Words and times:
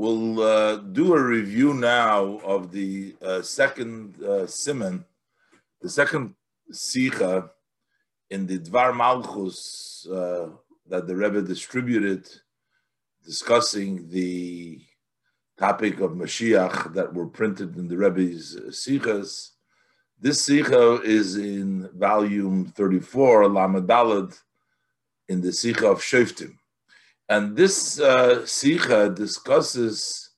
We'll 0.00 0.40
uh, 0.40 0.76
do 0.76 1.14
a 1.14 1.22
review 1.22 1.74
now 1.74 2.38
of 2.38 2.72
the 2.72 3.14
uh, 3.20 3.42
second 3.42 4.16
uh, 4.22 4.46
simon, 4.46 5.04
the 5.82 5.90
second 5.90 6.36
sikha 6.72 7.50
in 8.30 8.46
the 8.46 8.60
Dvar 8.60 8.96
Malchus 8.96 10.06
uh, 10.10 10.52
that 10.88 11.06
the 11.06 11.14
Rebbe 11.14 11.42
distributed, 11.42 12.26
discussing 13.26 14.08
the 14.08 14.80
topic 15.58 16.00
of 16.00 16.12
Mashiach 16.12 16.94
that 16.94 17.12
were 17.12 17.26
printed 17.26 17.76
in 17.76 17.86
the 17.86 17.98
Rebbe's 17.98 18.56
sikhas. 18.70 19.50
This 20.18 20.42
sikha 20.42 21.02
is 21.02 21.36
in 21.36 21.90
volume 21.94 22.72
34, 22.74 23.50
Lamadalad, 23.50 24.34
in 25.28 25.42
the 25.42 25.52
sikha 25.52 25.88
of 25.88 25.98
Shoftim. 25.98 26.54
And 27.30 27.56
this 27.56 28.00
uh, 28.00 28.44
sikha 28.44 29.08
discusses 29.08 30.30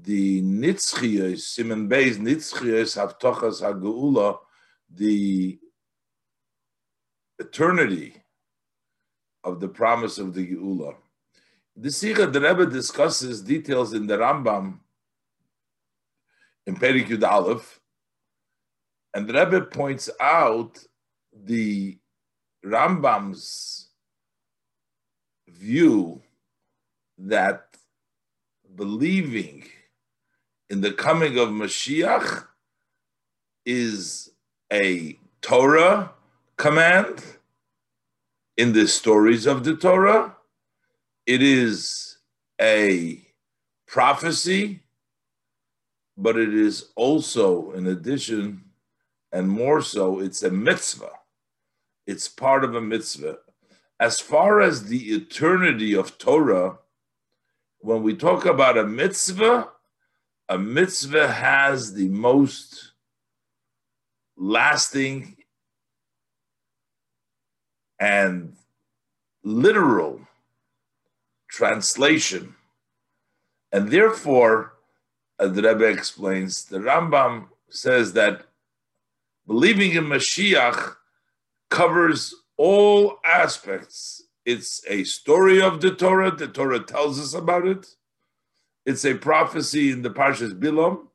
the 0.00 0.40
nitzchiyos, 0.40 1.40
Simon 1.40 1.88
Beis 1.88 2.16
nitzchiyos 2.16 2.96
havtochas 2.96 3.60
hageula, 3.60 4.38
the 4.88 5.58
eternity 7.40 8.22
of 9.42 9.58
the 9.58 9.66
promise 9.66 10.18
of 10.18 10.32
the 10.32 10.46
geula. 10.46 10.94
The 11.74 11.90
sikha 11.90 12.28
the 12.28 12.40
Rebbe 12.40 12.66
discusses 12.66 13.42
details 13.42 13.92
in 13.92 14.06
the 14.06 14.16
Rambam 14.16 14.78
in 16.68 16.76
Perik 16.76 17.08
Yud 17.08 17.28
Aleph, 17.28 17.80
and 19.12 19.26
the 19.26 19.32
Rebbe 19.32 19.62
points 19.62 20.08
out 20.20 20.78
the 21.32 21.98
Rambam's 22.64 23.88
view 25.48 26.22
that 27.18 27.76
believing 28.74 29.64
in 30.70 30.80
the 30.80 30.92
coming 30.92 31.38
of 31.38 31.48
Mashiach 31.48 32.46
is 33.66 34.30
a 34.72 35.18
Torah 35.42 36.12
command 36.56 37.22
in 38.56 38.72
the 38.72 38.86
stories 38.86 39.46
of 39.46 39.64
the 39.64 39.76
Torah. 39.76 40.36
It 41.26 41.42
is 41.42 42.18
a 42.60 43.20
prophecy, 43.86 44.80
but 46.16 46.36
it 46.36 46.52
is 46.52 46.90
also, 46.96 47.72
in 47.72 47.86
addition, 47.86 48.64
and 49.32 49.48
more 49.48 49.82
so, 49.82 50.20
it's 50.20 50.42
a 50.42 50.50
mitzvah. 50.50 51.12
It's 52.06 52.28
part 52.28 52.64
of 52.64 52.74
a 52.74 52.80
mitzvah. 52.80 53.38
As 54.00 54.20
far 54.20 54.60
as 54.60 54.84
the 54.84 55.12
eternity 55.12 55.94
of 55.94 56.18
Torah, 56.18 56.78
when 57.80 58.02
we 58.02 58.14
talk 58.14 58.44
about 58.44 58.78
a 58.78 58.84
mitzvah, 58.84 59.68
a 60.48 60.58
mitzvah 60.58 61.28
has 61.28 61.94
the 61.94 62.08
most 62.08 62.92
lasting 64.36 65.36
and 67.98 68.54
literal 69.42 70.20
translation. 71.48 72.54
And 73.72 73.90
therefore, 73.90 74.74
as 75.38 75.52
the 75.52 75.62
Rebbe 75.62 75.84
explains, 75.84 76.64
the 76.64 76.78
Rambam 76.78 77.48
says 77.68 78.12
that 78.14 78.46
believing 79.46 79.92
in 79.92 80.04
Mashiach 80.04 80.96
covers 81.70 82.34
all 82.56 83.18
aspects 83.24 84.24
it's 84.48 84.80
a 84.88 85.04
story 85.04 85.60
of 85.60 85.82
the 85.82 85.94
Torah. 85.94 86.34
The 86.34 86.48
Torah 86.48 86.82
tells 86.82 87.20
us 87.20 87.34
about 87.34 87.66
it. 87.66 87.86
It's 88.86 89.04
a 89.04 89.12
prophecy 89.12 89.90
in 89.90 90.00
the 90.00 90.08
Parshas 90.08 90.58
Bilam. 90.58 91.08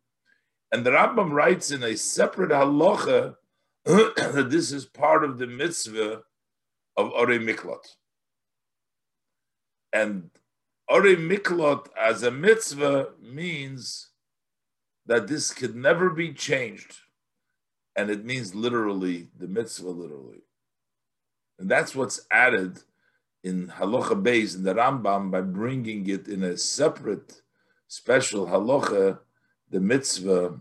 And 0.72 0.86
the 0.86 0.92
Rambam 0.92 1.32
writes 1.32 1.72
in 1.72 1.82
a 1.82 1.98
separate 1.98 2.52
halacha 2.52 3.36
that 3.86 4.50
this 4.52 4.72
is 4.72 4.86
part 4.86 5.24
of 5.24 5.40
the 5.40 5.48
mitzvah 5.48 6.22
of 6.96 7.12
Ore 7.12 7.40
Miklot. 7.40 7.84
And 9.92 10.30
Ore 10.88 11.02
Miklot 11.02 11.88
as 12.00 12.22
a 12.22 12.30
mitzvah 12.30 13.14
means 13.20 14.10
that 15.08 15.28
this 15.28 15.52
could 15.52 15.76
never 15.76 16.12
be 16.12 16.34
changed. 16.34 16.98
And 17.96 18.12
it 18.12 18.26
means 18.26 18.54
literally, 18.54 19.30
the 19.36 19.48
mitzvah 19.48 19.90
literally. 19.90 20.44
And 21.58 21.68
that's 21.68 21.96
what's 21.96 22.28
added 22.30 22.84
in 23.44 23.68
halacha 23.68 24.22
base 24.22 24.56
in 24.56 24.64
the 24.64 24.74
Rambam 24.74 25.32
by 25.32 25.42
bringing 25.42 26.08
it 26.10 26.28
in 26.28 26.44
a 26.44 26.58
separate 26.58 27.42
special 27.88 28.48
halacha, 28.48 29.20
the 29.70 29.80
mitzvah 29.80 30.60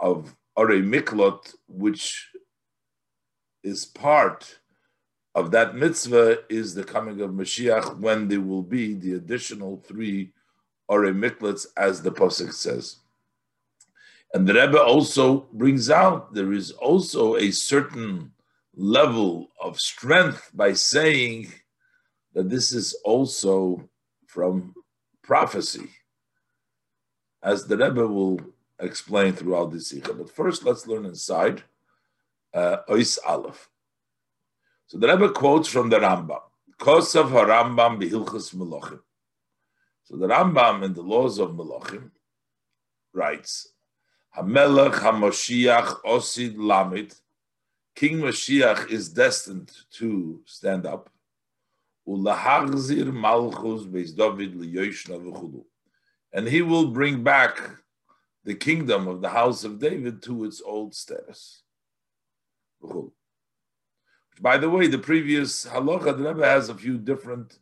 of 0.00 0.34
Ore 0.54 0.80
Miklot, 0.80 1.54
which 1.68 2.28
is 3.62 3.84
part 3.84 4.58
of 5.34 5.50
that 5.50 5.74
mitzvah, 5.74 6.38
is 6.48 6.74
the 6.74 6.84
coming 6.84 7.20
of 7.20 7.30
Mashiach 7.30 7.98
when 7.98 8.28
there 8.28 8.40
will 8.40 8.62
be 8.62 8.94
the 8.94 9.14
additional 9.14 9.82
three 9.86 10.32
Ore 10.88 11.12
Miklots, 11.12 11.66
as 11.76 12.00
the 12.00 12.12
Pasuk 12.12 12.52
says. 12.52 12.96
And 14.32 14.46
the 14.46 14.54
Rebbe 14.54 14.80
also 14.80 15.48
brings 15.52 15.90
out 15.90 16.32
there 16.32 16.52
is 16.52 16.70
also 16.70 17.36
a 17.36 17.50
certain 17.50 18.32
level 18.76 19.48
of 19.60 19.80
strength 19.80 20.50
by 20.54 20.74
saying 20.74 21.50
that 22.34 22.50
this 22.50 22.72
is 22.72 22.94
also 23.04 23.88
from 24.26 24.74
prophecy, 25.22 25.88
as 27.42 27.66
the 27.66 27.76
Rebbe 27.76 28.06
will 28.06 28.38
explain 28.78 29.32
throughout 29.32 29.72
this 29.72 29.88
Sikha. 29.88 30.12
But 30.12 30.30
first, 30.30 30.64
let's 30.64 30.86
learn 30.86 31.06
inside 31.06 31.62
uh, 32.52 32.78
Ois 32.88 33.18
Aleph. 33.26 33.68
So 34.86 34.98
the 34.98 35.08
Rebbe 35.08 35.30
quotes 35.30 35.68
from 35.68 35.88
the 35.88 35.98
Rambam, 35.98 36.40
Kosav 36.78 37.30
HaRambam 37.30 38.00
Behilchus 38.00 38.54
Melachim. 38.54 39.00
So 40.04 40.16
the 40.16 40.28
Rambam 40.28 40.84
in 40.84 40.92
the 40.92 41.02
laws 41.02 41.38
of 41.38 41.50
Melachim 41.50 42.10
writes, 43.12 43.72
Hamelech 44.36 44.92
HaMoshiach 44.92 46.02
Osid 46.02 46.56
Lamid, 46.56 47.18
King 47.96 48.18
Mashiach 48.18 48.90
is 48.90 49.08
destined 49.08 49.72
to 49.92 50.40
stand 50.44 50.84
up. 50.84 51.08
And 52.06 52.28
he 56.46 56.62
will 56.62 56.88
bring 56.88 57.22
back 57.24 57.58
the 58.44 58.54
kingdom 58.54 59.08
of 59.08 59.22
the 59.22 59.30
house 59.30 59.64
of 59.64 59.78
David 59.78 60.22
to 60.24 60.44
its 60.44 60.60
old 60.64 60.94
status. 60.94 61.62
By 64.40 64.58
the 64.58 64.68
way, 64.68 64.86
the 64.86 64.98
previous 64.98 65.64
halacha, 65.64 66.18
the 66.18 66.28
Rebbe 66.28 66.44
has 66.44 66.68
a 66.68 66.74
few 66.74 66.98
different. 66.98 67.58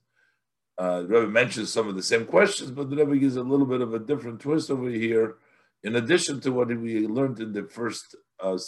Uh, 0.77 1.03
the 1.03 1.07
Rebbe 1.07 1.29
mentions 1.29 1.73
some 1.73 1.89
of 1.89 1.95
the 1.95 2.03
same 2.03 2.27
questions, 2.27 2.73
but 2.73 2.91
the 2.91 2.97
Rebbe 2.97 3.17
gives 3.19 3.37
a 3.37 3.43
little 3.43 3.67
bit 3.67 3.81
of 3.81 3.95
a 3.95 4.01
different 4.01 4.41
twist 4.41 4.69
over 4.69 4.89
here, 4.91 5.37
in 5.85 5.95
addition 5.95 6.41
to 6.41 6.51
what 6.51 6.67
we 6.69 7.07
learned 7.07 7.39
in 7.39 7.53
the 7.53 7.63
first 7.63 8.17
uh, 8.41 8.59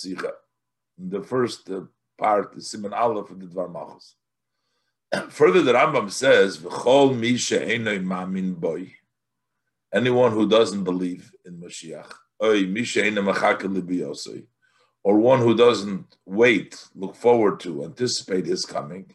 the 0.98 1.22
first 1.22 1.70
uh, 1.70 1.82
part, 2.18 2.54
the 2.54 2.62
Simon 2.62 2.92
Aleph 2.92 3.30
of 3.30 3.40
the 3.40 3.46
Dvar 3.46 3.72
Malchus. 3.72 4.14
Further, 5.28 5.62
the 5.62 5.72
Rambam 5.72 6.10
says, 6.10 6.58
"V'chol 6.58 7.16
mi 7.16 7.98
mamin 7.98 8.54
boy." 8.54 8.92
Anyone 9.94 10.32
who 10.32 10.48
doesn't 10.48 10.84
believe 10.84 11.32
in 11.44 11.60
Mashiach, 11.60 12.12
oy 12.42 12.66
mi 12.66 12.82
she'enoi 12.82 14.46
or 15.04 15.18
one 15.18 15.38
who 15.38 15.56
doesn't 15.56 16.16
wait, 16.26 16.84
look 16.96 17.14
forward 17.14 17.60
to, 17.60 17.84
anticipate 17.84 18.44
his 18.44 18.66
coming, 18.66 19.14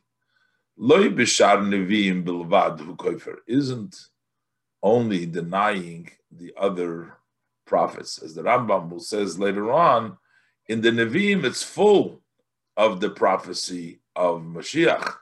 loy 0.78 1.10
bishar 1.10 1.58
neviim 1.60 2.24
bilvad 2.24 2.80
hu 2.80 3.38
isn't 3.46 3.96
only 4.82 5.26
denying 5.26 6.10
the 6.32 6.54
other 6.58 7.18
prophets, 7.66 8.24
as 8.24 8.34
the 8.34 8.42
Rambam 8.42 9.02
says 9.02 9.38
later 9.38 9.70
on 9.72 10.18
in 10.72 10.80
the 10.80 10.90
Nevi'im, 10.90 11.44
it's 11.44 11.64
full 11.64 12.22
of 12.78 13.02
the 13.02 13.10
prophecy 13.10 14.00
of 14.16 14.42
Mashiach. 14.42 15.16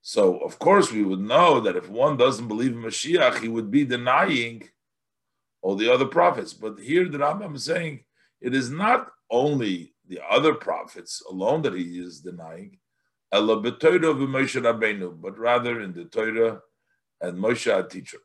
So, 0.00 0.38
of 0.38 0.58
course, 0.58 0.90
we 0.90 1.02
would 1.02 1.20
know 1.20 1.60
that 1.60 1.76
if 1.76 1.90
one 1.90 2.16
doesn't 2.16 2.48
believe 2.48 2.72
in 2.72 2.80
Mashiach, 2.80 3.40
he 3.40 3.48
would 3.48 3.70
be 3.70 3.84
denying 3.84 4.66
all 5.60 5.76
the 5.76 5.92
other 5.92 6.06
prophets. 6.06 6.54
But 6.54 6.78
here, 6.80 7.06
the 7.06 7.18
Rambam 7.18 7.56
is 7.56 7.64
saying 7.64 8.04
it 8.40 8.54
is 8.54 8.70
not 8.70 9.12
only 9.30 9.92
the 10.08 10.20
other 10.26 10.54
prophets 10.54 11.22
alone 11.30 11.60
that 11.62 11.74
he 11.74 11.98
is 11.98 12.20
denying, 12.20 12.78
but 13.30 13.44
rather 15.38 15.82
in 15.82 15.92
the 15.92 16.06
Torah 16.10 16.62
and 17.20 17.38
Moshe, 17.38 17.78
a 17.78 17.86
teacher. 17.86 18.20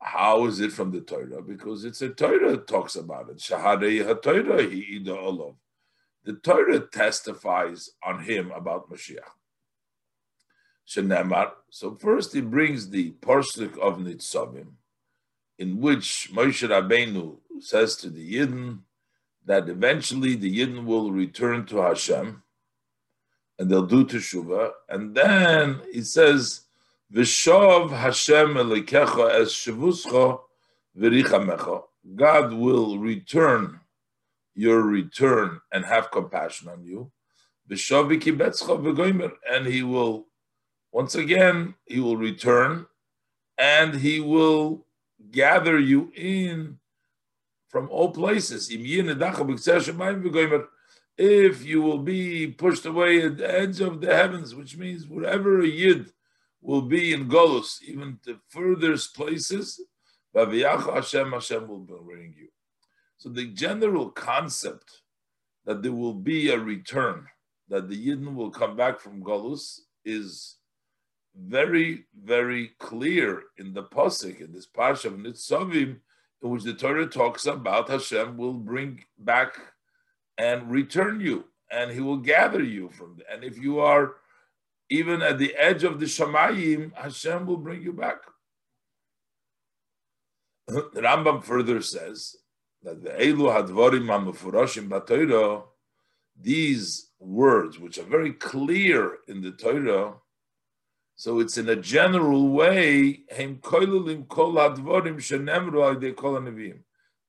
How 0.00 0.46
is 0.46 0.60
it 0.60 0.72
from 0.72 0.92
the 0.92 1.00
Torah? 1.00 1.42
Because 1.42 1.84
it's 1.84 2.02
a 2.02 2.08
Torah 2.10 2.52
that 2.52 2.66
talks 2.68 2.96
about 2.96 3.30
it. 3.30 3.38
HaTorah 3.38 4.70
Hi'ida 4.70 5.16
Olav. 5.18 5.54
The 6.24 6.34
Torah 6.34 6.80
testifies 6.80 7.90
on 8.04 8.22
him 8.22 8.50
about 8.52 8.90
Mashiach. 8.90 9.18
Shenemar. 10.86 11.52
So 11.70 11.94
first 11.94 12.32
he 12.32 12.40
brings 12.40 12.90
the 12.90 13.12
Parsuk 13.12 13.76
of 13.78 13.98
Nitzavim. 13.98 14.68
in 15.58 15.80
which 15.80 16.30
Moshe 16.32 16.66
Rabbeinu 16.68 17.38
says 17.60 17.96
to 17.96 18.10
the 18.10 18.34
Yidden 18.34 18.80
that 19.44 19.68
eventually 19.68 20.36
the 20.36 20.58
Yidden 20.58 20.84
will 20.84 21.10
return 21.10 21.66
to 21.66 21.78
Hashem 21.78 22.42
and 23.58 23.70
they'll 23.70 23.86
do 23.86 24.04
teshuvah. 24.04 24.70
And 24.88 25.14
then 25.14 25.80
he 25.92 26.02
says, 26.02 26.62
V'shov 27.12 27.90
Hashem 27.90 28.54
elikecha 28.54 29.40
es 29.40 29.54
shavuscha 29.54 30.40
v'richamecha. 30.96 31.82
God 32.14 32.52
will 32.52 32.98
return 32.98 33.80
your 34.54 34.82
return 34.82 35.60
and 35.72 35.84
have 35.84 36.10
compassion 36.10 36.68
on 36.68 36.84
you. 36.84 37.10
And 37.70 39.66
he 39.66 39.82
will, 39.82 40.26
once 40.92 41.14
again, 41.14 41.74
he 41.86 42.00
will 42.00 42.16
return 42.16 42.86
and 43.56 43.94
he 43.94 44.20
will 44.20 44.86
gather 45.30 45.78
you 45.78 46.12
in 46.14 46.78
from 47.68 47.88
all 47.90 48.10
places. 48.10 48.70
If 48.70 48.80
you 51.64 51.82
will 51.82 51.98
be 51.98 52.46
pushed 52.46 52.86
away 52.86 53.22
at 53.22 53.36
the 53.36 53.50
edge 53.60 53.80
of 53.80 54.00
the 54.00 54.14
heavens, 54.14 54.54
which 54.54 54.76
means 54.76 55.06
wherever 55.06 55.60
a 55.60 55.66
yid 55.66 56.12
will 56.60 56.82
be 56.82 57.12
in 57.12 57.28
Golus, 57.28 57.82
even 57.82 58.18
the 58.24 58.38
furthest 58.48 59.14
places, 59.14 59.80
Hashem, 60.34 61.32
Hashem 61.32 61.68
will 61.68 61.80
bring 61.80 62.34
you. 62.36 62.48
So 63.16 63.28
the 63.28 63.46
general 63.46 64.10
concept 64.10 65.02
that 65.64 65.82
there 65.82 65.92
will 65.92 66.14
be 66.14 66.50
a 66.50 66.58
return, 66.58 67.26
that 67.68 67.88
the 67.88 68.08
Yidden 68.08 68.34
will 68.34 68.50
come 68.50 68.76
back 68.76 69.00
from 69.00 69.22
Golus, 69.22 69.80
is 70.04 70.56
very, 71.36 72.04
very 72.24 72.72
clear 72.78 73.42
in 73.58 73.74
the 73.74 73.82
Pasuk, 73.82 74.40
in 74.40 74.52
this 74.52 74.66
Parsha 74.66 75.06
of 75.06 75.14
Nitzavim, 75.14 76.00
in 76.42 76.50
which 76.50 76.62
the 76.62 76.74
Torah 76.74 77.06
talks 77.06 77.46
about 77.46 77.90
Hashem 77.90 78.36
will 78.36 78.54
bring 78.54 79.04
back 79.18 79.58
and 80.38 80.70
return 80.70 81.20
you, 81.20 81.44
and 81.70 81.90
He 81.90 82.00
will 82.00 82.18
gather 82.18 82.62
you 82.62 82.88
from. 82.90 83.18
And 83.30 83.44
if 83.44 83.58
you 83.58 83.80
are 83.80 84.14
even 84.90 85.22
at 85.22 85.38
the 85.38 85.54
edge 85.56 85.84
of 85.84 86.00
the 86.00 86.06
Shamayim, 86.06 86.94
Hashem 86.94 87.46
will 87.46 87.58
bring 87.58 87.82
you 87.82 87.92
back. 87.92 88.18
the 90.66 91.00
Rambam 91.00 91.42
further 91.42 91.82
says 91.82 92.36
that 92.82 93.02
the 93.02 93.10
Elu 93.10 93.68
Hadvarim 93.68 94.06
Hamufurashim 94.06 94.88
Batoira, 94.88 95.64
these 96.40 97.10
words, 97.18 97.78
which 97.78 97.98
are 97.98 98.04
very 98.04 98.32
clear 98.32 99.18
in 99.26 99.42
the 99.42 99.52
Torah, 99.52 100.14
so 101.16 101.40
it's 101.40 101.58
in 101.58 101.68
a 101.68 101.74
general 101.74 102.50
way, 102.50 103.22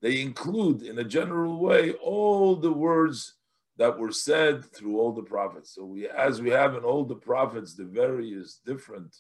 they 0.02 0.22
include 0.22 0.82
in 0.84 1.00
a 1.00 1.04
general 1.04 1.60
way 1.60 1.94
all 1.94 2.56
the 2.56 2.72
words 2.72 3.39
that 3.80 3.98
were 3.98 4.12
said 4.12 4.66
through 4.66 5.00
all 5.00 5.14
the 5.14 5.24
prophets. 5.24 5.74
So 5.74 5.86
we, 5.86 6.08
as 6.08 6.42
we 6.42 6.50
have 6.50 6.76
in 6.76 6.84
all 6.84 7.06
the 7.06 7.16
prophets, 7.16 7.74
the 7.74 7.86
various 7.86 8.60
different 8.66 9.16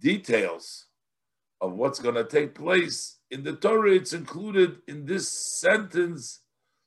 details 0.00 0.86
of 1.60 1.74
what's 1.74 1.98
going 1.98 2.14
to 2.14 2.24
take 2.24 2.54
place 2.54 3.18
in 3.30 3.44
the 3.44 3.52
Torah, 3.52 3.92
it's 3.92 4.14
included 4.14 4.78
in 4.88 5.04
this 5.04 5.28
sentence 5.28 6.40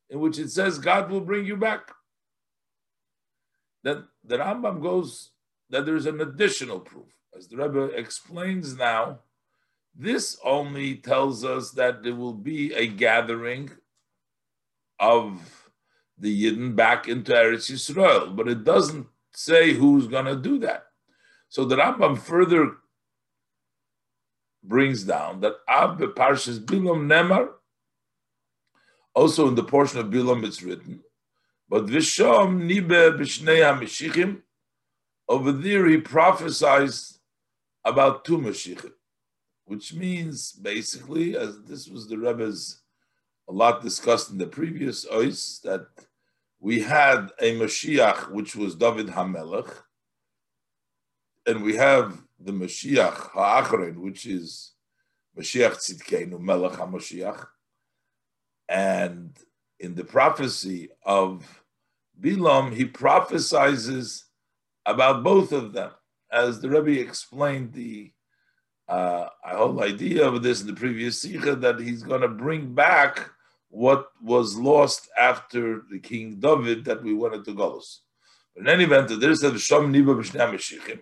in 0.10 0.20
which 0.20 0.40
it 0.40 0.50
says, 0.50 0.80
God 0.80 1.12
will 1.12 1.22
bring 1.22 1.46
you 1.46 1.56
back. 1.56 1.92
Then 3.84 4.06
the 4.24 4.38
Rambam 4.38 4.82
goes 4.82 5.30
that 5.70 5.86
there's 5.86 6.08
an 6.08 6.20
additional 6.20 6.80
proof. 6.80 7.14
As 7.38 7.48
the 7.48 7.58
Rebbe 7.58 7.96
explains 7.96 8.76
now, 8.76 9.20
this 9.96 10.36
only 10.44 10.96
tells 10.96 11.46
us 11.46 11.72
that 11.72 12.02
there 12.02 12.16
will 12.16 12.34
be 12.34 12.74
a 12.74 12.88
gathering 12.88 13.70
of 15.00 15.59
the 16.20 16.44
Yidden 16.44 16.76
back 16.76 17.08
into 17.08 17.32
Eretz 17.32 17.72
Yisrael, 17.72 18.36
but 18.36 18.48
it 18.48 18.64
doesn't 18.64 19.08
say 19.34 19.74
who's 19.74 20.08
going 20.08 20.26
to 20.26 20.36
do 20.36 20.60
that. 20.60 20.86
So 21.48 21.66
the 21.66 21.78
Rambam 21.78 22.18
further 22.18 22.78
brings 24.64 25.04
down 25.04 25.42
that 25.42 25.56
Ab 25.68 26.00
Parshas 26.16 26.60
Bilam 26.60 27.08
Nemar, 27.08 27.50
also 29.14 29.48
in 29.48 29.56
the 29.56 29.64
portion 29.64 30.00
of 30.00 30.08
Bilam 30.08 30.46
it's 30.46 30.62
written, 30.62 31.02
but 31.68 31.86
Visham 31.86 32.70
Nibe 32.70 33.18
B'Shnei 33.18 33.62
HaMeshichim, 33.64 34.42
over 35.28 35.52
there, 35.52 35.88
he 35.88 35.98
prophesies 35.98 37.20
about 37.86 38.26
two 38.26 38.40
Mashiachim, 38.40 38.94
which 39.66 39.94
means 39.94 40.52
basically, 40.52 41.38
as 41.38 41.62
this 41.62 41.88
was 41.88 42.08
the 42.08 42.16
Rebbe's 42.18 42.82
a 43.48 43.52
lot 43.52 43.82
discussed 43.82 44.32
in 44.32 44.40
the 44.40 44.48
previous 44.48 45.06
ois, 45.06 45.62
that 45.62 45.88
we 46.60 46.82
had 46.82 47.32
a 47.40 47.58
Mashiach 47.58 48.32
which 48.32 48.56
was 48.56 48.76
David 48.76 49.08
Hamelech, 49.08 49.72
and 51.46 51.64
we 51.64 51.76
have 51.78 52.22
the 52.40 52.52
Mashiach 52.52 53.32
Ha'achrein, 53.32 53.98
which 53.98 54.26
is 54.26 54.74
Mashiach 55.38 55.78
Tzidkenu, 55.78 56.40
Melech 56.40 56.74
HaMashiach, 56.74 57.48
and 58.68 59.38
in 59.80 59.96
the 59.96 60.04
prophecy 60.04 60.90
of 61.04 61.64
Bilam, 62.20 62.74
he 62.74 62.86
prophesizes 62.86 64.24
about 64.86 65.24
both 65.24 65.54
of 65.54 65.72
them. 65.72 65.92
As 66.32 66.60
the 66.60 66.70
Rebbe 66.70 67.00
explained 67.00 67.74
the 67.74 68.12
uh, 68.88 69.28
whole 69.44 69.82
idea 69.82 70.28
of 70.28 70.44
this 70.44 70.62
in 70.62 70.68
the 70.68 70.74
previous 70.74 71.22
Sikha, 71.22 71.56
that 71.56 71.80
he's 71.80 72.04
going 72.04 72.22
to 72.22 72.28
bring 72.28 72.74
back 72.74 73.32
what 73.70 74.08
was 74.22 74.58
lost 74.58 75.10
after 75.20 75.84
the 75.92 76.00
King 76.00 76.40
David 76.40 76.86
that 76.86 77.04
we 77.04 77.14
wanted 77.14 77.46
to 77.46 77.54
Golos. 77.54 78.00
In 78.56 78.68
any 78.68 78.84
event, 78.84 79.20
there 79.20 79.32
is 79.32 79.44
a 79.44 79.52
Shom 79.52 79.94
Niba 79.94 80.16
B'Shnei 80.20 80.54
Mashiachim. 80.54 81.00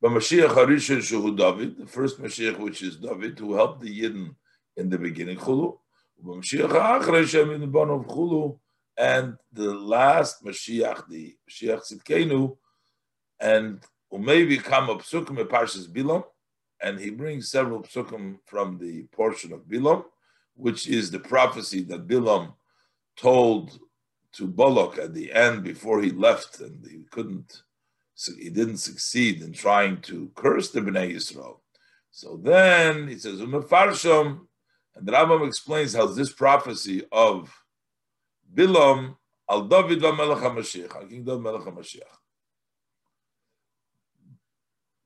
But 0.00 0.12
Mashiach 0.12 0.48
Harishon 0.48 0.98
Shehu 0.98 1.36
David, 1.36 1.78
the 1.78 1.86
first 1.86 2.20
Mashiach, 2.20 2.58
which 2.58 2.82
is 2.82 2.96
David, 2.96 3.38
who 3.38 3.54
helped 3.54 3.80
the 3.80 4.00
Yidden 4.00 4.34
in 4.76 4.88
the 4.88 4.98
beginning, 4.98 5.36
Chulu. 5.36 5.78
Mashiach 6.24 6.70
Ha'achrei 6.70 7.54
in 7.54 7.60
the 7.60 7.78
of 7.78 8.06
Chulu. 8.06 8.58
And 8.96 9.36
the 9.52 9.74
last 9.74 10.44
Mashiach, 10.44 11.08
the 11.08 11.34
Mashiach 11.48 11.82
Tzidkenu, 11.90 12.56
and 13.40 13.80
maybe 14.12 14.58
come 14.58 14.90
a 14.90 14.96
psukim 14.96 15.38
in 15.38 15.46
Parshas 15.46 15.88
Bilam, 15.88 16.24
and 16.82 16.98
he 16.98 17.10
brings 17.10 17.50
several 17.50 17.82
psukim 17.82 18.38
from 18.44 18.78
the 18.78 19.04
portion 19.12 19.52
of 19.52 19.60
Bilam, 19.60 20.04
which 20.60 20.88
is 20.88 21.10
the 21.10 21.18
prophecy 21.18 21.82
that 21.84 22.06
Bilam 22.06 22.54
told 23.16 23.78
to 24.32 24.46
Balak 24.46 24.98
at 24.98 25.14
the 25.14 25.32
end 25.32 25.64
before 25.64 26.00
he 26.00 26.10
left, 26.10 26.60
and 26.60 26.86
he 26.86 27.02
couldn't, 27.10 27.62
he 28.38 28.50
didn't 28.50 28.76
succeed 28.76 29.42
in 29.42 29.52
trying 29.52 30.00
to 30.02 30.30
curse 30.34 30.70
the 30.70 30.80
Bnei 30.80 31.14
Yisrael. 31.14 31.60
So 32.10 32.38
then 32.42 33.08
he 33.08 33.18
says, 33.18 33.40
Umefarsham, 33.40 34.46
and 34.94 35.06
the 35.06 35.12
Rambam 35.12 35.46
explains 35.46 35.94
how 35.94 36.06
this 36.06 36.32
prophecy 36.32 37.04
of 37.10 37.52
Bilam 38.54 39.16
al 39.48 39.62
David 39.62 40.00
va 40.00 40.14
Melech 40.14 40.38
HaMashiach, 40.38 41.08
King 41.08 41.24
David 41.24 41.42
Melech 41.42 41.62
HaMashiach. 41.62 42.02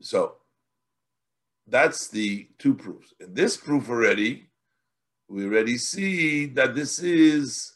So 0.00 0.36
that's 1.66 2.08
the 2.08 2.48
two 2.58 2.74
proofs. 2.74 3.14
And 3.20 3.34
this 3.34 3.56
proof 3.56 3.88
already, 3.88 4.48
we 5.28 5.44
already 5.44 5.78
see 5.78 6.46
that 6.46 6.74
this 6.74 6.98
is 6.98 7.74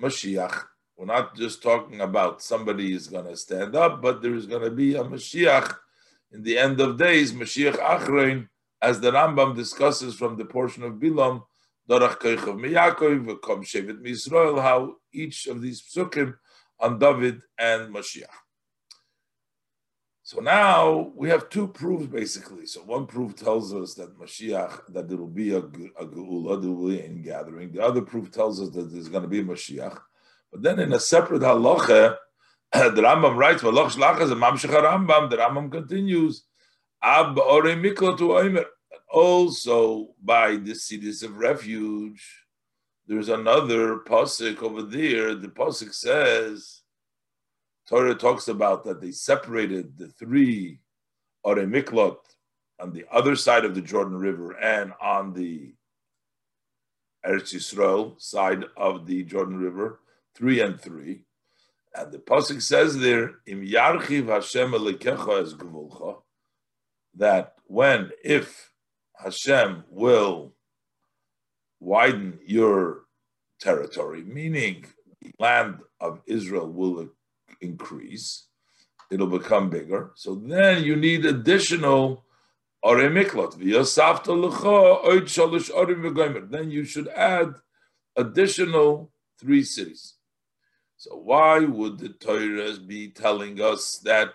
Mashiach. 0.00 0.62
We're 0.96 1.06
not 1.06 1.36
just 1.36 1.62
talking 1.62 2.00
about 2.00 2.42
somebody 2.42 2.94
is 2.94 3.08
going 3.08 3.26
to 3.26 3.36
stand 3.36 3.76
up, 3.76 4.00
but 4.00 4.22
there 4.22 4.34
is 4.34 4.46
going 4.46 4.62
to 4.62 4.70
be 4.70 4.94
a 4.96 5.04
Mashiach 5.04 5.76
in 6.32 6.42
the 6.42 6.58
end 6.58 6.80
of 6.80 6.98
days, 6.98 7.32
Mashiach 7.32 7.76
Achrein, 7.76 8.48
as 8.80 9.00
the 9.00 9.10
Rambam 9.10 9.54
discusses 9.54 10.14
from 10.14 10.36
the 10.36 10.44
portion 10.44 10.82
of 10.82 10.94
Bilam, 10.94 11.44
Dorach 11.88 12.18
Koichav 12.18 12.58
Miyakov, 12.58 13.40
Kom 13.40 13.62
Shevet 13.62 14.00
Misrael, 14.00 14.60
how 14.60 14.96
each 15.12 15.46
of 15.46 15.60
these 15.62 15.82
psukim 15.82 16.34
on 16.80 16.98
David 16.98 17.42
and 17.58 17.94
Mashiach. 17.94 18.45
So 20.26 20.40
now 20.40 21.12
we 21.14 21.28
have 21.28 21.50
two 21.50 21.68
proofs 21.68 22.06
basically. 22.06 22.66
So 22.66 22.80
one 22.80 23.06
proof 23.06 23.36
tells 23.36 23.72
us 23.72 23.94
that 23.94 24.18
Mashiach, 24.18 24.92
that 24.92 25.08
there 25.08 25.18
will 25.18 25.28
be 25.28 25.54
a, 25.54 25.58
a 25.58 26.04
Geula, 26.04 26.60
there 26.60 26.72
will 26.72 26.88
be 26.88 26.98
a 26.98 27.08
gathering. 27.10 27.70
The 27.70 27.80
other 27.80 28.02
proof 28.02 28.32
tells 28.32 28.60
us 28.60 28.70
that 28.70 28.92
there's 28.92 29.08
going 29.08 29.22
to 29.22 29.28
be 29.28 29.38
a 29.38 29.44
Mashiach. 29.44 29.96
But 30.50 30.62
then 30.62 30.80
in 30.80 30.92
a 30.92 30.98
separate 30.98 31.42
halacha, 31.42 32.16
the 32.72 33.02
Rambam 33.02 33.36
writes, 33.36 33.62
Malach 33.62 33.92
Shlach 33.92 34.20
is 34.20 34.32
a 34.32 34.34
Mamshech 34.34 34.70
Rambam, 34.70 35.30
the 35.30 35.36
Rambam 35.36 35.70
continues, 35.70 36.42
Ab 37.00 37.38
Ore 37.38 37.76
Miklo 37.76 38.18
to 38.18 38.30
Oimer. 38.30 38.64
Also 39.08 40.08
by 40.20 40.56
the 40.56 40.74
cities 40.74 41.22
of 41.22 41.36
refuge, 41.36 42.42
there's 43.06 43.28
another 43.28 43.98
pasuk 43.98 44.60
over 44.60 44.82
there. 44.82 45.36
The 45.36 45.46
pasuk 45.46 45.94
says, 45.94 46.82
Torah 47.88 48.14
talks 48.14 48.48
about 48.48 48.84
that 48.84 49.00
they 49.00 49.12
separated 49.12 49.96
the 49.96 50.08
three 50.08 50.80
Are 51.44 51.54
Miklot 51.54 52.18
on 52.80 52.92
the 52.92 53.04
other 53.12 53.36
side 53.36 53.64
of 53.64 53.74
the 53.74 53.80
Jordan 53.80 54.16
River 54.16 54.52
and 54.52 54.92
on 55.00 55.32
the 55.32 55.74
Eretz 57.24 57.54
Yisrael 57.54 58.20
side 58.20 58.64
of 58.76 59.06
the 59.06 59.22
Jordan 59.24 59.58
River, 59.58 60.00
three 60.34 60.60
and 60.60 60.80
three. 60.80 61.22
And 61.94 62.12
the 62.12 62.18
pasuk 62.18 62.60
says 62.60 62.98
there, 62.98 63.36
"Im 63.46 63.64
yarchiv 63.64 64.26
Hashem 64.28 64.74
es 64.74 65.54
gvulcha," 65.54 66.22
that 67.14 67.54
when 67.64 68.12
if 68.22 68.72
Hashem 69.16 69.84
will 69.88 70.54
widen 71.80 72.38
your 72.44 73.06
territory, 73.60 74.22
meaning 74.22 74.86
the 75.20 75.32
land 75.38 75.80
of 76.00 76.20
Israel 76.26 76.70
will 76.70 77.08
increase, 77.60 78.46
it'll 79.10 79.26
become 79.26 79.70
bigger. 79.70 80.12
So 80.14 80.34
then 80.34 80.84
you 80.84 80.96
need 80.96 81.24
additional. 81.26 82.24
Then 82.82 83.16
you 86.70 86.84
should 86.84 87.08
add 87.08 87.54
additional 88.16 89.12
three 89.38 89.62
cities. 89.64 90.14
So 90.96 91.16
why 91.16 91.58
would 91.60 91.98
the 91.98 92.10
Torah 92.10 92.78
be 92.78 93.08
telling 93.08 93.60
us 93.60 93.98
that 93.98 94.34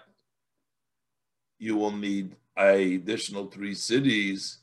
you 1.58 1.75
will 1.75 1.92
need 1.92 2.36
additional 2.58 3.48
three 3.48 3.74
cities 3.74 4.60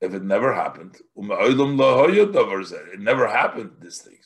if 0.00 0.14
it 0.14 0.22
never 0.22 0.54
happened? 0.54 0.96
It 1.16 3.00
never 3.00 3.26
happened, 3.28 3.72
this 3.80 4.00
thing. 4.00 4.18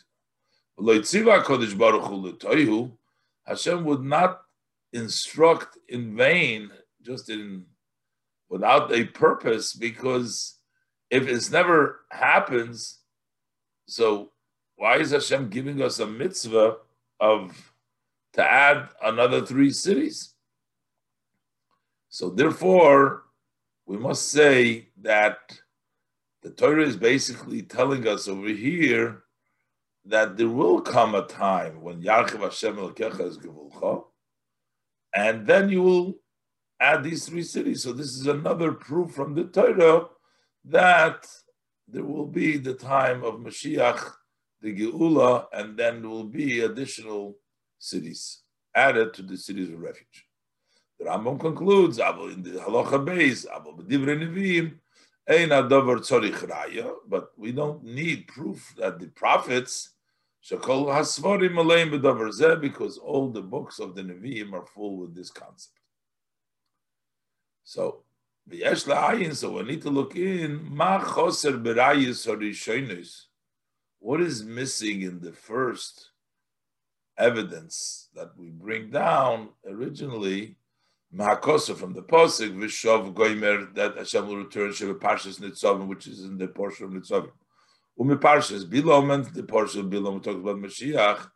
Hashem 3.45 3.85
would 3.85 4.03
not 4.03 4.43
instruct 4.93 5.79
in 5.89 6.17
vain, 6.17 6.71
just 7.03 7.31
in 7.31 7.65
without 8.49 8.93
a 8.93 9.05
purpose, 9.05 9.73
because 9.73 10.59
if 11.11 11.27
it's 11.27 11.51
never 11.51 12.01
happens, 12.11 12.99
so 13.87 14.31
why 14.77 14.99
is 14.99 15.11
Hashem 15.11 15.49
giving 15.49 15.81
us 15.81 15.99
a 15.99 16.07
mitzvah 16.07 16.77
of 17.21 17.73
to 18.35 18.43
add 18.43 18.89
another 19.03 19.45
three 19.45 19.71
cities? 19.71 20.35
So 22.09 22.29
therefore, 22.29 23.25
we 23.87 23.97
must 23.97 24.31
say 24.31 24.89
that 25.01 25.59
the 26.43 26.51
Torah 26.51 26.87
is 26.87 26.97
basically 26.97 27.63
telling 27.63 28.07
us 28.07 28.29
over 28.29 28.49
here 28.49 29.23
that 30.05 30.37
there 30.37 30.49
will 30.49 30.81
come 30.81 31.15
a 31.15 31.27
time 31.27 31.81
when 31.81 32.03
Yarchiv 32.03 32.41
Hashem 32.41 32.77
Elkecha 32.77 33.29
is 33.29 33.39
Gevulcha, 33.39 34.05
and 35.15 35.47
then 35.47 35.69
you 35.69 35.83
will 35.83 36.15
add 36.81 37.05
these 37.05 37.27
three 37.27 37.43
cities. 37.43 37.83
So 37.83 37.93
this 37.93 38.09
is 38.09 38.27
another 38.27 38.73
proof 38.73 39.13
from 39.13 39.35
the 39.35 39.45
Torah 39.45 40.07
that 40.65 41.27
there 41.87 42.05
will 42.05 42.27
be 42.27 42.57
the 42.57 42.75
time 42.75 43.23
of 43.23 43.35
Mashiach, 43.35 44.13
the 44.61 44.75
Geula, 44.75 45.47
and 45.53 45.77
then 45.77 46.01
there 46.01 46.11
will 46.11 46.25
be 46.25 46.61
additional 46.61 47.37
cities 47.79 48.43
added 48.75 49.13
to 49.15 49.23
the 49.23 49.37
cities 49.37 49.69
of 49.69 49.79
refuge. 49.81 50.27
The 50.99 51.05
Rambam 51.07 51.39
concludes, 51.39 51.99
in 51.99 52.43
the 52.43 52.61
Halacha 52.61 53.05
base, 53.05 53.47
but 57.09 57.31
we 57.37 57.53
don't 57.53 57.85
need 57.85 58.27
proof 58.29 58.75
that 58.79 58.99
the 58.99 59.07
prophets 59.09 59.91
because 62.61 62.99
all 62.99 63.29
the 63.31 63.43
books 63.43 63.79
of 63.79 63.95
the 63.95 64.03
Nevi'im 64.03 64.53
are 64.53 64.67
full 64.67 64.97
with 64.97 65.15
this 65.15 65.31
concept. 65.31 65.79
So, 67.65 68.03
so 68.51 69.51
we 69.53 69.63
need 69.63 69.83
to 69.83 69.91
look 69.91 70.17
in, 70.17 70.77
what 74.01 74.21
is 74.21 74.43
missing 74.43 75.03
in 75.03 75.21
the 75.21 75.33
first 75.33 76.11
evidence 77.17 78.09
that 78.15 78.37
we 78.37 78.51
bring 78.51 78.91
down 78.91 79.51
originally, 79.65 80.57
Mahakosa 81.15 81.77
from 81.77 81.93
the 81.93 82.03
Posik, 82.03 82.57
Vishov 82.57 83.13
Goimer, 83.15 83.73
that 83.75 83.97
Hashem 83.97 84.27
will 84.27 84.39
return 84.39 84.71
Sheva 84.71 84.99
Parshas 84.99 85.39
Nitzavim, 85.39 85.87
which 85.87 86.07
is 86.07 86.25
in 86.25 86.37
the 86.39 86.49
portion 86.49 86.87
of 86.87 86.93
Nitzavim. 86.93 87.31
Umi 87.99 88.17
Parshas 88.17 88.65
Bilom, 88.65 89.13
and 89.13 89.27
the 89.35 89.43
portion 89.43 89.91
Bilom 89.91 90.23
talks 90.23 90.37
about 90.37 90.57
Mashiach, 90.57 91.29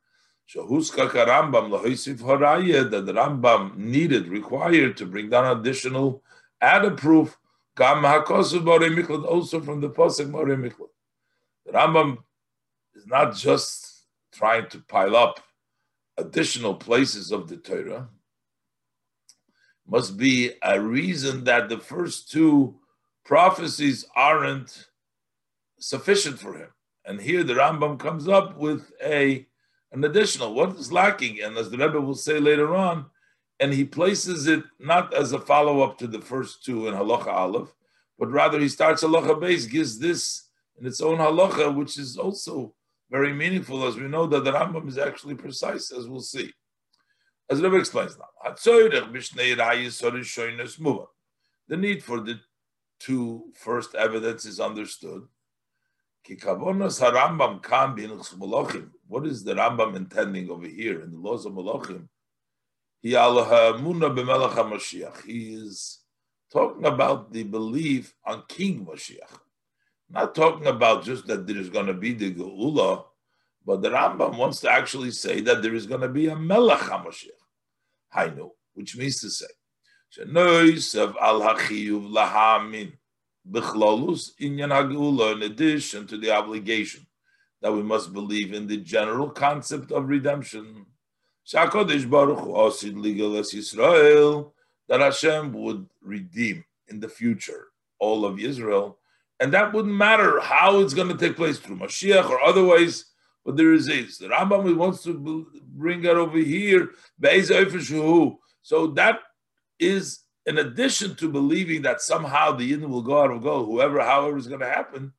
Shahuska 0.53 1.11
Rambam 1.11 1.71
Lahoisif 1.71 2.19
Haraya 2.19 2.89
that 2.91 3.07
the 3.07 3.13
Rambam 3.13 3.77
needed, 3.77 4.29
required 4.29 4.97
to 4.97 5.07
bring 5.07 5.29
down 5.29 5.59
additional 5.59 6.23
added 6.61 6.97
proof. 6.97 7.37
Gam 7.77 8.03
Hakosu 8.03 8.61
Borei 8.61 8.89
Miklat, 8.95 9.27
also 9.27 9.61
from 9.61 9.81
the 9.81 9.91
Pasuk 9.91 10.31
Borei 10.31 10.57
Miklat. 10.57 10.89
The 11.67 11.73
Rambam 11.73 12.19
is 12.95 13.07
not 13.07 13.35
just 13.35 14.07
trying 14.33 14.69
to 14.71 14.79
pile 14.81 15.15
up 15.15 15.41
additional 16.17 16.75
places 16.75 17.33
of 17.33 17.49
the 17.49 17.59
Torah. 17.59 18.09
Must 19.87 20.17
be 20.17 20.53
a 20.63 20.81
reason 20.81 21.45
that 21.45 21.69
the 21.69 21.79
first 21.79 22.31
two 22.31 22.77
prophecies 23.25 24.07
aren't 24.17 24.87
sufficient 25.79 26.39
for 26.39 26.55
him. 26.55 26.69
And 27.05 27.21
here 27.21 27.45
the 27.45 27.55
Rambam 27.55 27.99
comes 27.99 28.29
up 28.29 28.57
with 28.57 28.91
a 29.03 29.47
an 29.93 30.05
additional. 30.05 30.55
What 30.55 30.77
is 30.77 30.93
lacking? 30.93 31.41
And 31.43 31.57
as 31.57 31.71
the 31.71 31.79
Rebbe 31.79 32.01
will 32.01 32.15
say 32.15 32.41
later 32.41 32.75
on, 32.75 33.07
and 33.61 33.73
he 33.73 33.85
places 33.85 34.47
it 34.47 34.65
not 34.79 35.15
as 35.15 35.33
a 35.33 35.41
follow 35.41 35.81
up 35.83 35.97
to 35.99 36.07
the 36.07 36.21
first 36.21 36.65
two 36.65 36.89
in 36.89 36.95
Halacha 36.95 37.29
Aleph, 37.29 37.73
but 38.19 38.31
rather 38.31 38.59
he 38.61 38.69
starts 38.69 39.03
Halacha 39.03 39.41
base, 39.41 39.67
gives 39.67 39.99
this 39.99 40.49
in 40.79 40.87
its 40.87 41.01
own 41.01 41.19
Halacha, 41.19 41.75
which 41.75 41.99
is 41.99 42.19
also 42.19 42.75
very 43.11 43.33
meaningful, 43.33 43.87
as 43.87 43.97
we 43.97 44.09
know 44.09 44.27
that 44.27 44.45
the 44.45 44.53
Rambam 44.53 44.89
is 44.89 44.99
actually 44.99 45.37
precise, 45.37 45.93
as 45.93 46.09
we'll 46.09 46.21
see. 46.21 46.53
As 47.49 47.61
the 47.61 47.71
Rebbe 47.71 47.81
explains 47.81 48.19
now, 48.19 48.27
the 51.69 51.77
need 51.77 52.03
for 52.03 52.21
the 52.21 52.41
two 52.99 53.45
first 53.55 53.95
evidence 53.95 54.45
is 54.45 54.59
understood. 54.61 55.23
What 56.29 56.37
is 59.27 59.45
the 59.45 59.55
Rambam 59.55 59.95
intending 59.95 60.51
over 60.51 60.67
here 60.67 61.03
in 61.03 61.13
the 61.13 61.19
laws 61.19 61.47
of 61.47 61.53
Malachim? 61.53 62.09
He 63.01 63.15
is 65.55 65.99
talking 66.53 66.85
about 66.85 67.33
the 67.33 67.45
belief 67.45 68.13
on 68.25 68.43
King 68.49 68.85
Mashiach. 68.85 69.39
Not 70.11 70.35
talking 70.35 70.67
about 70.67 71.05
just 71.05 71.29
that 71.29 71.47
there 71.47 71.59
is 71.59 71.69
going 71.71 71.87
to 71.87 71.95
be 71.95 72.13
the 72.13 72.35
Geula, 72.35 73.05
but 73.65 73.83
the 73.83 73.91
Rambam 73.91 74.37
wants 74.37 74.59
to 74.61 74.71
actually 74.71 75.13
say 75.13 75.41
that 75.43 75.63
there 75.63 75.75
is 75.75 75.87
going 75.87 76.01
to 76.01 76.09
be 76.09 76.27
a 76.27 76.35
Melech 76.35 76.81
HaMashiach. 76.81 77.31
Hainu, 78.17 78.51
which 78.75 78.97
means 78.97 79.21
to 79.21 79.31
say, 79.31 79.47
al 80.19 80.27
hachiyuv 81.41 82.11
lahamin 82.11 82.93
In 83.53 84.61
addition 85.43 86.07
to 86.07 86.19
the 86.19 86.31
obligation 86.31 87.07
that 87.63 87.73
we 87.73 87.83
must 87.83 88.13
believe 88.13 88.53
in 88.53 88.67
the 88.67 88.77
general 88.77 89.31
concept 89.31 89.93
of 89.93 90.09
redemption. 90.09 90.87
Shakodesh 91.47 92.09
Baruch 92.09 92.39
Osid 92.39 92.95
Ligalas 92.95 93.55
Yisrael, 93.55 94.53
that 94.89 95.01
Hashem 95.01 95.53
would 95.53 95.89
redeem 96.03 96.65
in 96.89 97.01
the 97.01 97.09
future 97.09 97.69
all 97.99 98.25
of 98.25 98.39
Israel, 98.41 98.99
and 99.41 99.53
that 99.53 99.73
wouldn't 99.73 99.95
matter 99.95 100.41
how 100.41 100.81
it's 100.81 100.95
going 100.95 101.09
to 101.09 101.17
take 101.17 101.37
place 101.37 101.59
through 101.59 101.77
Mashiach 101.77 102.29
or 102.29 102.43
otherwise. 102.43 103.07
But 103.45 103.57
there 103.57 103.73
is 103.73 103.89
is 103.89 104.19
the 104.19 104.27
Rambam 104.27 104.77
wants 104.77 105.05
to 105.05 105.47
bring 105.69 106.03
that 106.03 106.17
over 106.17 106.39
here. 106.39 106.91
So 108.63 108.87
that 108.89 109.21
is 109.79 110.21
in 110.47 110.59
addition 110.59 111.17
to 111.17 111.29
believing 111.29 111.83
that 111.83 112.01
somehow 112.01 112.53
the 112.53 112.73
Yidden 112.73 112.89
will 112.89 113.03
go 113.03 113.21
out 113.23 113.33
of 113.33 113.43
go, 113.43 113.65
whoever, 113.65 114.01
however 114.01 114.39
is 114.39 114.47
going 114.47 114.61
to 114.61 114.67
happen, 114.69 115.13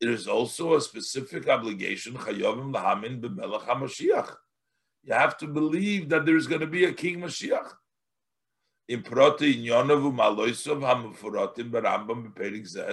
it 0.00 0.08
is 0.08 0.28
also 0.28 0.74
a 0.74 0.80
specific 0.80 1.48
obligation. 1.48 2.16
You 5.02 5.14
have 5.14 5.38
to 5.38 5.46
believe 5.46 6.08
that 6.10 6.26
there 6.26 6.36
is 6.36 6.46
going 6.46 6.60
to 6.60 6.66
be 6.66 6.84
a 6.84 6.92
King 6.92 7.20
Mashiach. 7.20 7.72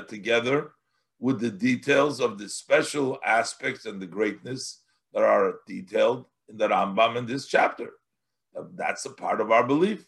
Together 0.07 0.71
with 1.19 1.39
the 1.39 1.49
details 1.49 2.19
of 2.19 2.37
the 2.37 2.47
special 2.47 3.17
aspects 3.25 3.85
and 3.85 4.01
the 4.01 4.05
greatness 4.05 4.81
that 5.13 5.23
are 5.23 5.55
detailed 5.65 6.25
in 6.47 6.57
the 6.57 6.67
Rambam 6.67 7.17
in 7.17 7.25
this 7.25 7.47
chapter. 7.47 7.93
That's 8.75 9.05
a 9.05 9.11
part 9.11 9.41
of 9.41 9.51
our 9.51 9.65
belief. 9.65 10.05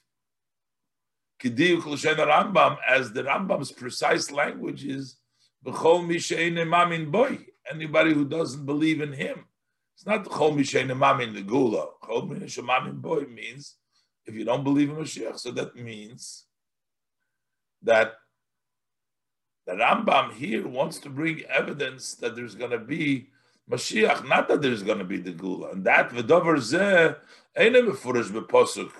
Rambam, 1.41 2.77
as 2.87 3.11
the 3.11 3.23
Rambam's 3.23 3.71
precise 3.71 4.31
language 4.31 4.85
is, 4.85 5.17
boy. 5.63 7.45
Anybody 7.71 8.13
who 8.13 8.25
doesn't 8.25 8.65
believe 8.65 9.01
in 9.01 9.13
him. 9.13 9.45
It's 9.95 10.05
not 10.05 10.23
the 10.23 10.29
Chol 10.29 10.55
Mishein 10.55 10.87
Mamin 10.97 11.33
the 11.33 11.41
Gula. 11.41 11.87
Chol 12.03 12.27
Mishein 12.29 13.01
boy 13.01 13.21
means 13.21 13.75
if 14.25 14.33
you 14.33 14.43
don't 14.45 14.63
believe 14.63 14.89
in 14.89 14.95
Mashiach. 14.95 15.37
So 15.37 15.51
that 15.51 15.75
means 15.75 16.45
that 17.83 18.13
The 19.69 19.75
Rambam 19.75 20.33
here 20.33 20.67
wants 20.67 20.97
to 20.99 21.11
bring 21.11 21.43
evidence 21.43 22.15
that 22.15 22.35
there's 22.35 22.55
going 22.55 22.71
to 22.71 22.79
be 22.79 23.29
Mashiach, 23.69 24.27
not 24.27 24.47
that 24.47 24.63
there's 24.63 24.81
going 24.81 24.97
to 24.97 25.03
be 25.03 25.17
the 25.17 25.31
Gula. 25.31 25.73
And 25.73 25.83
that 25.85 26.09
V'dover 26.09 26.57
zeh 26.57 27.15
b'posuk. 27.55 28.91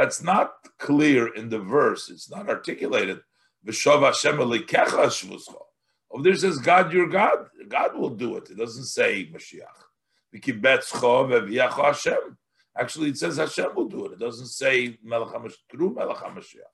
That's 0.00 0.22
not 0.22 0.54
clear 0.78 1.34
in 1.34 1.50
the 1.50 1.58
verse. 1.58 2.08
It's 2.08 2.30
not 2.30 2.48
articulated. 2.48 3.20
Over 6.10 6.22
there 6.22 6.34
says 6.36 6.56
God, 6.56 6.90
your 6.90 7.06
God. 7.06 7.50
God 7.68 7.94
will 7.98 8.08
do 8.08 8.38
it. 8.38 8.48
It 8.48 8.56
doesn't 8.56 8.84
say 8.84 9.30
Mashiach. 9.30 9.66
Actually, 12.78 13.10
it 13.10 13.18
says 13.18 13.36
Hashem 13.36 13.74
will 13.74 13.88
do 13.88 14.06
it. 14.06 14.12
It 14.12 14.18
doesn't 14.20 14.46
say 14.46 14.96
through 14.96 15.94
Melech 15.94 16.16
HaMashiach. 16.16 16.72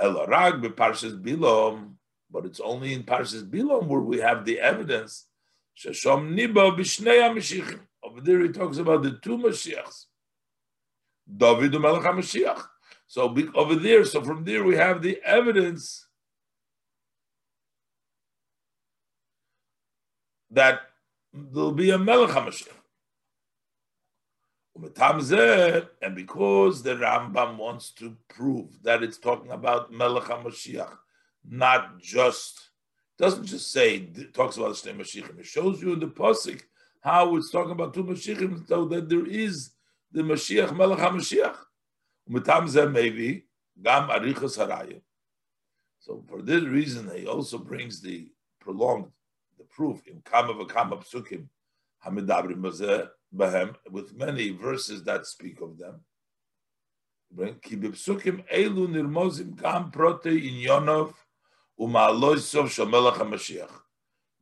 Elarag 0.00 0.62
b'parshas 0.64 1.22
Bilom, 1.22 1.96
but 2.30 2.46
it's 2.46 2.60
only 2.60 2.94
in 2.94 3.02
Parshas 3.02 3.46
Bilom 3.46 3.86
where 3.86 4.00
we 4.00 4.16
have 4.16 4.46
the 4.46 4.58
evidence. 4.60 5.26
Shashom 5.76 6.34
niba 6.34 6.74
b'shnei 6.74 7.20
HaMashiachim. 7.28 7.80
Over 8.02 8.22
there 8.22 8.40
he 8.40 8.48
talks 8.48 8.78
about 8.78 9.02
the 9.02 9.18
two 9.22 9.36
Mashiachs. 9.36 10.06
David 11.36 11.72
Melech 11.72 12.02
HaMashiach. 12.02 12.62
So 13.06 13.34
over 13.54 13.74
there, 13.74 14.04
so 14.04 14.22
from 14.22 14.44
there 14.44 14.64
we 14.64 14.76
have 14.76 15.02
the 15.02 15.20
evidence 15.24 16.06
that 20.50 20.80
there'll 21.32 21.72
be 21.72 21.90
a 21.90 21.98
Melech 21.98 22.30
HaMashiach. 22.30 22.74
And 26.02 26.14
because 26.14 26.82
the 26.82 26.94
Rambam 26.94 27.56
wants 27.56 27.90
to 27.92 28.16
prove 28.28 28.82
that 28.82 29.02
it's 29.02 29.18
talking 29.18 29.50
about 29.50 29.92
Melech 29.92 30.24
HaMashiach, 30.24 30.96
not 31.50 31.98
just, 32.00 32.70
doesn't 33.18 33.46
just 33.46 33.72
say, 33.72 34.06
talks 34.32 34.56
about 34.56 34.76
the 34.76 34.90
Shnei 34.90 34.96
Mashiachim. 35.00 35.38
It 35.40 35.46
shows 35.46 35.82
you 35.82 35.94
in 35.94 36.00
the 36.00 36.06
Pasik 36.06 36.62
how 37.00 37.36
it's 37.36 37.50
talking 37.50 37.72
about 37.72 37.92
two 37.94 38.04
Mashiachim, 38.04 38.66
so 38.68 38.84
that 38.86 39.08
there 39.08 39.26
is 39.26 39.70
the 40.12 40.22
Mashiach, 40.22 40.74
Melech 40.76 40.98
HaMashiach. 40.98 41.56
Umetam 42.30 42.92
maybe, 42.92 43.46
Gam 43.82 44.08
Arichas 44.08 44.58
Harayim. 44.58 45.00
So 46.00 46.24
for 46.28 46.42
this 46.42 46.62
reason, 46.64 47.10
he 47.14 47.26
also 47.26 47.58
brings 47.58 48.00
the 48.00 48.28
prolonged, 48.60 49.10
the 49.58 49.64
proof 49.64 50.06
in 50.06 50.20
Kama 50.24 50.54
V'Kama 50.54 51.02
Psukim, 51.04 51.48
Hamidabrim 52.04 52.60
Bazeh, 52.60 53.08
Bahem, 53.34 53.74
with 53.90 54.16
many 54.16 54.50
verses 54.50 55.02
that 55.04 55.26
speak 55.26 55.60
of 55.60 55.78
them. 55.78 56.00
Ki 57.62 57.76
b'psukim 57.76 58.42
elu 58.48 58.88
nirmozim 58.88 59.54
gam 59.60 59.90
prote 59.90 60.24
inyonov 60.24 61.12
u'ma'aloi 61.78 62.38
sof 62.38 62.74
shomelach 62.74 63.16
HaMashiach. 63.16 63.70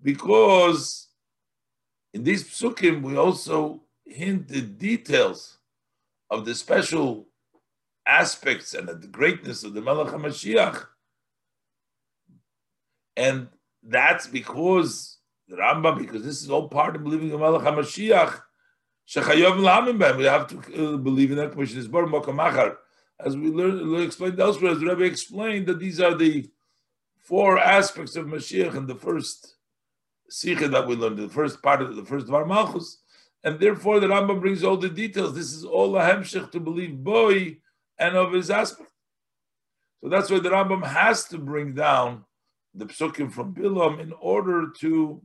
Because 0.01 1.09
in 2.13 2.23
these 2.23 2.45
psukim 2.45 3.03
we 3.03 3.17
also 3.17 3.83
hint 4.07 4.49
the 4.49 4.63
details 4.63 5.59
of 6.31 6.45
the 6.45 6.55
special 6.55 7.27
aspects 8.07 8.75
and 8.75 8.89
the 8.89 9.07
greatness 9.09 9.65
of 9.65 9.75
the 9.75 9.81
Melech 9.81 10.13
HaMashiach. 10.13 10.87
And 13.17 13.49
that's 13.83 14.27
because 14.27 15.19
the 15.49 15.57
Rambam, 15.57 15.99
because 15.99 16.23
this 16.23 16.43
is 16.43 16.51
all 16.51 16.69
part 16.69 16.97
of 16.97 17.05
believing 17.05 17.31
in 17.31 17.41
Melech 17.41 17.63
HaMashiach, 17.63 18.43
we 19.15 20.25
have 20.25 20.47
to 20.49 20.57
uh, 20.59 20.97
believe 20.97 21.31
in 21.31 21.37
that 21.37 21.53
commission. 21.53 21.79
As 23.19 23.37
we 23.37 23.51
learned, 23.51 24.03
explained 24.03 24.41
elsewhere, 24.41 24.73
as 24.73 24.81
the 24.81 24.87
Rebbe 24.87 25.05
explained, 25.05 25.67
that 25.69 25.79
these 25.79 26.01
are 26.01 26.15
the 26.15 26.51
four 27.19 27.59
aspects 27.59 28.17
of 28.17 28.27
Mashiach 28.27 28.75
in 28.75 28.87
the 28.87 28.97
first 28.97 29.55
Sikha 30.29 30.69
that 30.69 30.87
we 30.87 30.97
learned, 30.97 31.19
the 31.19 31.29
first 31.29 31.63
part 31.63 31.83
of 31.83 31.95
the 31.95 32.05
first 32.05 32.27
Dvar 32.27 32.47
Malchus. 32.47 32.99
And 33.47 33.61
therefore, 33.61 34.01
the 34.01 34.09
Rambam 34.09 34.41
brings 34.41 34.65
all 34.65 34.77
the 34.77 34.89
details. 34.89 35.33
This 35.33 35.53
is 35.53 35.65
all 35.65 35.97
a 35.97 36.01
hemshech 36.01 36.51
to 36.51 36.59
believe 36.59 36.97
boy 36.97 37.59
and 37.97 38.17
of 38.17 38.33
his 38.33 38.51
aspect. 38.51 38.91
So 40.03 40.09
that's 40.09 40.29
why 40.29 40.41
the 40.41 40.51
Rambam 40.51 40.85
has 40.85 41.27
to 41.27 41.39
bring 41.39 41.73
down 41.73 42.25
the 42.75 42.87
psukim 42.87 43.31
from 43.33 43.55
Bilam 43.55 44.01
in 44.01 44.13
order 44.21 44.73
to 44.81 45.23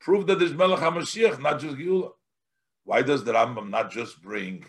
prove 0.00 0.26
that 0.26 0.38
there's 0.38 0.54
Melech 0.54 0.78
HaMashiach, 0.78 1.42
not 1.42 1.60
just 1.60 1.76
Geulah. 1.76 2.12
Why 2.84 3.02
does 3.02 3.24
the 3.24 3.34
Rambam 3.34 3.68
not 3.68 3.90
just 3.90 4.22
bring 4.22 4.64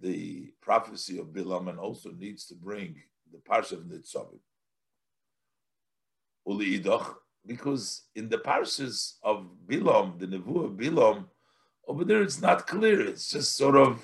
the 0.00 0.52
prophecy 0.62 1.18
of 1.18 1.32
Bilam 1.32 1.68
and 1.68 1.80
also 1.80 2.12
needs 2.12 2.46
to 2.46 2.54
bring 2.54 2.94
the 3.32 3.38
Parsha 3.38 3.72
of 3.72 3.80
Nitzavim? 3.80 4.38
Uli 6.46 6.78
Idoch, 6.78 7.16
because 7.44 8.04
in 8.14 8.28
the 8.28 8.38
Parshas 8.38 9.14
of 9.24 9.48
Bilam, 9.66 10.20
the 10.20 10.28
Nevuah 10.28 10.66
of 10.66 10.72
Bilam, 10.72 11.24
over 11.86 12.04
there 12.04 12.22
it's 12.22 12.40
not 12.40 12.66
clear. 12.66 13.00
It's 13.00 13.30
just 13.30 13.56
sort 13.56 13.76
of 13.76 14.02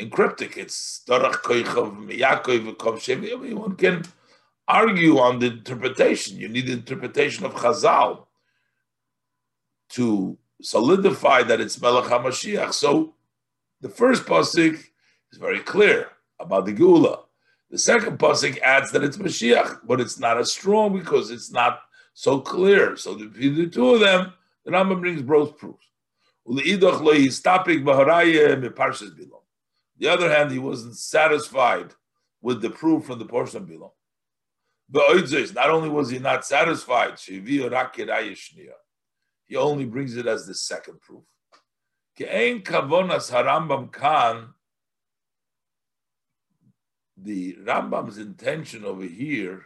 encryptic. 0.00 0.56
It's 0.56 1.02
Dorach 1.06 1.42
One 3.54 3.76
can 3.76 4.04
argue 4.68 5.18
on 5.18 5.38
the 5.38 5.46
interpretation. 5.46 6.38
You 6.38 6.48
need 6.48 6.66
the 6.66 6.72
interpretation 6.72 7.44
of 7.44 7.54
Chazal 7.54 8.26
to 9.90 10.36
solidify 10.62 11.42
that 11.44 11.60
it's 11.60 11.80
Melech 11.80 12.04
HaMashiach. 12.04 12.72
So 12.72 13.14
the 13.80 13.88
first 13.88 14.24
pasuk 14.24 14.74
is 15.32 15.38
very 15.38 15.60
clear 15.60 16.08
about 16.40 16.66
the 16.66 16.72
Geula. 16.72 17.20
The 17.70 17.78
second 17.78 18.18
pasuk 18.18 18.60
adds 18.60 18.90
that 18.92 19.04
it's 19.04 19.16
Mashiach, 19.16 19.80
but 19.84 20.00
it's 20.00 20.18
not 20.18 20.38
as 20.38 20.52
strong 20.52 20.98
because 20.98 21.30
it's 21.30 21.50
not 21.50 21.80
so 22.14 22.40
clear. 22.40 22.96
So 22.96 23.16
between 23.16 23.56
the 23.56 23.66
two 23.68 23.94
of 23.94 24.00
them, 24.00 24.32
the 24.64 24.72
Rambam 24.72 25.00
brings 25.00 25.22
both 25.22 25.58
proofs. 25.58 25.86
The 26.48 26.78
other 30.08 30.30
hand, 30.30 30.52
he 30.52 30.58
wasn't 30.58 30.96
satisfied 30.96 31.92
with 32.40 32.62
the 32.62 32.70
proof 32.70 33.04
from 33.06 33.18
the 33.18 33.24
portion 33.24 33.62
of 33.62 33.68
Bilam. 33.68 33.90
Not 34.88 35.70
only 35.70 35.88
was 35.88 36.10
he 36.10 36.20
not 36.20 36.46
satisfied, 36.46 37.18
he 37.18 37.64
only 39.56 39.86
brings 39.86 40.16
it 40.16 40.26
as 40.26 40.46
the 40.46 40.54
second 40.54 41.00
proof. 41.00 41.24
The 47.18 47.56
Rambam's 47.64 48.18
intention 48.18 48.84
over 48.84 49.04
here 49.04 49.62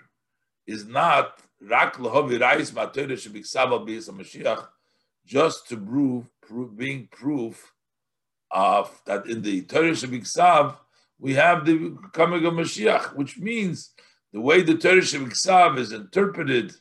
is 0.67 0.87
not 0.87 1.43
rak 1.61 1.97
lahovirais 1.97 2.73
matore 2.73 3.13
shebiksav 3.13 3.87
Mashiach, 3.87 4.69
just 5.31 5.69
to 5.69 5.77
prove, 5.77 6.27
prove, 6.43 6.77
being 6.77 7.09
proof 7.13 7.73
of 8.51 9.01
that 9.07 9.27
in 9.27 9.43
the 9.43 9.63
Torah 9.63 9.93
shebiksav 9.93 10.77
we 11.21 11.35
have 11.35 11.65
the 11.65 11.97
coming 12.13 12.45
of 12.47 12.55
Mashiach, 12.55 13.15
which 13.15 13.39
means 13.39 13.93
the 14.33 14.41
way 14.41 14.63
the 14.63 14.77
Torah 14.77 15.03
shebiksav 15.03 15.79
is 15.79 15.93
interpreted 15.93 16.73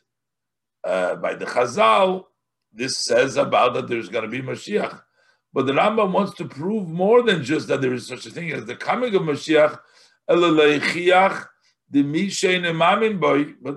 uh, 0.82 1.14
by 1.16 1.34
the 1.34 1.44
Chazal 1.44 2.24
this 2.72 2.98
says 2.98 3.36
about 3.36 3.74
that 3.74 3.86
there's 3.88 4.08
going 4.08 4.24
to 4.24 4.30
be 4.30 4.42
Mashiach. 4.42 5.00
But 5.52 5.66
the 5.66 5.72
Rambam 5.72 6.12
wants 6.12 6.34
to 6.38 6.44
prove 6.44 6.88
more 6.88 7.22
than 7.22 7.44
just 7.44 7.68
that 7.68 7.80
there 7.80 7.94
is 7.94 8.06
such 8.06 8.26
a 8.26 8.30
thing 8.30 8.52
as 8.52 8.64
the 8.64 8.76
coming 8.76 9.14
of 9.14 9.22
Mashiach. 9.22 9.78
But 10.28 10.38
the 10.38 12.02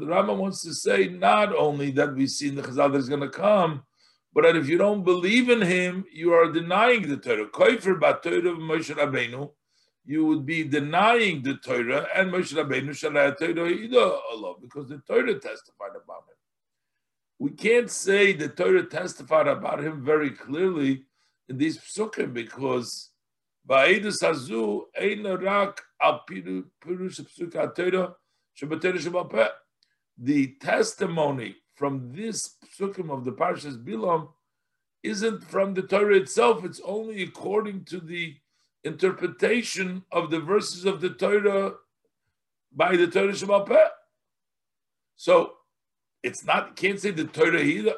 Rambam 0.05 0.37
wants 0.37 0.61
to 0.63 0.73
say 0.73 1.07
not 1.07 1.55
only 1.55 1.91
that 1.91 2.15
we 2.15 2.27
see 2.27 2.49
in 2.49 2.55
the 2.55 2.61
Chazal 2.61 2.91
that 2.91 2.99
is 2.99 3.09
going 3.09 3.21
to 3.21 3.29
come, 3.29 3.83
but 4.33 4.43
that 4.43 4.55
if 4.55 4.67
you 4.67 4.77
don't 4.77 5.03
believe 5.03 5.49
in 5.49 5.61
him, 5.61 6.05
you 6.11 6.33
are 6.33 6.51
denying 6.51 7.07
the 7.07 7.17
Torah. 7.17 7.47
Koifer 7.47 7.99
Torah 8.21 8.51
of 8.51 8.57
Moshe 8.57 8.95
Rabbeinu, 8.95 9.51
you 10.05 10.25
would 10.25 10.45
be 10.45 10.63
denying 10.63 11.43
the 11.43 11.55
Torah 11.57 12.07
and 12.15 12.31
Moshe 12.31 12.53
Rabbeinu 12.53 12.89
Shalai 12.89 13.37
Torah 13.37 14.19
Allah 14.31 14.55
because 14.61 14.89
the 14.89 14.97
Torah 15.07 15.39
testified 15.39 15.95
about 16.03 16.23
him 16.27 16.33
we 17.43 17.51
can't 17.51 17.91
say 17.91 18.31
the 18.31 18.47
Torah 18.47 18.85
testified 18.85 19.47
about 19.47 19.83
him 19.83 20.01
very 20.03 20.31
clearly 20.31 21.03
in 21.49 21.57
these 21.57 21.77
psukim 21.77 22.33
because 22.33 23.09
Ba'edus 23.67 24.23
Hazu 24.23 24.83
Ein 24.97 25.23
Rak 25.23 25.81
Al 26.01 26.23
Pirush 26.29 27.19
Psuk 27.19 27.75
Torah 27.75 29.49
The 30.17 30.47
testimony 30.61 31.55
from 31.75 32.11
this 32.13 32.55
psukim 32.65 33.11
of 33.11 33.25
the 33.25 33.31
Parshas 33.31 33.83
Bilam 33.83 34.29
isn't 35.01 35.43
from 35.43 35.73
the 35.73 35.81
Torah 35.81 36.17
itself. 36.17 36.63
It's 36.63 36.81
only 36.85 37.23
according 37.23 37.85
to 37.85 37.99
the 37.99 38.35
interpretation 38.83 40.03
of 40.11 40.29
the 40.29 40.39
verses 40.39 40.85
of 40.85 41.01
the 41.01 41.09
Torah 41.09 41.73
by 42.71 42.95
the 42.95 43.07
Torah 43.07 43.33
Shabbat 43.33 43.89
So 45.15 45.53
it's 46.21 46.45
not 46.45 46.75
can't 46.75 46.99
say 46.99 47.11
the 47.11 47.25
Torah 47.25 47.61
either. 47.61 47.95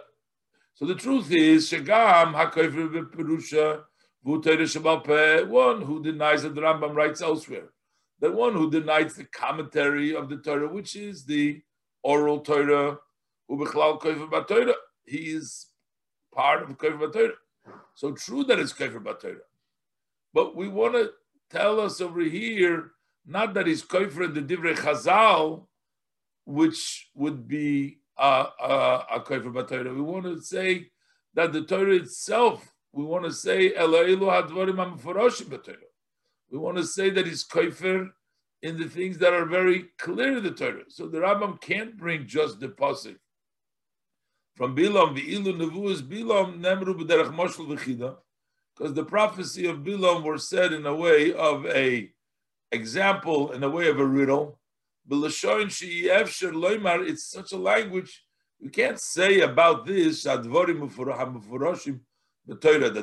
So 0.73 0.85
the 0.85 0.95
truth 0.95 1.31
is, 1.31 1.69
Shagam 1.69 2.33
Hakoifer 2.33 3.09
Perusha 3.11 3.83
one 4.25 5.81
who 5.83 6.01
denies 6.01 6.41
that 6.41 6.55
the 6.55 6.61
Rambam 6.61 6.95
writes 6.95 7.21
elsewhere. 7.21 7.69
The 8.19 8.31
one 8.31 8.53
who 8.53 8.71
denies 8.71 9.15
the 9.15 9.25
commentary 9.25 10.15
of 10.15 10.29
the 10.29 10.37
Torah, 10.37 10.67
which 10.67 10.95
is 10.95 11.25
the 11.25 11.61
oral 12.01 12.39
Torah, 12.39 12.97
He 13.47 15.29
is 15.31 15.67
part 16.33 16.63
of 16.63 16.77
kofer 16.77 16.99
b'Torah. 16.99 17.37
So 17.93 18.11
true 18.11 18.43
that 18.45 18.59
it's 18.59 18.73
kofer 18.73 19.01
b'Torah, 19.01 19.45
but 20.33 20.55
we 20.55 20.67
want 20.67 20.93
to 20.93 21.13
tell 21.49 21.79
us 21.79 22.01
over 22.01 22.21
here 22.21 22.91
not 23.25 23.53
that 23.53 23.67
he's 23.67 23.83
kofer 23.83 24.25
in 24.25 24.33
the 24.33 24.41
divrei 24.41 24.75
Chazal, 24.75 25.67
which 26.45 27.09
would 27.15 27.47
be 27.47 27.99
a 28.17 28.47
kofer 29.25 29.51
b'Torah. 29.53 29.93
We 29.95 30.01
want 30.01 30.25
to 30.25 30.41
say 30.41 30.91
that 31.33 31.53
the 31.53 31.63
Torah 31.63 31.95
itself. 31.95 32.71
We 32.91 33.03
want 33.03 33.25
to 33.25 33.31
say 33.31 33.73
hadvarim. 33.73 34.95
We 36.49 36.57
want 36.57 36.77
to 36.77 36.83
say 36.85 37.09
that 37.09 37.25
he's 37.27 37.43
kofer 37.43 38.13
in 38.61 38.77
the 38.77 38.87
things 38.87 39.17
that 39.17 39.33
are 39.33 39.45
very 39.45 39.89
clear 39.99 40.37
in 40.37 40.43
the 40.43 40.51
Torah. 40.51 40.85
So 40.87 41.07
the 41.07 41.19
Rambam 41.19 41.59
can't 41.59 41.97
bring 41.97 42.25
just 42.25 42.59
the 42.61 42.69
pasuk 42.69 43.19
from 44.55 44.75
Bilam, 44.75 45.13
the 45.15 45.33
ilu 45.35 45.53
nevuas 45.53 46.01
Bilam 46.01 46.59
nemru 46.59 46.93
b'derech 46.99 47.33
moshel 47.33 47.67
v'chida, 47.67 48.17
because 48.75 48.93
the 48.93 49.03
prophecy 49.03 49.67
of 49.67 49.77
Bilam 49.79 50.23
were 50.23 50.37
said 50.37 50.73
in 50.73 50.85
a 50.85 50.95
way 50.95 51.33
of 51.33 51.65
a 51.67 52.11
example, 52.71 53.51
in 53.51 53.63
a 53.63 53.69
way 53.69 53.87
of 53.89 53.99
a 53.99 54.05
riddle. 54.05 54.59
It's 55.07 55.37
such 57.23 57.51
a 57.51 57.57
language 57.57 58.25
you 58.59 58.69
can't 58.71 58.99
say 58.99 59.41
about 59.41 59.85
this 59.85 60.23
that 60.23 60.43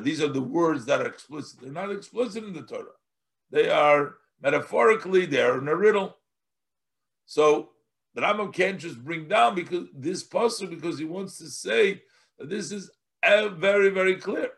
these 0.03 0.21
are 0.21 0.27
the 0.27 0.41
words 0.41 0.85
that 0.85 0.99
are 1.01 1.07
explicit. 1.07 1.61
They're 1.61 1.71
not 1.71 1.91
explicit 1.91 2.43
in 2.43 2.53
the 2.53 2.63
Torah. 2.63 2.97
They 3.51 3.69
are 3.69 4.15
metaphorically, 4.41 5.25
they 5.25 5.41
are 5.41 5.59
in 5.59 5.67
a 5.69 5.75
riddle. 5.75 6.17
So 7.25 7.72
the 8.13 8.21
Rambam 8.21 8.53
can't 8.53 8.79
just 8.79 9.03
bring 9.03 9.27
down 9.27 9.55
because 9.55 9.87
this 9.93 10.23
puzzle 10.23 10.67
because 10.67 10.99
he 10.99 11.05
wants 11.05 11.37
to 11.39 11.47
say 11.47 12.01
that 12.37 12.49
this 12.49 12.71
is 12.71 12.91
uh, 13.23 13.49
very, 13.49 13.89
very 13.89 14.15
clear. 14.15 14.49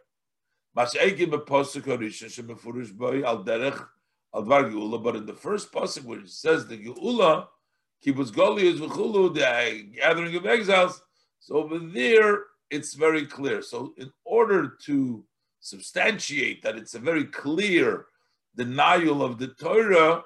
But 0.73 0.93
in 0.93 1.29
the 1.29 1.37
first 5.39 5.71
pasuk 5.71 6.03
where 6.03 6.19
it 6.19 6.29
says 6.29 6.67
the 6.67 6.77
Geula, 6.77 7.47
kibbutz 8.05 8.31
golius 8.31 8.79
v'chulu, 8.79 9.33
the 9.33 9.83
gathering 9.95 10.35
of 10.35 10.45
exiles, 10.45 11.01
so 11.39 11.55
over 11.55 11.79
there 11.79 12.43
it's 12.69 12.93
very 12.93 13.25
clear. 13.25 13.61
So 13.61 13.93
in 13.97 14.11
order 14.25 14.75
to 14.85 15.23
substantiate 15.61 16.61
that 16.63 16.75
it's 16.75 16.95
a 16.95 16.99
very 16.99 17.25
clear 17.25 18.07
denial 18.55 19.23
of 19.23 19.37
the 19.37 19.47
Torah, 19.47 20.23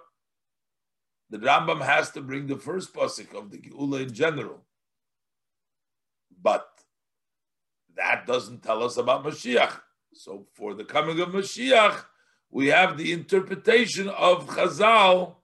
the 1.30 1.38
Rambam 1.38 1.82
has 1.82 2.12
to 2.12 2.22
bring 2.22 2.48
the 2.48 2.58
first 2.58 2.94
pasuk 2.94 3.34
of 3.36 3.52
the 3.52 3.58
Geula 3.58 4.04
in 4.04 4.14
general. 4.14 4.62
But 6.42 6.68
that 7.96 8.26
doesn't 8.26 8.64
tell 8.64 8.84
us 8.84 8.98
about 8.98 9.24
Mashiach. 9.24 9.80
So 10.14 10.48
for 10.54 10.74
the 10.74 10.86
coming 10.86 11.20
of 11.20 11.30
Mashiach, 11.30 12.04
we 12.50 12.68
have 12.68 12.98
the 12.98 13.12
interpretation 13.12 14.10
of 14.10 14.48
Chazal 14.48 15.36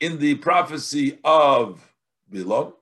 in 0.00 0.18
the 0.18 0.36
prophecy 0.36 1.18
of 1.24 1.84
Bilam, 2.32 2.74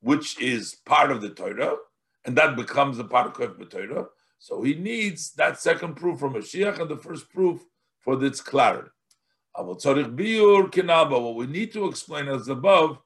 which 0.00 0.40
is 0.40 0.74
part 0.84 1.10
of 1.10 1.22
the 1.22 1.30
Torah, 1.30 1.76
and 2.24 2.36
that 2.36 2.56
becomes 2.56 2.98
a 2.98 3.04
part 3.04 3.40
of 3.40 3.58
the 3.58 3.64
Torah. 3.64 4.06
So 4.38 4.62
he 4.62 4.74
needs 4.74 5.32
that 5.32 5.60
second 5.60 5.94
proof 5.94 6.20
from 6.20 6.34
Mashiach 6.34 6.78
and 6.78 6.90
the 6.90 6.96
first 6.96 7.30
proof 7.30 7.64
for 8.00 8.22
its 8.22 8.40
clarity. 8.40 8.90
What 9.58 11.36
we 11.36 11.46
need 11.46 11.72
to 11.72 11.86
explain 11.86 12.28
as 12.28 12.48
above, 12.48 12.98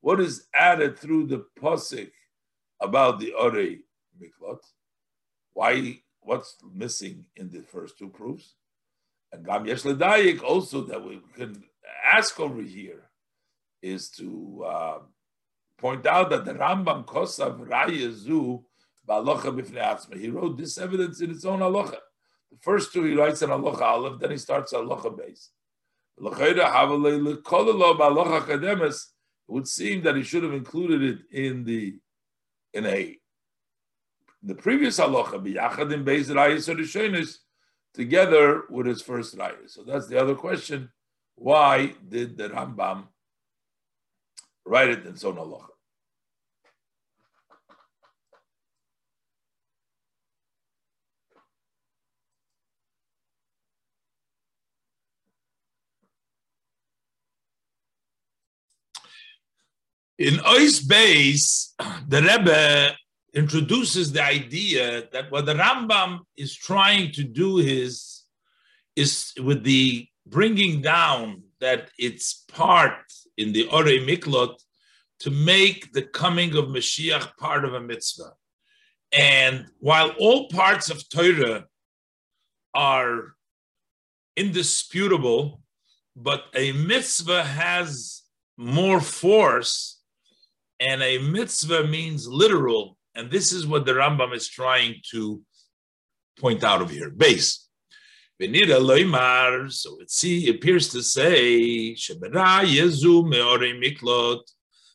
what 0.00 0.20
is 0.20 0.46
added 0.54 0.98
through 0.98 1.26
the 1.26 1.44
posik 1.60 2.10
about 2.80 3.20
the 3.20 3.32
Ore 3.32 3.76
Miklot? 4.20 4.58
Why, 5.52 6.00
what's 6.20 6.56
missing 6.74 7.26
in 7.36 7.50
the 7.50 7.60
first 7.60 7.98
two 7.98 8.08
proofs? 8.08 8.54
And 9.30 9.44
Gam 9.46 9.66
Yesh 9.66 9.84
also 10.42 10.80
that 10.82 11.04
we 11.04 11.20
can 11.34 11.62
ask 12.12 12.40
over 12.40 12.62
here 12.62 13.10
is 13.82 14.10
to 14.10 14.64
uh, 14.66 14.98
point 15.78 16.06
out 16.06 16.30
that 16.30 16.44
the 16.44 16.54
Rambam 16.54 17.04
Kosav 17.04 17.58
Raya 17.68 18.12
Zu 18.12 18.64
he 19.04 20.30
wrote 20.30 20.56
this 20.56 20.78
evidence 20.78 21.20
in 21.20 21.32
its 21.32 21.44
own 21.44 21.58
halacha. 21.58 21.96
First 22.60 22.92
two 22.92 23.04
he 23.04 23.14
writes 23.14 23.42
an 23.42 23.50
halacha 23.50 23.80
aleph, 23.80 24.20
then 24.20 24.30
he 24.30 24.38
starts 24.38 24.72
a 24.72 24.76
halacha 24.76 25.16
base. 25.16 25.50
It 26.18 26.22
would 29.48 29.68
seem 29.68 30.02
that 30.02 30.16
he 30.16 30.22
should 30.22 30.42
have 30.42 30.52
included 30.52 31.02
it 31.02 31.18
in 31.30 31.64
the 31.64 31.98
in 32.74 32.86
a 32.86 33.18
the 34.42 34.54
previous 34.54 34.98
halacha 34.98 35.44
biyachadim 35.44 36.04
beis 36.04 36.28
rayis 36.30 37.38
together 37.94 38.62
with 38.70 38.86
his 38.86 39.02
first 39.02 39.36
raya. 39.36 39.68
So 39.68 39.82
that's 39.82 40.06
the 40.06 40.20
other 40.20 40.34
question: 40.34 40.90
Why 41.34 41.94
did 42.08 42.36
the 42.36 42.50
Rambam 42.50 43.08
write 44.64 44.90
it 44.90 45.06
in 45.06 45.16
son 45.16 45.34
halacha? 45.34 45.71
In 60.22 60.38
Ois 60.46 60.86
base, 60.86 61.74
the 62.06 62.22
Rebbe 62.22 62.94
introduces 63.34 64.12
the 64.12 64.22
idea 64.22 65.08
that 65.10 65.32
what 65.32 65.46
the 65.46 65.54
Rambam 65.54 66.20
is 66.36 66.54
trying 66.54 67.10
to 67.14 67.24
do 67.24 67.58
is, 67.58 68.22
is 68.94 69.32
with 69.42 69.64
the 69.64 70.06
bringing 70.24 70.80
down 70.80 71.42
that 71.60 71.90
it's 71.98 72.44
part 72.46 73.02
in 73.36 73.52
the 73.52 73.66
Ore 73.66 73.98
Miklot 74.08 74.54
to 75.18 75.30
make 75.32 75.92
the 75.92 76.02
coming 76.02 76.56
of 76.56 76.66
Mashiach 76.66 77.36
part 77.36 77.64
of 77.64 77.74
a 77.74 77.80
mitzvah. 77.80 78.34
And 79.10 79.66
while 79.80 80.10
all 80.20 80.46
parts 80.50 80.88
of 80.88 81.08
Torah 81.08 81.64
are 82.74 83.34
indisputable, 84.36 85.62
but 86.14 86.44
a 86.54 86.70
mitzvah 86.70 87.42
has 87.42 88.22
more 88.56 89.00
force 89.00 89.91
and 90.82 91.00
a 91.02 91.18
mitzvah 91.18 91.86
means 91.86 92.26
literal, 92.26 92.98
and 93.14 93.30
this 93.30 93.52
is 93.52 93.66
what 93.66 93.86
the 93.86 93.92
Rambam 93.92 94.34
is 94.34 94.48
trying 94.48 94.96
to 95.12 95.40
point 96.40 96.64
out 96.64 96.82
of 96.82 96.90
here. 96.90 97.08
Base. 97.10 97.68
Venira 98.40 98.80
loimar. 98.80 99.70
So 99.72 100.00
it 100.00 100.10
see 100.10 100.48
appears 100.50 100.88
to 100.88 101.02
say 101.02 101.94
Miklot 103.84 104.40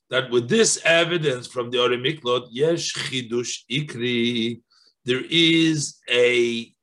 that 0.10 0.30
with 0.30 0.50
this 0.50 0.82
evidence 0.84 1.48
from 1.48 1.70
the 1.70 1.82
Ore 1.82 1.90
Miklot, 1.90 2.48
Yesh 2.52 2.94
Chidush 2.94 3.64
Ikri, 3.72 4.62
there 5.06 5.24
is 5.30 5.98
a 6.10 6.74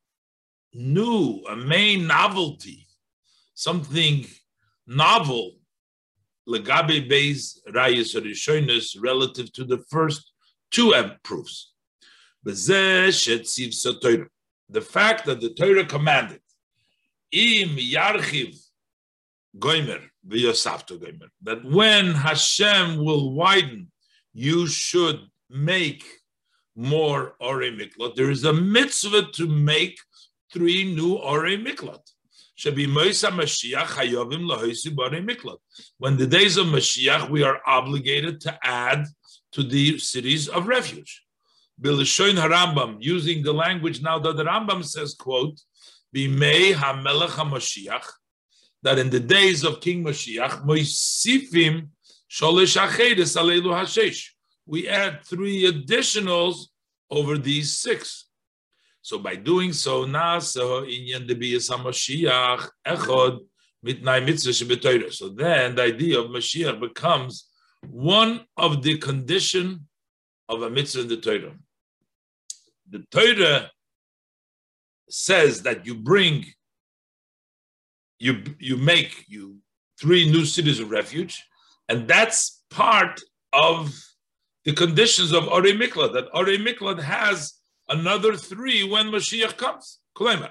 new, 0.73 1.43
a 1.51 1.57
main 1.57 2.07
novelty, 2.07 2.87
something 3.55 4.27
novel 4.87 5.57
legabe 6.48 7.09
beis 7.11 7.59
rayis 7.68 8.14
rishonis 8.14 8.96
relative 9.00 9.52
to 9.52 9.64
the 9.64 9.78
first 9.90 10.33
two 10.70 10.94
proofs. 11.22 11.72
The 12.44 12.54
fact 14.80 15.24
that 15.26 15.40
the 15.40 15.54
Torah 15.54 15.87
commanded 15.87 16.40
im 17.33 17.76
yarchiv 17.76 18.57
goimer 19.59 20.02
goimer 20.28 21.28
that 21.42 21.64
when 21.64 22.12
Hashem 22.12 22.96
will 22.96 23.33
widen, 23.33 23.90
you 24.33 24.66
should 24.66 25.20
make 25.48 26.04
more 26.76 27.35
ore 27.40 27.61
miklot. 27.61 28.14
There 28.14 28.30
is 28.30 28.44
a 28.44 28.52
mitzvah 28.52 29.30
to 29.33 29.46
make 29.46 29.98
three 30.52 30.94
new 30.94 31.14
ore 31.14 31.57
miklot. 31.66 32.13
When 32.64 32.77
the 36.16 36.27
days 36.27 36.57
of 36.57 36.66
Mashiach, 36.66 37.31
we 37.31 37.42
are 37.42 37.61
obligated 37.66 38.40
to 38.42 38.59
add 38.62 39.07
to 39.53 39.62
the 39.62 39.98
cities 39.98 40.48
of 40.48 40.66
refuge. 40.66 41.22
Bilishoin 41.81 42.35
Harambam, 42.35 42.96
using 43.00 43.42
the 43.42 43.53
language 43.53 44.00
now 44.00 44.18
that 44.18 44.37
the 44.37 44.44
Rambam 44.44 44.85
says, 44.85 45.14
quote, 45.14 45.61
Bimei 46.14 46.72
HaMelech 46.72 47.31
HaMashiach, 47.31 48.07
that 48.83 48.98
in 48.98 49.11
the 49.11 49.20
days 49.20 49.64
of 49.64 49.81
King 49.81 50.05
Mashiach, 50.05 50.64
Moisifim 50.64 51.88
Sholesh 52.31 52.77
Achedes 52.81 53.37
Hashesh. 53.37 54.31
We 54.66 54.88
add 54.88 55.24
three 55.24 55.70
additionals 55.70 56.68
over 57.11 57.37
these 57.37 57.77
six. 57.79 58.24
So 59.05 59.19
by 59.19 59.37
doing 59.37 59.75
so, 59.75 60.07
echod 60.07 60.95
So 65.12 65.29
then 65.29 65.75
the 65.75 65.83
idea 65.83 66.19
of 66.19 66.31
Mashiach 66.31 66.81
becomes 66.81 67.51
one 67.90 68.47
of 68.57 68.83
the 68.83 68.97
condition 68.97 69.87
of 70.49 70.62
a 70.62 70.71
mitzvah 70.71 71.03
in 71.03 71.09
the 71.09 71.19
Torah. 71.19 71.53
The 72.88 73.05
Torah 73.11 73.71
says 75.11 75.61
that 75.64 75.85
you 75.85 75.95
bring, 75.97 76.47
you 78.19 78.43
you 78.59 78.79
make 78.79 79.27
you 79.29 79.59
three 80.01 80.31
new 80.31 80.47
cities 80.47 80.81
of 80.81 80.90
refuge, 80.90 81.45
and 81.90 82.09
that's 82.09 82.62
part 82.71 83.21
of 83.53 83.95
the 84.64 84.73
conditions 84.73 85.33
of 85.33 85.47
Ori 85.49 85.75
Miklat, 85.75 86.14
that 86.14 86.29
Ori 86.33 86.57
Miklat 86.57 87.03
has 87.03 87.61
another 87.88 88.37
three 88.37 88.88
when 88.88 89.07
Mashiach 89.07 89.57
comes. 89.57 90.01
Claimer 90.16 90.51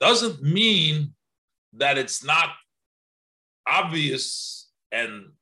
doesn't 0.00 0.42
mean 0.42 1.14
that 1.72 1.98
it's 1.98 2.24
not 2.24 2.50
obvious 3.66 4.68
and 4.92 5.32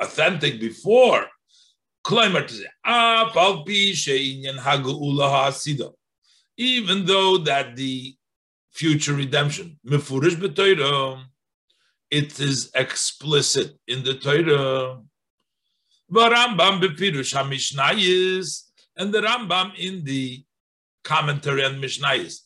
authentic 0.00 0.60
before. 0.60 1.26
Ah, 2.84 3.32
Even 6.56 7.06
though 7.06 7.38
that 7.38 7.76
the 7.76 8.14
future 8.72 9.14
redemption, 9.14 9.78
it 12.10 12.40
is 12.40 12.70
explicit 12.74 13.78
in 13.88 14.04
the 14.04 14.14
Torah. 14.14 15.00
Rambam 16.12 16.80
bepirush 16.82 17.34
HaMishnayis, 17.34 18.63
and 18.96 19.12
the 19.12 19.20
Rambam 19.20 19.76
in 19.78 20.04
the 20.04 20.44
commentary 21.02 21.64
on 21.64 21.80
Mishnayis. 21.80 22.40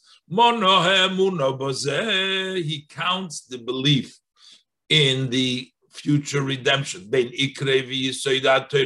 He 2.65 2.87
counts 2.89 3.41
the 3.47 3.59
belief 3.59 4.19
in 4.89 5.31
the 5.31 5.71
future 5.91 6.43
redemption. 6.43 7.11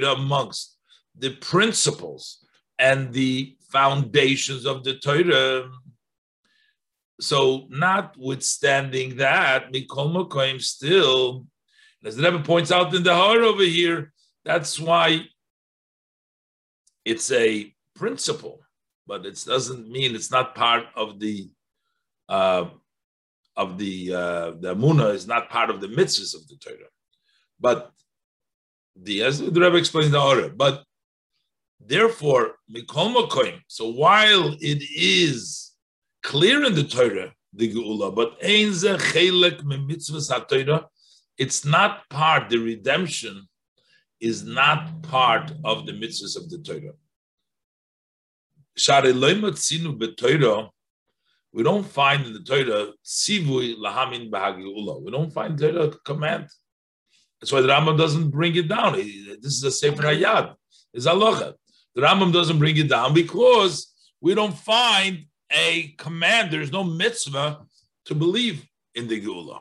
Amongst 0.04 0.76
the 1.18 1.30
principles 1.40 2.46
and 2.78 3.12
the 3.12 3.56
foundations 3.70 4.66
of 4.66 4.84
the 4.84 4.94
Torah. 4.98 5.70
So, 7.20 7.66
notwithstanding 7.70 9.16
that, 9.16 9.72
Mikol 9.72 10.60
still, 10.60 11.46
as 12.04 12.16
the 12.16 12.22
Rebbe 12.24 12.42
points 12.42 12.72
out 12.72 12.94
in 12.94 13.02
the 13.02 13.14
heart 13.14 13.40
over 13.40 13.62
here, 13.62 14.12
that's 14.44 14.80
why 14.80 15.26
it's 17.04 17.30
a 17.32 17.74
principle, 17.94 18.60
but 19.06 19.26
it 19.26 19.42
doesn't 19.46 19.90
mean 19.90 20.14
it's 20.14 20.30
not 20.30 20.54
part 20.54 20.84
of 20.96 21.18
the 21.18 21.50
uh, 22.28 22.66
of 23.56 23.78
the 23.78 24.14
uh, 24.14 24.50
the 24.60 24.74
Amuna 24.74 25.14
is 25.14 25.26
not 25.26 25.50
part 25.50 25.70
of 25.70 25.80
the 25.80 25.88
mitzvahs 25.88 26.34
of 26.34 26.48
the 26.48 26.56
Torah. 26.56 26.90
But 27.60 27.92
the 28.96 29.22
as 29.22 29.40
the 29.40 29.60
Rebbe 29.60 29.76
explains 29.76 30.10
the 30.10 30.20
order, 30.20 30.48
but 30.48 30.84
therefore 31.80 32.56
mikol 32.70 33.14
makoim. 33.14 33.60
So 33.68 33.90
while 33.90 34.54
it 34.60 34.82
is 34.96 35.72
clear 36.22 36.64
in 36.64 36.74
the 36.74 36.84
Torah 36.84 37.32
the 37.52 37.72
Geula, 37.72 38.14
but 38.14 38.36
ein 38.42 38.72
ze 38.72 38.94
chelek 38.96 39.60
mitzvahs 39.62 40.48
Torah, 40.48 40.86
it's 41.36 41.64
not 41.64 42.08
part. 42.08 42.48
The 42.48 42.58
redemption 42.58 43.48
is 44.22 44.44
not 44.44 45.02
part 45.02 45.52
of 45.64 45.84
the 45.84 45.92
mitzvahs 45.92 46.36
of 46.36 46.48
the 46.48 46.58
Torah. 50.16 50.70
We 51.54 51.62
don't 51.62 51.84
find 51.84 52.24
in 52.26 52.32
the 52.32 52.40
Torah 52.40 52.92
sivui 53.04 53.76
lahamin 53.76 54.30
b'hagiula. 54.30 55.02
We 55.02 55.10
don't 55.10 55.32
find 55.32 55.58
Torah 55.58 55.90
command. 56.04 56.46
That's 57.40 57.52
why 57.52 57.60
the 57.60 57.68
Rambam 57.68 57.98
doesn't 57.98 58.30
bring 58.30 58.54
it 58.54 58.68
down. 58.68 58.92
This 58.94 59.54
is 59.54 59.64
a 59.64 59.72
sefer 59.72 60.04
hayad. 60.04 60.54
It's 60.94 61.06
aloha. 61.06 61.52
The 61.96 62.02
Rambam 62.02 62.32
doesn't 62.32 62.60
bring 62.60 62.76
it 62.76 62.88
down 62.88 63.12
because 63.12 63.92
we 64.20 64.34
don't 64.36 64.56
find 64.56 65.26
a 65.50 65.94
command. 65.98 66.52
There's 66.52 66.70
no 66.70 66.84
mitzvah 66.84 67.66
to 68.06 68.14
believe 68.14 68.64
in 68.94 69.08
the 69.08 69.20
Geula. 69.20 69.60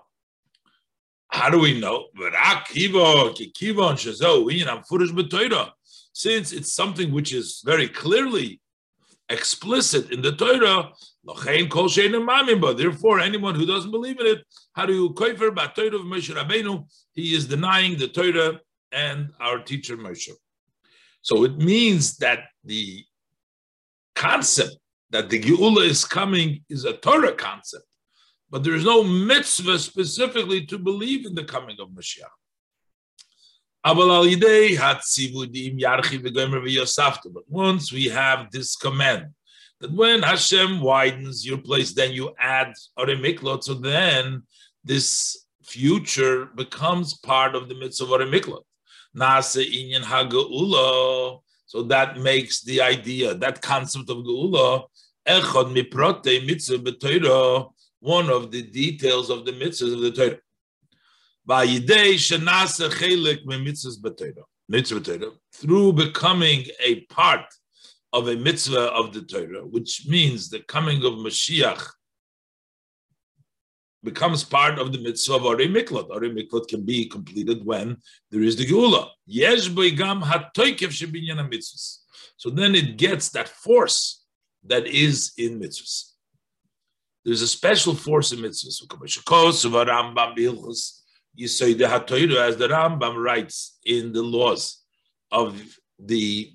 How 1.31 1.49
do 1.49 1.59
we 1.59 1.79
know? 1.79 2.07
Since 6.13 6.51
it's 6.51 6.73
something 6.73 7.11
which 7.11 7.33
is 7.33 7.61
very 7.65 7.87
clearly 7.87 8.59
explicit 9.29 10.11
in 10.11 10.21
the 10.21 10.33
Torah, 10.33 10.91
therefore, 12.73 13.19
anyone 13.21 13.55
who 13.55 13.65
doesn't 13.65 13.91
believe 13.91 14.19
in 14.19 14.27
it, 14.27 14.39
how 14.73 14.85
do 14.85 14.93
you 14.93 15.09
koifer 15.11 15.55
of? 16.67 16.85
He 17.13 17.33
is 17.33 17.47
denying 17.47 17.97
the 17.97 18.09
Torah 18.09 18.59
and 18.91 19.29
our 19.39 19.59
teacher 19.59 19.95
Moshe. 19.95 20.31
So 21.21 21.45
it 21.45 21.57
means 21.57 22.17
that 22.17 22.39
the 22.65 23.05
concept 24.15 24.75
that 25.11 25.29
the 25.29 25.39
Geula 25.39 25.87
is 25.87 26.03
coming 26.03 26.65
is 26.69 26.83
a 26.83 26.93
Torah 26.93 27.33
concept 27.33 27.85
but 28.51 28.63
there 28.63 28.75
is 28.75 28.83
no 28.83 29.03
mitzvah 29.03 29.79
specifically 29.79 30.65
to 30.65 30.77
believe 30.77 31.25
in 31.25 31.33
the 31.33 31.43
coming 31.43 31.77
of 31.79 31.89
Mashiach. 31.89 32.29
But 33.83 33.97
once 37.47 37.91
we 37.91 38.05
have 38.09 38.51
this 38.51 38.75
command 38.75 39.25
that 39.79 39.91
when 39.91 40.21
Hashem 40.21 40.81
widens 40.81 41.45
your 41.45 41.57
place, 41.57 41.93
then 41.93 42.11
you 42.11 42.35
add 42.37 42.73
Oremiklot, 42.99 43.63
so 43.63 43.73
then 43.73 44.43
this 44.83 45.47
future 45.63 46.45
becomes 46.55 47.17
part 47.17 47.55
of 47.55 47.69
the 47.69 47.75
mitzvah 47.75 48.05
of. 48.05 48.59
So 51.65 51.83
that 51.83 52.19
makes 52.19 52.61
the 52.61 52.81
idea, 52.81 53.33
that 53.33 53.61
concept 53.61 54.09
of 54.09 54.17
geula, 54.17 54.87
mitzvah 56.45 56.79
one 58.01 58.29
of 58.29 58.51
the 58.51 58.63
details 58.63 59.29
of 59.29 59.45
the 59.45 59.53
mitzvahs 59.53 59.93
of 59.93 60.01
the 60.01 60.11
Torah. 60.11 60.37
Through 65.53 65.93
becoming 65.93 66.65
a 66.83 67.01
part 67.01 67.45
of 68.13 68.27
a 68.27 68.35
mitzvah 68.35 68.91
of 68.91 69.13
the 69.13 69.21
Torah, 69.21 69.65
which 69.65 70.07
means 70.07 70.49
the 70.49 70.59
coming 70.61 71.05
of 71.05 71.13
Mashiach 71.13 71.87
becomes 74.03 74.43
part 74.43 74.79
of 74.79 74.91
the 74.91 74.99
mitzvah 74.99 75.35
of 75.35 75.45
Ari 75.45 75.67
Miklat. 75.67 76.09
Ari 76.09 76.31
Miklat 76.31 76.67
can 76.67 76.83
be 76.83 77.05
completed 77.05 77.63
when 77.65 77.97
there 78.31 78.41
is 78.41 78.55
the 78.55 78.65
Geula. 78.65 79.09
Yesh 79.27 79.69
beigam 79.69 80.23
hatoikev 80.23 80.91
mitzvahs. 81.49 81.97
So 82.37 82.49
then 82.49 82.73
it 82.73 82.97
gets 82.97 83.29
that 83.29 83.47
force 83.47 84.25
that 84.63 84.87
is 84.87 85.33
in 85.37 85.59
mitzvahs. 85.59 86.10
There's 87.23 87.41
a 87.41 87.47
special 87.47 87.93
force 87.93 88.31
in 88.31 88.39
mitzvahs. 88.39 88.81
You 91.33 91.47
say 91.47 91.73
the 91.73 91.85
Hatoira, 91.85 92.47
as 92.47 92.57
the 92.57 92.67
Rambam 92.67 93.23
writes 93.23 93.77
in 93.85 94.11
the 94.11 94.21
laws 94.21 94.83
of 95.31 95.61
the 95.97 96.51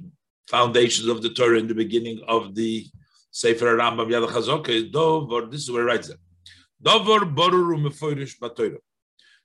foundations 0.49 1.09
of 1.09 1.23
the 1.23 1.31
Torah 1.31 1.59
in 1.59 1.67
the 1.67 1.75
beginning 1.75 2.21
of 2.29 2.55
the 2.55 2.87
Sefer 3.31 3.77
Rambam 3.77 4.09
Yad 4.09 4.29
Chazok, 4.29 5.51
this 5.51 5.63
is 5.63 5.71
where 5.71 5.83
he 5.83 5.87
writes 5.87 6.09
it. 6.09 6.19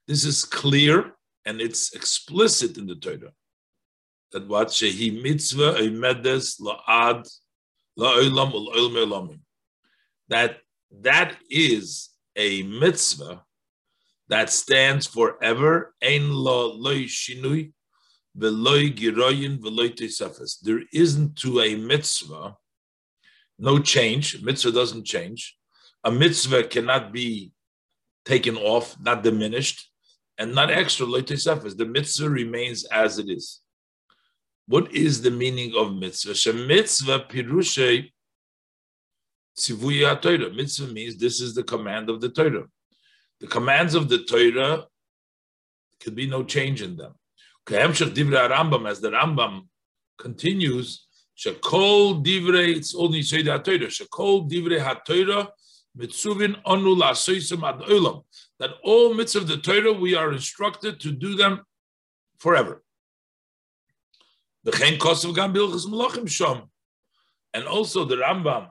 This 0.08 0.26
is 0.26 0.44
clear 0.44 1.14
and 1.46 1.62
it's 1.62 1.94
explicit 1.94 2.78
in 2.78 2.88
the 2.88 2.96
Torah. 2.96 3.32
That 4.32 4.48
what 4.48 4.70
Shehi 4.70 5.22
Mitzvah 5.22 5.76
Eimedes 5.76 6.60
La'ad 6.60 7.30
La'olam 7.98 8.54
Ul 8.54 9.38
That 10.30 10.58
that 11.00 11.38
is 11.50 12.10
a 12.36 12.64
mitzvah 12.64 13.44
that 14.30 14.50
stands 14.50 15.08
forever. 15.08 15.94
Ein 16.02 16.32
lo 16.32 16.74
loy 16.74 17.04
shinui 17.04 17.74
veloy 18.38 18.96
giroyin 18.96 19.60
veloy 19.60 19.96
tesafes. 19.96 20.60
There 20.62 20.84
isn't 20.94 21.38
to 21.38 21.62
a 21.62 21.76
mitzvah 21.76 22.56
no 23.62 23.78
change. 23.78 24.42
Mitzvah 24.42 24.72
doesn't 24.72 25.06
change. 25.06 25.56
A 26.04 26.12
mitzvah 26.12 26.64
cannot 26.64 27.14
be 27.14 27.54
taken 28.26 28.58
off, 28.58 29.00
not 29.00 29.22
diminished, 29.22 29.88
and 30.38 30.56
not 30.56 30.72
extra 30.72 31.06
loy 31.06 31.22
tesafes. 31.22 31.78
The 31.78 31.86
mitzvah 31.86 32.30
remains 32.30 32.86
as 32.86 33.20
it 33.20 33.30
is. 33.30 33.62
What 34.68 34.92
is 34.94 35.22
the 35.22 35.30
meaning 35.30 35.74
of 35.78 35.96
mitzvah? 35.96 36.34
Shemitzvah 36.34 37.30
pirushay 37.30 38.12
Tzivuya 39.58 40.22
Torah. 40.22 40.52
Mitzvah 40.52 40.94
means 40.94 41.18
this 41.18 41.42
is 41.42 41.54
the 41.54 41.64
command 41.64 42.10
of 42.10 42.22
the 42.22 42.30
Torah. 42.30 42.66
The 43.40 43.48
commands 43.48 43.96
of 43.96 44.08
the 44.10 44.24
Torah 44.24 44.86
could 46.00 46.16
be 46.16 46.28
no 46.28 46.44
change 46.44 46.82
in 46.82 46.96
them. 46.98 47.16
Rambam, 47.68 48.90
as 48.90 49.02
the 49.02 49.12
Rambam 49.12 49.68
continues, 50.18 51.08
Shekol 51.38 52.24
divrei, 52.24 52.76
it's 52.76 52.96
only 52.96 53.22
say 53.22 53.42
the 53.42 53.58
Torah. 53.58 53.88
Shekol 53.88 54.50
divrei 54.50 54.80
HaTorah, 54.80 55.48
mitzuvin 55.98 56.62
onu 56.64 56.96
la'asoisem 56.96 57.64
ad 57.68 57.82
olam. 57.90 58.24
that 58.60 58.72
all 58.84 59.14
mitzvah 59.14 59.40
of 59.40 59.48
the 59.48 59.58
Torah 59.58 59.94
we 59.94 60.16
are 60.16 60.32
instructed 60.32 61.00
to 61.00 61.12
do 61.12 61.36
them 61.36 61.62
forever. 62.38 62.84
And 64.64 65.02
also 67.68 68.06
the 68.06 68.16
Rambam 68.18 68.70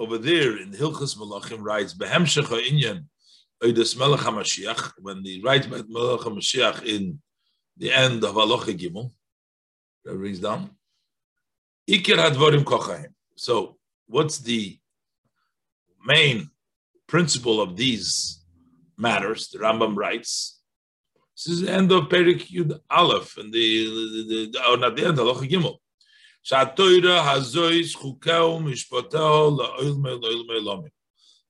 over 0.00 0.16
there 0.16 0.56
in 0.56 0.72
Hilchas 0.72 1.14
Melachim 1.18 1.58
writes 1.60 1.92
Behemshecha 1.92 2.58
Inyan 2.68 3.04
Oides 3.62 3.94
Melech 3.98 4.20
HaMashiach 4.20 4.92
when 4.98 5.22
he 5.22 5.42
writes 5.44 5.68
Melech 5.68 6.20
HaMashiach 6.20 6.84
in 6.84 7.20
the 7.76 7.92
end 7.92 8.24
of 8.24 8.34
Halacha 8.34 8.74
Gimel 8.80 9.12
that 10.04 10.16
brings 10.16 10.40
down 10.40 10.70
Ikir 11.88 12.16
Hadvarim 12.16 12.64
Kochayim. 12.64 13.12
So 13.36 13.76
what's 14.06 14.38
the 14.38 14.78
main 16.02 16.48
principle 17.06 17.60
of 17.60 17.76
these 17.76 18.42
matters? 18.96 19.48
The 19.48 19.58
Rambam 19.58 19.96
writes 19.96 20.60
this 21.36 21.54
is 21.54 21.60
the 21.60 21.72
end 21.72 21.92
of 21.92 22.04
Perik 22.04 22.46
Yud 22.46 22.80
Aleph 22.88 23.36
and 23.36 23.52
the, 23.52 23.84
the, 23.84 24.50
the, 24.52 24.60
oh, 24.64 24.76
not 24.76 24.96
the 24.96 25.04
end 25.06 25.18
of 25.18 25.26
Halacha 25.26 25.46
Gimel 25.46 25.76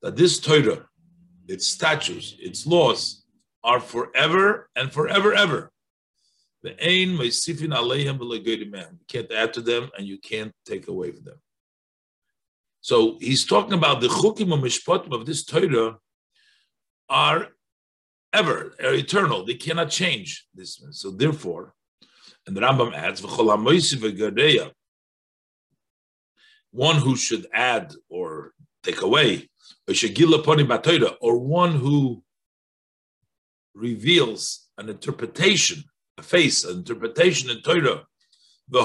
that 0.02 0.16
this 0.16 0.38
Torah, 0.40 0.88
its 1.46 1.66
statutes, 1.66 2.36
its 2.38 2.66
laws, 2.66 3.24
are 3.62 3.80
forever 3.80 4.68
and 4.74 4.92
forever, 4.92 5.34
ever. 5.34 5.70
You 6.62 6.74
can't 9.08 9.32
add 9.32 9.54
to 9.54 9.60
them 9.60 9.90
and 9.96 10.06
you 10.06 10.18
can't 10.18 10.52
take 10.66 10.88
away 10.88 11.12
from 11.12 11.24
them. 11.24 11.40
So 12.80 13.18
he's 13.20 13.44
talking 13.44 13.74
about 13.74 14.00
the 14.00 14.08
chukim 14.08 14.52
and 14.52 14.62
mishpatim 14.62 15.12
of 15.12 15.26
this 15.26 15.44
Torah 15.44 15.98
are 17.08 17.48
ever, 18.32 18.74
are 18.82 18.94
eternal. 18.94 19.44
They 19.44 19.54
cannot 19.54 19.90
change 19.90 20.46
this. 20.54 20.82
So 20.92 21.10
therefore, 21.10 21.74
and 22.46 22.56
the 22.56 22.62
Rambam 22.62 22.94
adds, 22.94 23.20
one 26.72 26.96
who 26.96 27.16
should 27.16 27.46
add 27.52 27.92
or 28.08 28.52
take 28.82 29.02
away, 29.02 29.48
or 31.20 31.38
one 31.38 31.72
who 31.72 32.22
reveals 33.74 34.68
an 34.78 34.88
interpretation, 34.88 35.84
a 36.18 36.22
face, 36.22 36.64
an 36.64 36.78
interpretation 36.78 37.50
in 37.50 37.60
Torah. 37.62 38.06
The. 38.68 38.82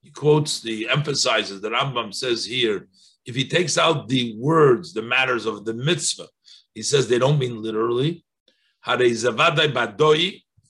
He 0.00 0.10
quotes 0.10 0.60
the 0.60 0.88
emphasizes 0.88 1.60
the 1.60 1.70
Rambam 1.70 2.12
says 2.12 2.44
here, 2.44 2.88
if 3.24 3.36
he 3.36 3.46
takes 3.46 3.78
out 3.78 4.08
the 4.08 4.34
words, 4.36 4.92
the 4.92 5.02
matters 5.02 5.46
of 5.46 5.64
the 5.64 5.74
mitzvah, 5.74 6.26
he 6.74 6.82
says 6.82 7.06
they 7.06 7.20
don't 7.20 7.38
mean 7.38 7.62
literally. 7.62 8.24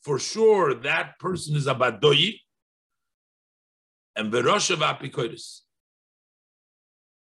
For 0.03 0.19
sure, 0.19 0.75
that 0.75 1.19
person 1.19 1.57
is 1.57 1.67
a 1.67 1.75
badoi, 1.75 2.42
and 4.17 4.33
Beroshav 4.33 4.79
Apikoidis. 4.79 5.61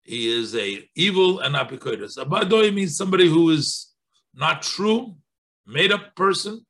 He 0.05 0.29
is 0.29 0.55
a 0.57 0.89
evil 0.97 1.41
and 1.41 1.55
apikoidis. 1.55 2.19
Abadoi 2.19 2.75
means 2.75 2.97
somebody 2.97 3.29
who 3.29 3.51
is 3.51 3.93
not 4.35 4.63
true, 4.63 5.15
made 5.67 5.93
up 5.93 6.15
person. 6.17 6.67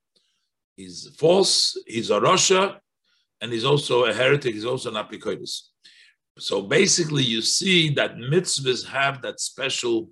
He's 0.77 1.09
false. 1.19 1.79
He's 1.87 2.11
a 2.11 2.21
Rasha, 2.21 2.79
and 3.41 3.53
he's 3.53 3.65
also 3.65 4.05
a 4.05 4.13
heretic. 4.13 4.55
He's 4.55 4.67
also 4.67 4.95
an 4.95 5.03
apikoidis. 5.03 5.69
So 6.39 6.63
basically, 6.63 7.23
you 7.23 7.43
see 7.43 7.91
that 7.91 8.17
mitzvahs 8.17 8.87
have 8.87 9.23
that 9.23 9.41
special 9.41 10.11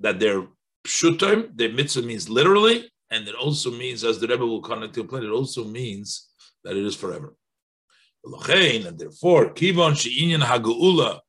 that 0.00 0.20
they're 0.20 0.46
pshutim. 0.86 1.56
The 1.56 1.72
mitzvah 1.72 2.02
means 2.02 2.28
literally, 2.28 2.90
and 3.10 3.26
it 3.26 3.34
also 3.34 3.70
means, 3.70 4.04
as 4.04 4.20
the 4.20 4.28
Rebbe 4.28 4.46
will 4.46 4.62
connect 4.62 4.94
to 4.94 5.02
it 5.02 5.30
also 5.30 5.64
means 5.64 6.28
that 6.64 6.76
it 6.76 6.84
is 6.84 6.94
forever. 6.94 7.34
And 8.24 8.98
therefore, 8.98 9.54
kivon 9.54 9.96
she'inyan 9.96 10.42
hageula 10.42 11.20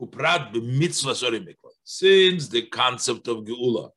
kuprat 0.00 0.52
b'mitzvah 0.52 1.54
Since 1.84 2.48
the 2.48 2.62
concept 2.62 3.28
of 3.28 3.38
geula 3.38 3.90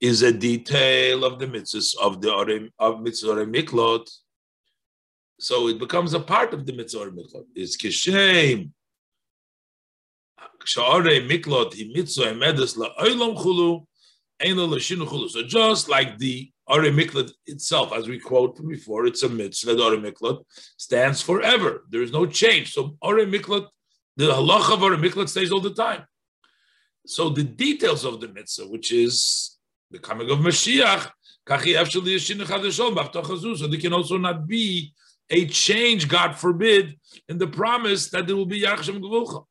is 0.00 0.22
a 0.22 0.32
detail 0.32 1.24
of 1.24 1.38
the 1.38 1.46
mitzvahs 1.46 1.94
of 2.00 2.20
the 2.20 2.28
orim, 2.28 2.70
of 2.78 3.00
mitzvah 3.00 3.46
miklot, 3.46 4.08
so 5.38 5.68
it 5.68 5.78
becomes 5.78 6.14
a 6.14 6.20
part 6.20 6.52
of 6.52 6.66
the 6.66 6.72
mitzvah 6.72 7.10
miklot. 7.10 7.44
It's 7.54 7.76
kishem. 7.76 8.70
Sha'ore 10.64 11.28
miklot 11.28 11.74
hi 11.74 11.90
mitzvah 11.94 12.32
emedes 12.32 12.76
la'olam 12.76 13.36
chulu. 13.36 13.86
So 14.40 15.42
just 15.42 15.88
like 15.88 16.18
the 16.18 16.50
Ari 16.66 16.90
Miklat 16.90 17.30
itself, 17.46 17.92
as 17.92 18.08
we 18.08 18.18
quote 18.18 18.60
before, 18.66 19.06
it's 19.06 19.22
a 19.22 19.28
mitzvah. 19.28 19.80
Ari 19.82 19.98
Miklat 19.98 20.42
stands 20.76 21.20
forever. 21.20 21.84
There 21.90 22.02
is 22.02 22.12
no 22.12 22.26
change. 22.26 22.72
So 22.72 22.96
Ari 23.02 23.26
Miklat, 23.26 23.68
the 24.16 24.26
halacha 24.26 24.74
of 24.74 24.82
Ari 24.82 24.96
Miklat 24.96 25.28
stays 25.28 25.52
all 25.52 25.60
the 25.60 25.74
time. 25.74 26.04
So 27.06 27.28
the 27.28 27.44
details 27.44 28.04
of 28.04 28.20
the 28.20 28.28
mitzvah, 28.28 28.66
which 28.66 28.92
is 28.92 29.58
the 29.90 29.98
coming 29.98 30.30
of 30.30 30.38
Mashiach, 30.38 31.10
so 31.46 31.56
there 33.66 33.80
can 33.80 33.92
also 33.92 34.16
not 34.16 34.46
be 34.46 34.94
a 35.28 35.46
change, 35.46 36.08
God 36.08 36.34
forbid, 36.34 36.98
in 37.28 37.36
the 37.36 37.46
promise 37.46 38.08
that 38.08 38.26
there 38.26 38.34
will 38.34 38.46
be 38.46 38.62
Yachshem 38.62 39.02
Gevulcha. 39.02 39.44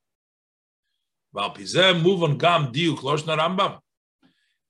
Move 2.01 2.23
on 2.23 2.39
Gam 2.39 2.71
Diuk 2.71 2.97
Loshna 2.97 3.37
Rambam. 3.37 3.77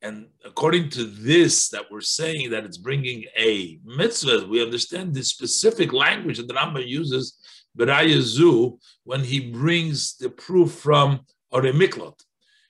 And 0.04 0.28
according 0.44 0.89
to 0.89 1.06
this, 1.06 1.70
that 1.70 1.89
we're 1.89 2.02
saying 2.02 2.52
that 2.52 2.66
it's 2.66 2.78
bringing 2.78 3.24
a 3.38 3.80
mitzvah, 3.86 4.46
we 4.50 4.62
understand 4.62 5.13
the 5.13 5.24
specific 5.24 5.94
language 5.94 6.38
that 6.38 6.48
the 6.50 6.54
Rambam 6.54 6.86
uses, 6.86 7.38
Berayazu, 7.78 8.78
when 9.06 9.24
he 9.24 9.39
brings 9.52 10.18
the 10.18 10.30
proof 10.30 10.74
from 10.74 11.22
Oremiklot. 11.54 12.20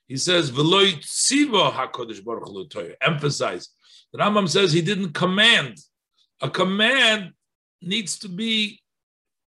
He 0.07 0.15
says, 0.17 0.51
Baruch 0.51 1.03
Hu 2.47 2.93
Emphasize. 3.01 3.69
The 4.11 4.19
Rambam 4.19 4.47
says 4.47 4.71
he 4.71 4.83
didn't 4.83 5.13
command. 5.13 5.79
A 6.39 6.49
command 6.51 7.31
needs 7.81 8.19
to 8.19 8.29
be 8.29 8.79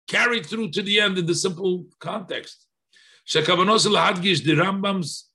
carried 0.07 0.45
through 0.45 0.69
to 0.71 0.81
the 0.81 1.01
end 1.01 1.17
in 1.17 1.25
the 1.25 1.35
simple 1.35 1.85
context. 1.99 2.65
Shekavanos 3.27 3.83
the 3.83 4.53
Rambam's 4.53 5.32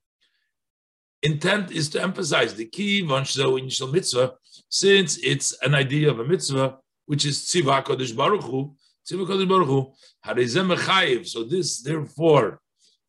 intent 1.22 1.70
is 1.70 1.88
to 1.90 2.02
emphasize 2.02 2.54
the 2.54 2.66
key 2.66 3.02
vanshzo 3.02 3.59
initial 3.59 3.88
mitzvah, 3.88 4.35
since 4.68 5.18
it's 5.18 5.57
an 5.62 5.74
idea 5.74 6.11
of 6.11 6.20
a 6.20 6.24
mitzvah, 6.24 6.76
which 7.07 7.24
is 7.24 7.40
tziva 7.40 7.83
kodesh 7.85 8.16
baruch 8.16 8.42
hu, 8.42 8.74
tziva 9.09 9.26
kodesh 9.26 9.48
baruch 9.48 9.68
hu, 9.68 9.92
mechayiv. 10.24 11.26
So 11.26 11.44
this, 11.44 11.83
therefore, 11.83 12.61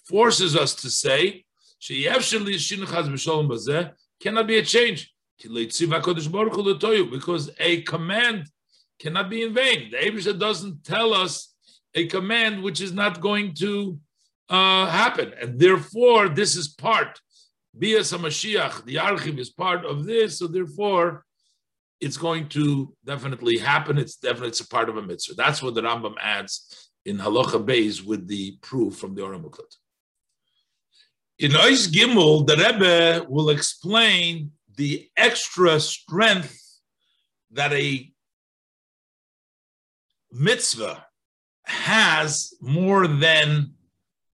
forces 0.05 0.55
us 0.55 0.73
to 0.75 0.89
say, 0.89 1.45
sheyevsheli 1.81 2.55
shinchaz 2.55 3.93
cannot 4.21 4.47
be 4.47 4.57
a 4.57 4.63
change. 4.63 5.13
Because 5.41 5.81
a 7.59 7.81
command 7.83 8.49
cannot 8.99 9.29
be 9.29 9.43
in 9.43 9.53
vain. 9.53 9.89
The 9.91 9.97
Abisha 9.97 10.37
doesn't 10.37 10.83
tell 10.83 11.13
us 11.13 11.53
a 11.95 12.07
command 12.07 12.61
which 12.61 12.81
is 12.81 12.91
not 12.91 13.21
going 13.21 13.53
to 13.55 13.97
uh, 14.49 14.87
happen. 14.87 15.33
And 15.41 15.57
therefore, 15.57 16.27
this 16.27 16.57
is 16.57 16.67
part 16.67 17.21
Bias 17.79 18.11
HaMashiach, 18.11 18.83
the 18.85 18.95
Archiv 18.95 19.39
is 19.39 19.49
part 19.49 19.85
of 19.85 20.05
this, 20.05 20.39
so 20.39 20.47
therefore 20.47 21.23
it's 22.01 22.17
going 22.17 22.49
to 22.49 22.93
definitely 23.05 23.57
happen. 23.57 23.97
It's 23.97 24.17
definitely 24.17 24.49
it's 24.49 24.59
a 24.59 24.67
part 24.67 24.89
of 24.89 24.97
a 24.97 25.01
mitzvah. 25.01 25.35
That's 25.35 25.61
what 25.63 25.75
the 25.75 25.81
Rambam 25.81 26.15
adds 26.21 26.91
in 27.05 27.17
Halacha 27.17 27.65
Beis 27.65 28.03
with 28.03 28.27
the 28.27 28.57
proof 28.61 28.97
from 28.97 29.15
the 29.15 29.23
Oram. 29.23 29.49
In 31.39 31.51
Ois 31.51 31.87
Gimel, 31.87 32.45
the 32.45 32.57
Rebbe 32.57 33.25
will 33.29 33.49
explain 33.49 34.51
the 34.75 35.09
extra 35.15 35.79
strength 35.79 36.57
that 37.51 37.71
a 37.71 38.11
mitzvah 40.31 41.05
has 41.63 42.53
more 42.61 43.07
than 43.07 43.73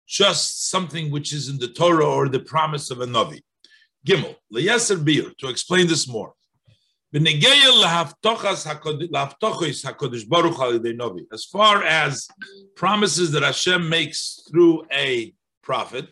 just 0.09 0.69
something 0.69 1.09
which 1.11 1.31
is 1.31 1.47
in 1.49 1.59
the 1.59 1.67
Torah 1.67 2.05
or 2.05 2.27
the 2.27 2.39
promise 2.39 2.89
of 2.89 3.01
a 3.01 3.05
Navi. 3.05 3.41
Gimel, 4.05 4.35
leyaser 4.51 5.05
bir, 5.05 5.31
to 5.37 5.47
explain 5.47 5.87
this 5.87 6.07
more. 6.07 6.33
As 7.13 7.21
far 11.45 11.83
as 11.83 12.27
promises 12.75 13.31
that 13.31 13.43
Hashem 13.43 13.89
makes 13.89 14.41
through 14.49 14.85
a 14.91 15.33
prophet, 15.63 16.07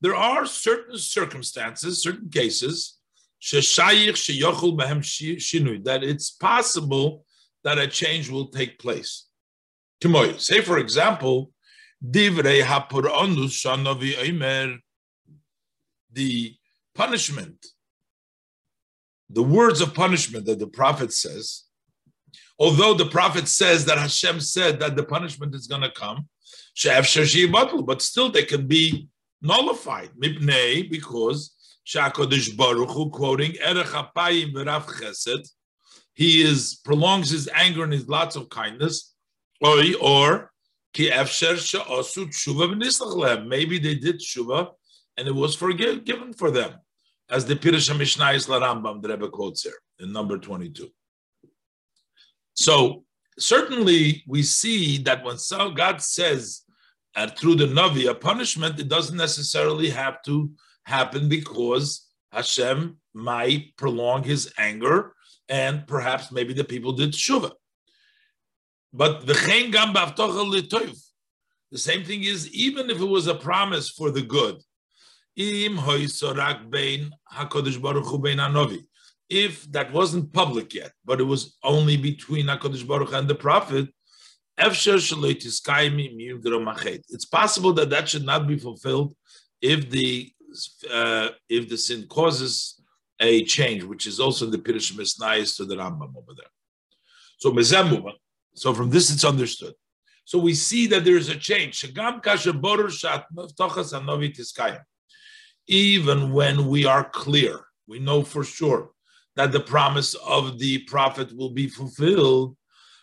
there 0.00 0.16
are 0.16 0.46
certain 0.46 0.98
circumstances, 0.98 2.02
certain 2.02 2.30
cases, 2.30 2.98
that 5.82 6.02
it's 6.02 6.30
possible 6.30 7.26
that 7.64 7.78
a 7.78 7.86
change 7.86 8.30
will 8.30 8.48
take 8.48 8.78
place. 8.78 9.26
Say, 10.38 10.60
for 10.60 10.78
example, 10.78 11.50
Divrei 12.04 12.62
hapuronus 12.62 13.54
shanovi 13.62 14.16
omer. 14.28 14.78
The 16.12 16.54
punishment, 16.94 17.66
the 19.28 19.42
words 19.42 19.80
of 19.80 19.94
punishment 19.94 20.46
that 20.46 20.60
the 20.60 20.68
prophet 20.68 21.12
says, 21.12 21.64
although 22.56 22.94
the 22.94 23.06
prophet 23.06 23.48
says 23.48 23.84
that 23.86 23.98
Hashem 23.98 24.38
said 24.40 24.78
that 24.78 24.94
the 24.94 25.02
punishment 25.02 25.56
is 25.56 25.66
going 25.66 25.82
to 25.82 25.90
come, 25.90 26.28
but 27.84 28.02
still 28.02 28.30
they 28.30 28.44
can 28.44 28.66
be 28.68 29.08
nullified. 29.42 30.10
Mipnei, 30.22 30.88
because 30.88 31.54
Shakodish 31.86 32.56
Baruch 32.56 33.12
quoting 33.12 33.56
Erech 33.60 33.86
Apayim 33.86 34.54
Chesed, 34.54 35.50
he 36.12 36.42
is 36.42 36.80
prolongs 36.84 37.30
his 37.30 37.48
anger 37.52 37.82
and 37.82 37.92
his 37.92 38.08
lots 38.08 38.36
of 38.36 38.48
kindness, 38.48 39.13
or 39.64 40.50
Ki 40.92 41.10
Efsher 41.10 41.56
She'asu 41.56 42.26
Tshuva 42.26 43.46
Maybe 43.46 43.78
they 43.78 43.94
did 43.94 44.20
Tshuva 44.20 44.70
and 45.16 45.28
it 45.28 45.34
was 45.34 45.54
forgiven 45.54 46.32
for 46.32 46.50
them, 46.50 46.74
as 47.30 47.44
the 47.44 47.56
Pirush 47.56 47.96
Mishnah 47.96 48.32
is 48.32 48.46
Rambam, 48.46 49.00
the 49.00 49.08
Rebbe 49.08 49.28
quotes 49.28 49.62
here 49.62 49.78
in 50.00 50.12
number 50.12 50.38
22. 50.38 50.88
So 52.54 53.04
certainly 53.38 54.22
we 54.26 54.42
see 54.42 54.98
that 54.98 55.24
when 55.24 55.36
God 55.74 56.02
says 56.02 56.62
uh, 57.16 57.28
through 57.28 57.56
the 57.56 57.66
Navi 57.66 58.08
a 58.10 58.14
punishment, 58.14 58.78
it 58.80 58.88
doesn't 58.88 59.16
necessarily 59.16 59.90
have 59.90 60.22
to 60.24 60.50
happen 60.84 61.28
because 61.28 62.08
Hashem 62.32 62.96
might 63.14 63.76
prolong 63.76 64.24
his 64.24 64.52
anger 64.58 65.14
and 65.48 65.86
perhaps 65.86 66.32
maybe 66.32 66.52
the 66.52 66.64
people 66.64 66.92
did 66.92 67.12
Shuvah. 67.12 67.52
But 68.96 69.26
the 69.26 69.34
the 71.72 71.78
same 71.78 72.04
thing 72.04 72.22
is 72.22 72.48
even 72.54 72.88
if 72.90 73.00
it 73.00 73.04
was 73.04 73.26
a 73.26 73.34
promise 73.34 73.90
for 73.90 74.12
the 74.12 74.22
good, 74.22 74.62
if 79.28 79.72
that 79.72 79.92
wasn't 79.92 80.32
public 80.32 80.74
yet, 80.74 80.92
but 81.04 81.20
it 81.20 81.24
was 81.24 81.56
only 81.64 81.96
between 81.96 82.46
HaKadosh 82.46 82.86
Baruch 82.86 83.12
and 83.12 83.26
the 83.26 83.34
Prophet, 83.34 83.88
it's 87.08 87.24
possible 87.24 87.72
that 87.72 87.90
that 87.90 88.08
should 88.08 88.24
not 88.24 88.46
be 88.46 88.56
fulfilled 88.56 89.16
if 89.60 89.90
the 89.90 90.32
uh, 90.92 91.30
if 91.48 91.68
the 91.68 91.76
sin 91.76 92.06
causes 92.06 92.80
a 93.18 93.42
change, 93.44 93.82
which 93.82 94.06
is 94.06 94.20
also 94.20 94.46
the 94.46 94.58
Pirush 94.58 94.92
Misnayis 94.92 95.56
to 95.56 95.64
the 95.64 95.74
Rambam 95.74 96.16
over 96.16 96.32
there. 96.36 96.46
So 97.38 97.50
so 98.54 98.72
from 98.72 98.90
this 98.90 99.12
it's 99.12 99.24
understood. 99.24 99.74
So 100.24 100.38
we 100.38 100.54
see 100.54 100.86
that 100.86 101.04
there 101.04 101.16
is 101.16 101.28
a 101.28 101.36
change. 101.36 101.84
Even 105.66 106.32
when 106.32 106.68
we 106.68 106.86
are 106.86 107.04
clear, 107.04 107.60
we 107.86 107.98
know 107.98 108.22
for 108.22 108.44
sure 108.44 108.90
that 109.36 109.52
the 109.52 109.60
promise 109.60 110.14
of 110.14 110.58
the 110.58 110.78
prophet 110.78 111.36
will 111.36 111.50
be 111.50 111.68
fulfilled. 111.68 112.56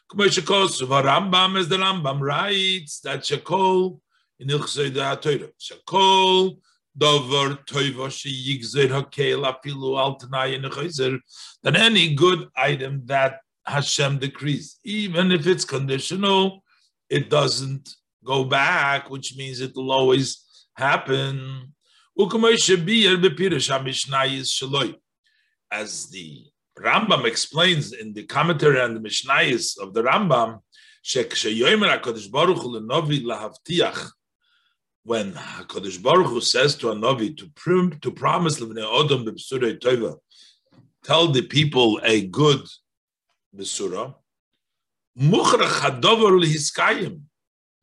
Rambam, 0.10 1.60
as 1.60 1.70
the 1.70 1.78
Rambam 1.78 2.20
writes, 2.20 3.00
that 3.02 3.22
Shekol 3.22 4.00
in 4.40 4.48
Shekol 4.48 6.58
Dover 6.98 7.60
That 11.64 11.76
any 11.76 12.16
good 12.16 12.50
item 12.58 13.02
that 13.06 13.40
Hashem 13.66 14.20
decrees, 14.20 14.80
even 14.84 15.32
if 15.32 15.48
it's 15.48 15.66
conditional, 15.66 16.64
it 17.10 17.30
doesn't 17.30 17.90
go 18.24 18.44
back, 18.44 19.10
which 19.10 19.36
means 19.36 19.62
it 19.62 19.76
will 19.76 19.92
always 19.92 20.46
happen. 20.76 21.74
As 25.72 26.10
the 26.10 26.46
Rambam 26.80 27.26
explains 27.26 27.94
in 27.94 28.14
the 28.14 28.24
commentary 28.24 28.80
on 28.80 28.94
the 28.94 29.00
Mishnayis 29.00 29.80
of 29.80 29.94
the 29.94 30.04
Rambam, 30.04 30.60
when 35.04 35.34
HaKadosh 35.34 36.04
Baruch 36.04 36.28
Hu 36.28 36.42
says 36.42 36.76
to 36.76 36.92
a 36.92 36.96
Navi 36.96 37.36
to, 37.38 37.50
prim, 37.56 38.00
to 38.02 38.12
promise 38.12 38.60
tell 41.04 41.28
the 41.28 41.42
people 41.42 42.00
a 42.04 42.28
good 42.28 42.62
Besura, 43.56 44.16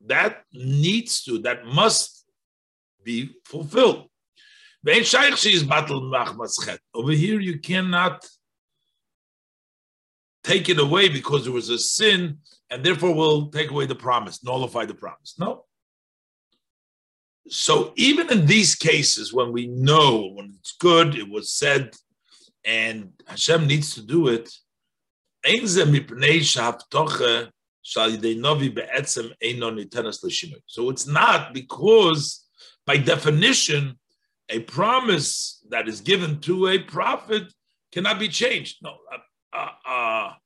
that 0.01 0.45
needs 0.53 1.23
to, 1.25 1.39
that 1.39 1.66
must 1.66 2.25
be 3.05 3.35
fulfilled. 3.45 4.09
Over 6.95 7.12
here, 7.12 7.41
you 7.41 7.59
cannot 7.59 8.27
take 10.45 10.69
it 10.69 10.79
away 10.79 11.09
because 11.09 11.45
there 11.45 11.53
was 11.53 11.69
a 11.69 11.79
sin, 11.79 12.39
and 12.71 12.85
therefore 12.85 13.14
will 13.14 13.51
take 13.51 13.71
away 13.71 13.87
the 13.87 13.95
promise, 13.95 14.43
nullify 14.43 14.85
the 14.87 14.95
promise. 14.95 15.35
No. 15.39 15.64
So 17.49 17.93
even 17.97 18.31
in 18.31 18.47
these 18.47 18.75
cases, 18.75 19.33
when 19.33 19.53
we 19.53 19.66
know 19.66 20.31
when 20.35 20.55
it's 20.59 20.77
good, 20.79 21.14
it 21.16 21.29
was 21.29 21.53
said, 21.53 21.95
and 22.64 23.12
Hashem 23.27 23.66
needs 23.66 23.95
to 23.95 24.03
do 24.03 24.29
it, 24.29 24.51
Äh, 25.49 25.66
so 30.66 30.90
it's 30.90 31.07
not 31.07 31.55
because, 31.55 32.46
by 32.86 32.96
definition, 32.99 33.99
a 34.51 34.61
promise 34.61 35.64
that 35.70 35.88
is 35.88 36.01
given 36.01 36.40
to 36.40 36.68
a 36.68 36.78
prophet 36.78 37.53
cannot 37.92 38.18
be 38.18 38.28
changed. 38.28 38.76
No, 38.82 38.96
a, 39.55 39.59
a, 39.90 40.36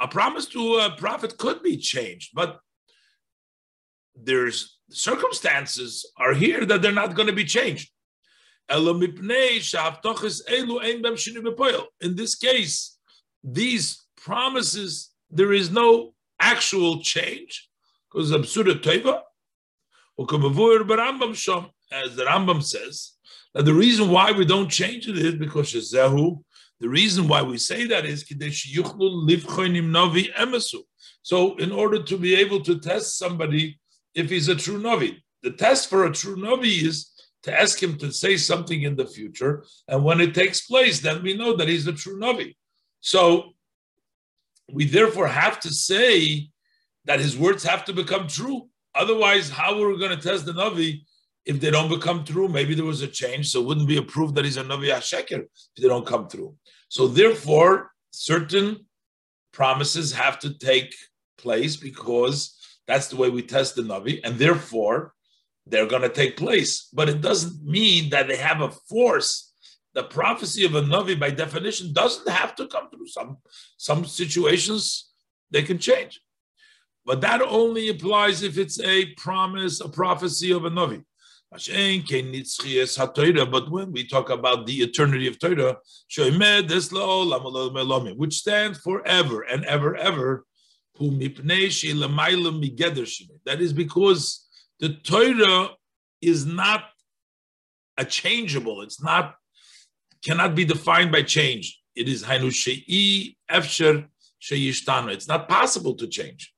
a 0.00 0.08
promise 0.08 0.46
to 0.46 0.78
a 0.78 0.90
prophet 0.96 1.38
could 1.38 1.62
be 1.62 1.76
changed, 1.76 2.30
but 2.34 2.58
there's 4.14 4.78
circumstances 4.90 6.04
are 6.18 6.34
here 6.34 6.66
that 6.66 6.82
they're 6.82 6.92
not 6.92 7.14
going 7.14 7.28
to 7.28 7.32
be 7.32 7.44
changed. 7.44 7.90
In 8.70 8.84
this 12.16 12.34
case, 12.34 12.98
these 13.42 14.01
promises, 14.24 15.10
there 15.30 15.52
is 15.52 15.70
no 15.70 16.14
actual 16.40 17.02
change 17.02 17.68
because 18.10 18.30
Absurda 18.30 18.80
Teva, 18.82 19.22
as 21.92 22.16
the 22.16 22.24
Rambam 22.24 22.62
says, 22.62 23.12
that 23.54 23.64
the 23.64 23.74
reason 23.74 24.10
why 24.10 24.32
we 24.32 24.44
don't 24.44 24.68
change 24.68 25.08
it 25.08 25.18
is 25.18 25.34
because 25.34 25.72
Shezehu, 25.72 26.42
the 26.80 26.88
reason 26.88 27.28
why 27.28 27.42
we 27.42 27.58
say 27.58 27.86
that 27.86 28.04
is 28.04 28.24
so 31.22 31.56
in 31.56 31.72
order 31.72 32.02
to 32.02 32.18
be 32.18 32.34
able 32.34 32.60
to 32.60 32.78
test 32.80 33.18
somebody 33.18 33.78
if 34.14 34.28
he's 34.30 34.48
a 34.48 34.56
true 34.56 34.80
Navi. 34.80 35.16
The 35.42 35.52
test 35.52 35.88
for 35.88 36.04
a 36.04 36.12
true 36.12 36.36
Navi 36.36 36.82
is 36.82 37.10
to 37.44 37.58
ask 37.58 37.82
him 37.82 37.98
to 37.98 38.12
say 38.12 38.36
something 38.36 38.82
in 38.82 38.96
the 38.96 39.06
future, 39.06 39.64
and 39.88 40.04
when 40.04 40.20
it 40.20 40.34
takes 40.34 40.66
place, 40.66 41.00
then 41.00 41.22
we 41.22 41.36
know 41.36 41.56
that 41.56 41.68
he's 41.68 41.86
a 41.86 41.92
true 41.92 42.18
Navi. 42.18 42.54
So 43.00 43.51
we 44.70 44.84
therefore 44.84 45.28
have 45.28 45.60
to 45.60 45.70
say 45.70 46.48
that 47.04 47.20
his 47.20 47.36
words 47.36 47.64
have 47.64 47.84
to 47.86 47.92
become 47.92 48.26
true. 48.28 48.68
Otherwise, 48.94 49.50
how 49.50 49.80
are 49.80 49.88
we 49.88 49.98
going 49.98 50.16
to 50.16 50.28
test 50.28 50.44
the 50.44 50.52
Navi 50.52 51.00
if 51.46 51.60
they 51.60 51.70
don't 51.70 51.88
become 51.88 52.24
true? 52.24 52.48
Maybe 52.48 52.74
there 52.74 52.84
was 52.84 53.02
a 53.02 53.08
change, 53.08 53.50
so 53.50 53.60
it 53.60 53.66
wouldn't 53.66 53.88
be 53.88 53.96
a 53.96 54.02
proof 54.02 54.34
that 54.34 54.44
he's 54.44 54.58
a 54.58 54.64
Navi 54.64 54.92
Hasheker 54.92 55.42
if 55.42 55.82
they 55.82 55.88
don't 55.88 56.06
come 56.06 56.28
through. 56.28 56.54
So 56.88 57.08
therefore, 57.08 57.90
certain 58.12 58.86
promises 59.52 60.12
have 60.12 60.38
to 60.40 60.56
take 60.58 60.94
place 61.38 61.76
because 61.76 62.58
that's 62.86 63.08
the 63.08 63.16
way 63.16 63.30
we 63.30 63.42
test 63.42 63.74
the 63.74 63.82
Navi, 63.82 64.20
and 64.24 64.38
therefore 64.38 65.14
they're 65.66 65.86
going 65.86 66.02
to 66.02 66.08
take 66.08 66.36
place. 66.36 66.88
But 66.92 67.08
it 67.08 67.20
doesn't 67.20 67.64
mean 67.64 68.10
that 68.10 68.28
they 68.28 68.36
have 68.36 68.60
a 68.60 68.70
force. 68.70 69.51
The 69.94 70.04
prophecy 70.04 70.64
of 70.64 70.74
a 70.74 70.82
Navi, 70.82 71.18
by 71.18 71.30
definition, 71.30 71.92
doesn't 71.92 72.28
have 72.28 72.54
to 72.56 72.66
come 72.66 72.90
through. 72.90 73.08
Some, 73.08 73.38
some 73.76 74.04
situations 74.04 75.10
they 75.50 75.62
can 75.62 75.78
change. 75.78 76.20
But 77.04 77.20
that 77.20 77.42
only 77.42 77.88
applies 77.88 78.42
if 78.42 78.58
it's 78.58 78.80
a 78.80 79.06
promise, 79.14 79.80
a 79.80 79.88
prophecy 79.88 80.52
of 80.52 80.64
a 80.64 80.70
Navi. 80.70 81.04
But 83.50 83.70
when 83.70 83.92
we 83.92 84.06
talk 84.06 84.30
about 84.30 84.66
the 84.66 84.80
eternity 84.80 85.28
of 85.28 85.38
Torah, 85.38 85.76
which 88.16 88.34
stands 88.34 88.78
forever 88.78 89.42
and 89.42 89.64
ever, 89.66 89.96
ever, 89.96 90.46
that 90.98 93.58
is 93.60 93.72
because 93.72 94.48
the 94.80 94.94
Torah 94.94 95.70
is 96.22 96.46
not 96.46 96.84
a 97.98 98.04
changeable. 98.04 98.82
It's 98.82 99.02
not 99.02 99.34
cannot 100.24 100.54
be 100.54 100.64
defined 100.64 101.12
by 101.12 101.22
change. 101.22 101.80
It 101.94 102.08
is 102.08 102.24
hainu 102.24 102.52
shei 102.52 103.36
efsher 103.50 104.06
sheyishtanu. 104.40 105.12
It's 105.12 105.28
not 105.28 105.48
possible 105.48 105.94
to 105.94 106.06
change. 106.06 106.52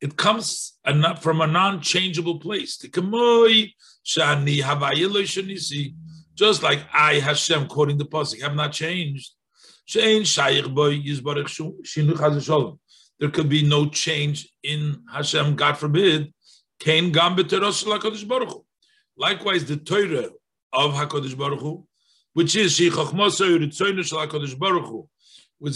it 0.00 0.16
comes 0.16 0.78
from 1.20 1.40
a 1.40 1.46
non-changeable 1.46 2.40
place. 2.40 2.76
Just 6.34 6.62
like 6.62 6.80
I, 6.92 7.20
Hashem, 7.20 7.68
quoting 7.68 7.98
the 7.98 8.04
pasuk, 8.04 8.42
have 8.42 8.56
not 8.56 8.72
changed. 8.72 9.30
There 13.20 13.30
could 13.30 13.48
be 13.48 13.62
no 13.62 13.88
change 13.88 14.48
in 14.62 15.02
Hashem, 15.12 15.54
God 15.54 15.78
forbid. 15.78 16.32
Likewise, 16.84 17.14
the 19.66 19.76
Torah 19.76 20.30
of 20.72 20.94
Hakadosh 20.94 21.38
Baruch 21.38 21.60
Hu, 21.60 21.86
which 22.34 22.56
is 22.56 22.78
which 22.78 22.88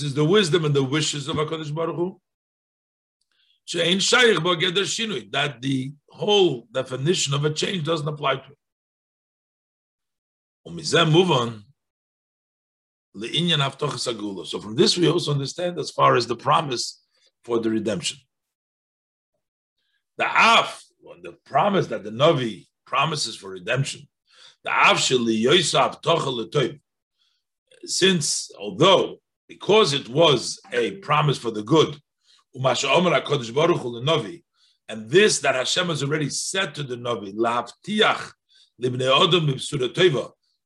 is 0.03 0.15
the 0.15 0.25
wisdom 0.25 0.65
and 0.65 0.75
the 0.75 0.83
wishes 0.83 1.29
of 1.29 1.37
Hakadosh 1.37 1.75
Baruch 1.75 1.97
Hu 1.97 2.19
that 5.33 5.61
the 5.61 5.93
whole 6.09 6.67
definition 6.73 7.35
of 7.35 7.45
a 7.45 7.51
change 7.51 7.85
doesn't 7.85 8.09
apply 8.09 8.37
to 8.37 8.53
it. 8.53 8.59
Move 11.09 11.31
on. 11.31 11.65
So 14.47 14.61
from 14.61 14.77
this 14.77 14.97
we 14.97 15.09
also 15.09 15.33
understand 15.33 15.79
as 15.79 15.91
far 15.91 16.17
as 16.17 16.27
the 16.27 16.37
promise 16.37 17.03
for 17.45 17.59
the 17.59 17.69
redemption. 17.71 18.19
The 20.19 20.27
af, 20.27 20.83
the 21.23 21.33
promise 21.45 21.89
that 21.89 22.05
the 22.05 22.11
Navi 22.11 22.67
promises 22.87 23.37
for 23.37 23.51
redemption, 23.51 24.09
since 27.85 28.51
although 28.59 29.21
because 29.49 29.93
it 29.93 30.09
was 30.09 30.61
a 30.73 30.93
promise 30.97 31.39
for 31.39 31.51
the 31.51 31.63
good, 31.63 32.01
and 34.89 35.11
this 35.11 35.39
that 35.41 35.55
Hashem 35.55 35.89
has 35.89 36.03
already 36.03 36.31
said 36.31 36.75
to 36.75 36.83
the 36.83 36.97
Navi, 36.97 37.33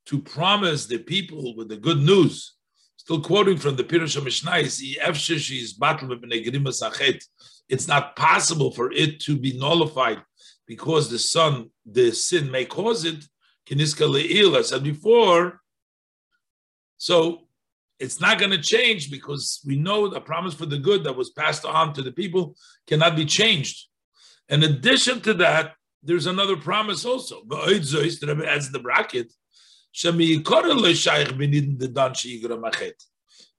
to 0.06 0.20
promise 0.20 0.86
the 0.86 0.98
people 0.98 1.54
with 1.56 1.68
the 1.68 1.76
good 1.76 1.98
news. 1.98 2.54
Still 2.96 3.20
quoting 3.20 3.56
from 3.56 3.76
the 3.76 3.84
Pirush 3.84 4.16
Mishnais, 4.20 4.80
it's 7.68 7.88
not 7.88 8.16
possible 8.16 8.70
for 8.72 8.92
it 8.92 9.20
to 9.20 9.36
be 9.36 9.58
nullified 9.58 10.22
because 10.66 11.08
the 11.08 11.18
son, 11.18 11.70
the 11.86 12.12
sin 12.12 12.50
may 12.50 12.64
cause 12.64 13.04
it. 13.04 13.24
I 13.68 14.62
said 14.62 14.82
before. 14.82 15.60
So 16.96 17.48
it's 17.98 18.20
not 18.20 18.38
going 18.38 18.50
to 18.50 18.58
change 18.58 19.10
because 19.10 19.60
we 19.66 19.76
know 19.76 20.08
the 20.08 20.20
promise 20.20 20.54
for 20.54 20.66
the 20.66 20.78
good 20.78 21.04
that 21.04 21.16
was 21.16 21.30
passed 21.30 21.64
on 21.64 21.92
to 21.94 22.02
the 22.02 22.12
people 22.12 22.56
cannot 22.86 23.16
be 23.16 23.24
changed. 23.24 23.86
In 24.48 24.62
addition 24.62 25.20
to 25.22 25.34
that, 25.34 25.74
there's 26.02 26.26
another 26.26 26.56
promise 26.56 27.04
also. 27.04 27.42
The 27.46 28.80
bracket. 28.82 29.32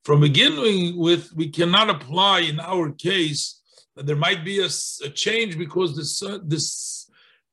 From 0.03 0.21
beginning 0.21 0.97
with, 0.97 1.31
we 1.35 1.49
cannot 1.49 1.89
apply 1.89 2.39
in 2.39 2.59
our 2.59 2.91
case 2.91 3.61
that 3.95 4.07
there 4.07 4.15
might 4.15 4.43
be 4.43 4.59
a, 4.59 4.69
a 5.03 5.09
change 5.09 5.57
because 5.57 5.95
this, 5.95 7.00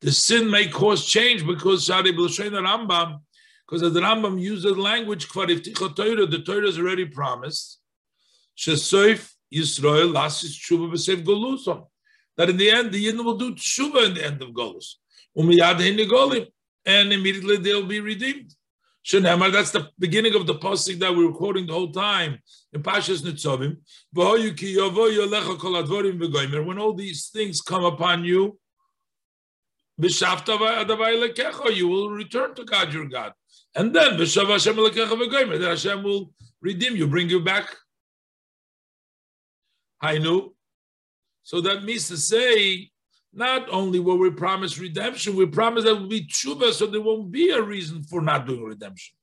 the 0.01 0.13
sin 0.13 0.51
may 0.51 0.69
cause 0.69 1.05
change 1.05 1.47
because 1.47 1.85
Shari 1.85 2.13
Rambam 2.13 3.21
because 3.67 3.93
the 3.93 4.01
Rambam 4.01 4.41
uses 4.41 4.77
language 4.77 5.29
the 5.29 6.43
Torah 6.45 6.67
is 6.67 6.79
already 6.79 7.05
promised. 7.05 7.81
Shesoif 8.57 9.33
Yisrael 9.55 10.13
lasis 10.13 10.57
tshuva 10.59 10.91
b'seif 10.91 11.23
golusam. 11.25 11.87
That 12.37 12.51
in 12.51 12.57
the 12.57 12.71
end, 12.71 12.93
the 12.93 13.05
Yidden 13.05 13.25
will 13.25 13.37
do 13.37 13.55
tshuva 13.55 14.07
in 14.07 14.15
the 14.15 14.25
end 14.25 14.41
of 14.43 14.51
Golus. 14.51 14.95
And 16.87 17.13
immediately 17.13 17.57
they'll 17.57 17.85
be 17.85 18.01
redeemed. 18.01 18.55
Shenemar, 19.05 19.53
that's 19.53 19.71
the 19.73 19.89
beginning 19.99 20.35
of 20.35 20.47
the 20.47 20.55
pasuk 20.55 20.99
that 21.01 21.15
we 21.15 21.27
were 21.27 21.33
quoting 21.33 21.67
the 21.67 21.73
whole 21.73 21.91
time 21.93 22.39
in 22.73 22.83
Pashas 22.83 23.23
Nitzovim. 23.23 23.79
When 26.67 26.79
all 26.79 26.95
these 26.95 27.29
things 27.29 27.61
come 27.61 27.85
upon 27.85 28.25
you, 28.25 28.59
you 29.99 31.89
will 31.89 32.11
return 32.11 32.55
to 32.55 32.65
God 32.65 32.93
your 32.93 33.07
God. 33.07 33.33
And 33.75 33.95
then 33.95 34.19
Hashem 34.19 36.03
will 36.03 36.33
redeem 36.61 36.97
you, 36.97 37.07
bring 37.09 37.29
you 37.29 37.41
back. 37.41 37.75
Hainu. 40.03 40.51
So 41.43 41.61
that 41.63 41.85
means 41.85 42.09
to 42.09 42.17
say, 42.17 42.91
not 43.33 43.69
only 43.71 43.99
will 44.01 44.19
we 44.19 44.31
promise 44.31 44.79
redemption, 44.79 45.35
we 45.35 45.47
promise 45.47 45.85
that 45.85 45.95
will 45.95 46.09
be 46.09 46.27
tshuva, 46.27 46.73
so 46.73 46.87
there 46.87 47.01
won't 47.01 47.31
be 47.31 47.51
a 47.51 47.61
reason 47.61 48.03
for 48.05 48.21
not 48.21 48.47
doing 48.47 48.63
redemption. 48.63 49.15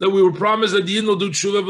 That 0.00 0.10
we 0.10 0.22
were 0.22 0.32
promised 0.32 0.74
that 0.74 0.86
the 0.86 0.92
Yin 0.92 1.06
will 1.06 1.16
do 1.16 1.30
tshuva, 1.30 1.64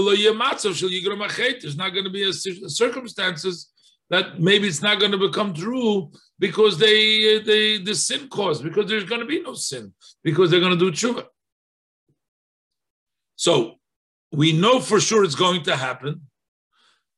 There's 1.60 1.76
not 1.76 1.90
going 1.90 2.04
to 2.04 2.10
be 2.10 2.24
a, 2.28 2.32
circumstances 2.32 3.72
that 4.10 4.40
maybe 4.40 4.68
it's 4.68 4.82
not 4.82 4.98
going 4.98 5.12
to 5.12 5.18
become 5.18 5.52
true 5.54 6.10
because 6.38 6.78
they 6.78 7.38
they 7.40 7.78
the 7.78 7.94
sin 7.94 8.28
caused 8.28 8.62
because 8.62 8.86
there's 8.88 9.04
going 9.04 9.20
to 9.20 9.26
be 9.26 9.40
no 9.40 9.54
sin 9.54 9.92
because 10.22 10.50
they're 10.50 10.60
going 10.60 10.78
to 10.78 10.90
do 10.90 10.92
tshuva. 10.92 11.26
So 13.36 13.74
we 14.32 14.52
know 14.52 14.80
for 14.80 15.00
sure 15.00 15.24
it's 15.24 15.34
going 15.34 15.62
to 15.64 15.76
happen 15.76 16.22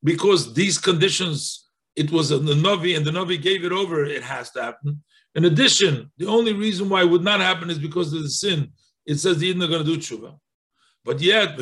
because 0.03 0.55
these 0.55 0.79
conditions. 0.79 1.67
It 1.97 2.13
was 2.13 2.31
in 2.31 2.47
the 2.47 2.55
Navi, 2.55 2.97
and 2.97 3.05
the 3.05 3.11
Navi 3.11 3.43
gave 3.43 3.65
it 3.65 3.73
over. 3.73 4.05
It 4.05 4.23
has 4.23 4.53
to 4.53 4.63
happen. 4.63 5.03
In 5.35 5.45
addition, 5.45 6.11
the 6.19 6.27
only 6.27 6.53
reason 6.53 6.89
why 6.89 7.03
it 7.03 7.11
would 7.11 7.25
not 7.25 7.41
happen 7.41 7.69
is 7.69 7.81
because 7.81 8.13
of 8.13 8.23
the 8.23 8.31
sin. 8.31 8.73
It 9.05 9.17
says 9.17 9.39
the 9.39 9.53
Yidden 9.53 9.65
are 9.65 9.69
going 9.69 9.85
to 9.85 9.97
do 9.97 9.99
tshuva. 9.99 10.39
But 11.05 11.21
yet, 11.21 11.57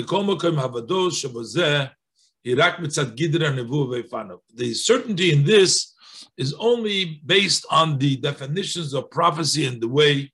the 4.54 4.74
certainty 4.74 5.32
in 5.32 5.44
this 5.44 5.94
is 6.36 6.54
only 6.54 7.20
based 7.26 7.66
on 7.70 7.98
the 7.98 8.16
definitions 8.16 8.94
of 8.94 9.10
prophecy 9.10 9.66
and 9.66 9.80
the 9.80 9.88
way 9.88 10.32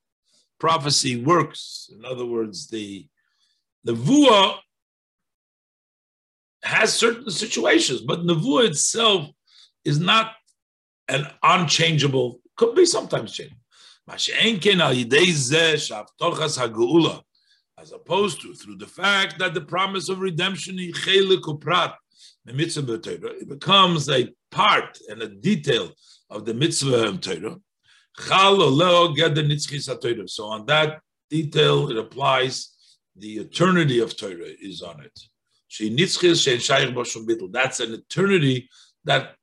prophecy 0.58 1.22
works. 1.24 1.90
In 1.94 2.04
other 2.04 2.26
words, 2.26 2.68
the 2.68 3.06
Nevuah 3.86 4.58
has 6.62 6.94
certain 6.94 7.30
situations, 7.30 8.00
but 8.00 8.20
Nevuah 8.20 8.68
itself 8.68 9.28
is 9.84 9.98
not 9.98 10.32
an 11.08 11.26
unchangeable, 11.42 12.40
could 12.56 12.74
be 12.74 12.86
sometimes 12.86 13.32
changed. 13.34 13.54
As 17.84 17.92
opposed 17.92 18.40
to 18.40 18.54
through 18.54 18.78
the 18.78 18.86
fact 18.86 19.38
that 19.40 19.52
the 19.52 19.60
promise 19.60 20.08
of 20.08 20.20
redemption 20.20 20.76
it 20.78 20.96
becomes 23.46 24.08
a 24.08 24.32
part 24.50 24.98
and 25.10 25.20
a 25.20 25.28
detail 25.28 25.90
of 26.30 26.46
the 26.46 26.54
mitzvah 26.54 27.08
of 27.08 27.20
Torah. 27.20 27.58
So 30.28 30.44
on 30.46 30.64
that 30.64 31.00
detail, 31.28 31.90
it 31.90 31.98
applies 31.98 32.70
the 33.16 33.34
eternity 33.34 33.98
of 34.00 34.16
Torah 34.16 34.54
is 34.62 34.80
on 34.80 35.02
it. 35.02 35.20
That's 37.52 37.80
an 37.80 37.92
eternity 37.92 38.70
that 39.04 39.34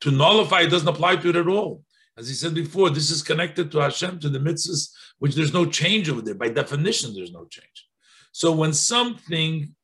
to 0.00 0.10
nullify 0.10 0.62
it 0.62 0.70
doesn't 0.70 0.88
apply 0.88 1.16
to 1.16 1.28
it 1.28 1.36
at 1.36 1.48
all. 1.48 1.84
As 2.16 2.28
he 2.28 2.34
said 2.34 2.54
before, 2.54 2.90
this 2.90 3.10
is 3.10 3.22
connected 3.22 3.72
to 3.72 3.78
Hashem, 3.78 4.20
to 4.20 4.28
the 4.28 4.38
mitzvahs, 4.38 4.90
which 5.18 5.34
there's 5.34 5.52
no 5.52 5.66
change 5.66 6.08
over 6.08 6.22
there. 6.22 6.34
By 6.34 6.48
definition, 6.48 7.14
there's 7.14 7.32
no 7.32 7.44
change. 7.46 7.88
So 8.32 8.52
when 8.52 8.72
something 8.72 9.74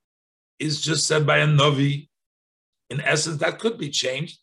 is 0.59 0.81
just 0.81 1.07
said 1.07 1.27
by 1.27 1.39
a 1.39 1.47
Navi, 1.47 2.09
in 2.89 3.01
essence, 3.01 3.39
that 3.39 3.59
could 3.59 3.79
be 3.79 3.91
changed 3.91 4.39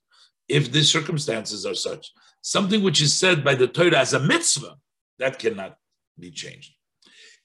if 0.48 0.72
the 0.72 0.84
circumstances 0.84 1.66
are 1.66 1.76
such. 1.76 2.12
Something 2.42 2.84
which 2.84 3.02
is 3.02 3.14
said 3.14 3.44
by 3.44 3.56
the 3.56 3.68
Torah 3.68 4.00
as 4.00 4.14
a 4.14 4.20
mitzvah, 4.20 4.76
that 5.20 5.40
cannot 5.40 5.78
be 6.20 6.32
changed. 6.32 6.72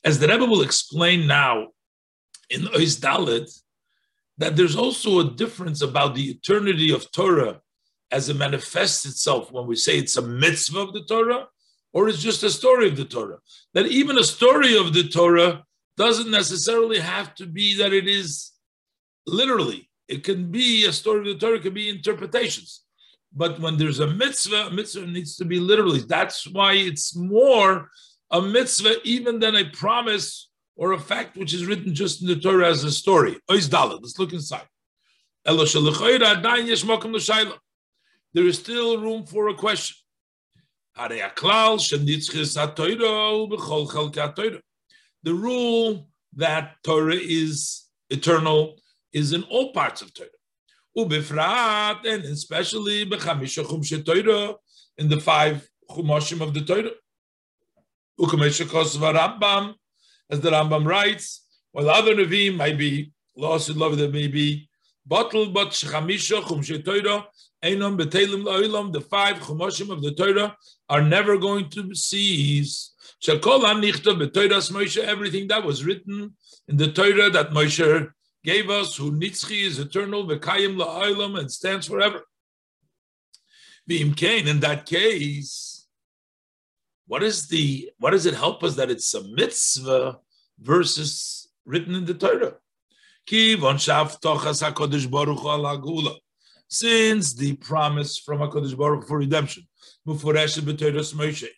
As 0.05 0.19
the 0.19 0.29
Rebbe 0.29 0.45
will 0.45 0.63
explain 0.63 1.27
now 1.27 1.69
in 2.51 2.63
Ois 2.63 2.99
Dalit, 2.99 3.49
that 4.39 4.57
there's 4.57 4.77
also 4.77 5.21
a 5.21 5.31
difference 5.31 5.83
about 5.83 6.15
the 6.15 6.31
eternity 6.31 6.91
of 6.93 7.11
Torah 7.13 7.61
as 8.13 8.29
it 8.29 8.37
manifests 8.37 9.05
itself 9.07 9.51
when 9.51 9.67
we 9.67 9.75
say 9.75 9.99
it's 9.99 10.17
a 10.17 10.23
mitzvah 10.23 10.81
of 10.81 10.93
the 10.93 11.05
Torah 11.05 11.49
or 11.93 12.09
it's 12.09 12.23
just 12.23 12.43
a 12.43 12.51
story 12.51 12.89
of 12.89 12.97
the 12.97 13.05
Torah. 13.05 13.39
That 13.75 13.87
even 13.87 14.19
a 14.19 14.25
story 14.25 14.77
of 14.77 14.95
the 14.95 15.09
Torah 15.09 15.65
doesn't 15.97 16.31
necessarily 16.31 16.99
have 16.99 17.35
to 17.37 17.47
be 17.47 17.77
that 17.79 17.93
it 17.93 18.09
is 18.09 18.53
literally. 19.27 19.89
It 20.09 20.25
can 20.25 20.51
be 20.51 20.87
a 20.87 20.93
story 20.93 21.21
of 21.21 21.27
the 21.27 21.47
Torah, 21.47 21.61
can 21.61 21.75
be 21.75 21.89
interpretations. 21.89 22.83
But 23.35 23.61
when 23.61 23.79
there's 23.79 24.01
a 24.01 24.07
mitzvah, 24.07 24.67
a 24.67 24.71
mitzvah 24.71 25.07
needs 25.07 25.37
to 25.37 25.45
be 25.45 25.59
literally. 25.59 26.01
That's 26.01 26.47
why 26.47 26.75
it's 26.75 27.17
more 27.17 27.89
a 28.31 28.43
mitzvah 28.43 28.97
even 29.05 29.39
than 29.39 29.57
a 29.57 29.71
promise 29.71 30.51
or 30.77 30.93
a 30.93 30.99
fact 30.99 31.37
which 31.37 31.55
is 31.55 31.67
written 31.67 31.95
just 31.95 32.23
in 32.23 32.29
the 32.29 32.37
Torah 32.37 32.69
as 32.69 32.85
a 32.85 32.91
story. 32.91 33.39
Let's 33.49 34.19
look 34.19 34.33
inside. 34.33 34.67
There 38.35 38.47
is 38.47 38.59
still 38.59 38.99
room 38.99 39.27
for 39.27 39.49
a 39.49 39.55
question. 39.55 39.97
The 45.25 45.35
rule 45.35 46.09
that 46.37 46.77
Torah 46.83 47.15
is 47.15 47.89
eternal 48.09 48.81
is 49.13 49.33
in 49.33 49.43
all 49.45 49.73
parts 49.73 50.01
of 50.01 50.15
Torah. 50.15 50.29
Ubifrat, 50.97 52.07
and 52.07 52.25
especially 52.25 53.03
in 53.03 53.11
the 55.09 55.21
five 55.21 55.69
chumashim 55.91 56.41
of 56.41 56.55
the 56.55 56.61
Torah. 56.63 56.91
As 60.31 60.41
the 60.41 60.51
Rambam 60.51 60.87
writes, 60.87 61.47
while 61.73 61.91
other 61.91 62.15
Nevi'im 62.15 62.57
might 62.57 62.79
be 62.79 63.13
lost 63.37 63.69
in 63.71 63.79
love, 63.79 63.97
that 63.99 64.13
may 64.13 64.29
be 64.29 64.69
bottled, 65.07 65.53
but 65.55 65.73
einam 67.63 67.99
betelim 67.99 68.45
la'olam, 68.45 68.93
the 68.93 69.01
five 69.01 69.39
chumashim 69.39 69.91
of 69.91 70.03
the 70.03 70.13
Torah 70.13 70.57
are 70.89 71.03
never 71.03 71.37
going 71.39 71.69
to 71.71 71.95
cease. 71.95 72.93
Shakol 73.23 73.65
anichta 73.65 74.19
b'Torahs 74.21 74.73
Moshe, 74.73 75.03
everything 75.03 75.49
that 75.49 75.65
was 75.65 75.85
written 75.85 76.35
in 76.69 76.77
the 76.77 76.93
Torah 76.93 77.31
that 77.31 77.51
Moshe 77.51 78.11
gave 78.45 78.69
us, 78.69 78.97
who 78.97 79.13
nitzchi 79.13 79.65
is 79.65 79.79
eternal, 79.79 80.27
v'kayim 80.27 80.77
la'olam, 80.77 81.39
and 81.39 81.51
stands 81.51 81.87
forever. 81.87 82.23
V'im 83.89 84.17
kain, 84.17 84.49
in 84.49 84.61
that 84.61 84.87
case, 84.87 85.87
what 87.07 87.23
is 87.23 87.49
the, 87.49 87.91
what 87.99 88.11
does 88.11 88.27
it 88.27 88.35
help 88.35 88.63
us 88.65 88.77
that 88.77 88.91
it's 88.91 89.13
a 89.15 89.23
mitzvah 89.23 90.19
versus 90.59 91.49
written 91.65 91.95
in 91.95 92.05
the 92.05 92.15
Torah? 92.15 92.55
Since 96.73 97.35
the 97.35 97.55
promise 97.57 98.17
from 98.17 98.39
HaKadosh 98.39 98.75
Baruch 98.79 99.07
for 99.07 99.19
redemption. 99.19 99.69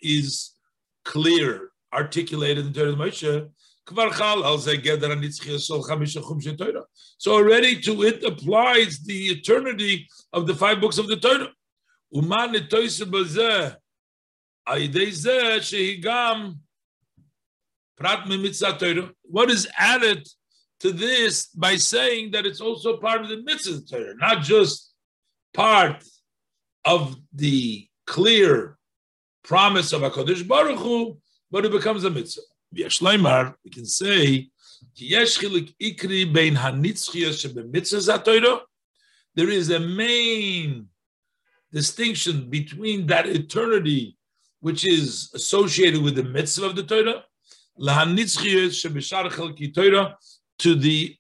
Is 0.03 0.53
clear, 1.05 1.71
articulated 1.93 2.67
in 2.67 2.73
Torah 2.73 2.95
Moshe, 2.95 3.49
so 7.19 7.33
already 7.33 7.81
to 7.81 8.03
it 8.03 8.25
applies 8.25 8.99
the 9.05 9.27
eternity 9.27 10.09
of 10.33 10.49
the 10.49 10.55
five 10.57 10.81
books 10.81 10.99
of 10.99 11.07
the 11.07 11.17
Torah. 11.17 11.53
What 19.23 19.51
is 19.51 19.69
added 19.79 20.27
to 20.81 20.91
this 20.91 21.47
by 21.49 21.77
saying 21.77 22.33
that 22.33 22.47
it's 22.47 22.61
also 22.61 22.97
part 22.97 23.21
of 23.21 23.29
the 23.29 23.43
mitzvah 23.43 23.83
Torah, 23.89 24.17
not 24.17 24.43
just 24.43 24.93
part 25.55 26.05
of 26.85 27.17
the 27.33 27.89
clear 28.07 28.77
promise 29.43 29.93
of 29.93 30.03
HaKadosh 30.03 30.47
Baruch 30.47 30.79
Hu, 30.79 31.17
but 31.51 31.65
it 31.65 31.73
becomes 31.73 32.05
a 32.05 32.11
mitzvah. 32.11 32.43
We 32.73 32.83
can 33.71 33.87
say, 33.87 34.51
there 39.37 39.51
is 39.51 39.71
a 39.71 39.81
main 39.81 40.89
distinction 41.73 42.51
between 42.51 43.07
that 43.07 43.27
eternity 43.27 44.17
which 44.61 44.85
is 44.85 45.31
associated 45.35 46.03
with 46.03 46.15
the 46.17 46.25
mitzvah 46.25 46.67
of 46.67 46.77
the 46.77 46.83
Torah, 46.83 47.25
to 50.59 50.75
the 50.75 51.17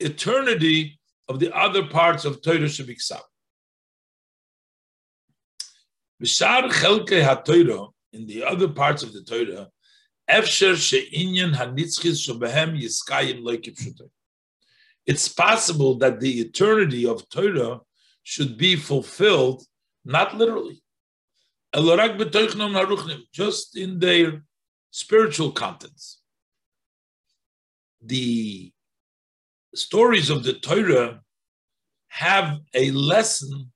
eternity 0.00 0.98
of 1.28 1.38
the 1.40 1.56
other 1.56 1.86
parts 1.86 2.24
of 2.24 2.40
Torah 2.42 2.60
Shabiksav. 2.60 3.22
Chelke 6.22 7.90
in 8.12 8.26
the 8.26 8.44
other 8.44 8.68
parts 8.68 9.02
of 9.02 9.12
the 9.12 9.22
Torah, 9.22 9.68
Efsher 10.28 10.76
She'inyan 10.76 11.54
Yiskayim. 12.76 14.10
It's 15.06 15.28
possible 15.28 15.98
that 15.98 16.20
the 16.20 16.40
eternity 16.40 17.06
of 17.06 17.28
Torah 17.28 17.80
should 18.22 18.56
be 18.56 18.76
fulfilled, 18.76 19.64
not 20.04 20.36
literally, 20.36 20.82
just 23.32 23.76
in 23.76 23.98
their 23.98 24.42
spiritual 24.90 25.52
contents. 25.52 26.20
The 28.02 28.72
stories 29.74 30.30
of 30.30 30.42
the 30.42 30.54
Torah 30.54 31.20
have 32.08 32.60
a 32.72 32.90
lesson 32.92 33.72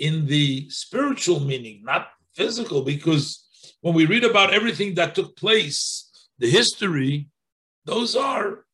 in 0.00 0.26
the 0.26 0.68
spiritual 0.70 1.40
meaning, 1.40 1.82
not 1.84 2.08
physical, 2.34 2.82
because 2.82 3.46
when 3.82 3.94
we 3.94 4.06
read 4.06 4.24
about 4.24 4.52
everything 4.52 4.94
that 4.94 5.14
took 5.14 5.36
place, 5.36 6.10
the 6.38 6.48
history, 6.48 7.28
those 7.84 8.16
are 8.16 8.64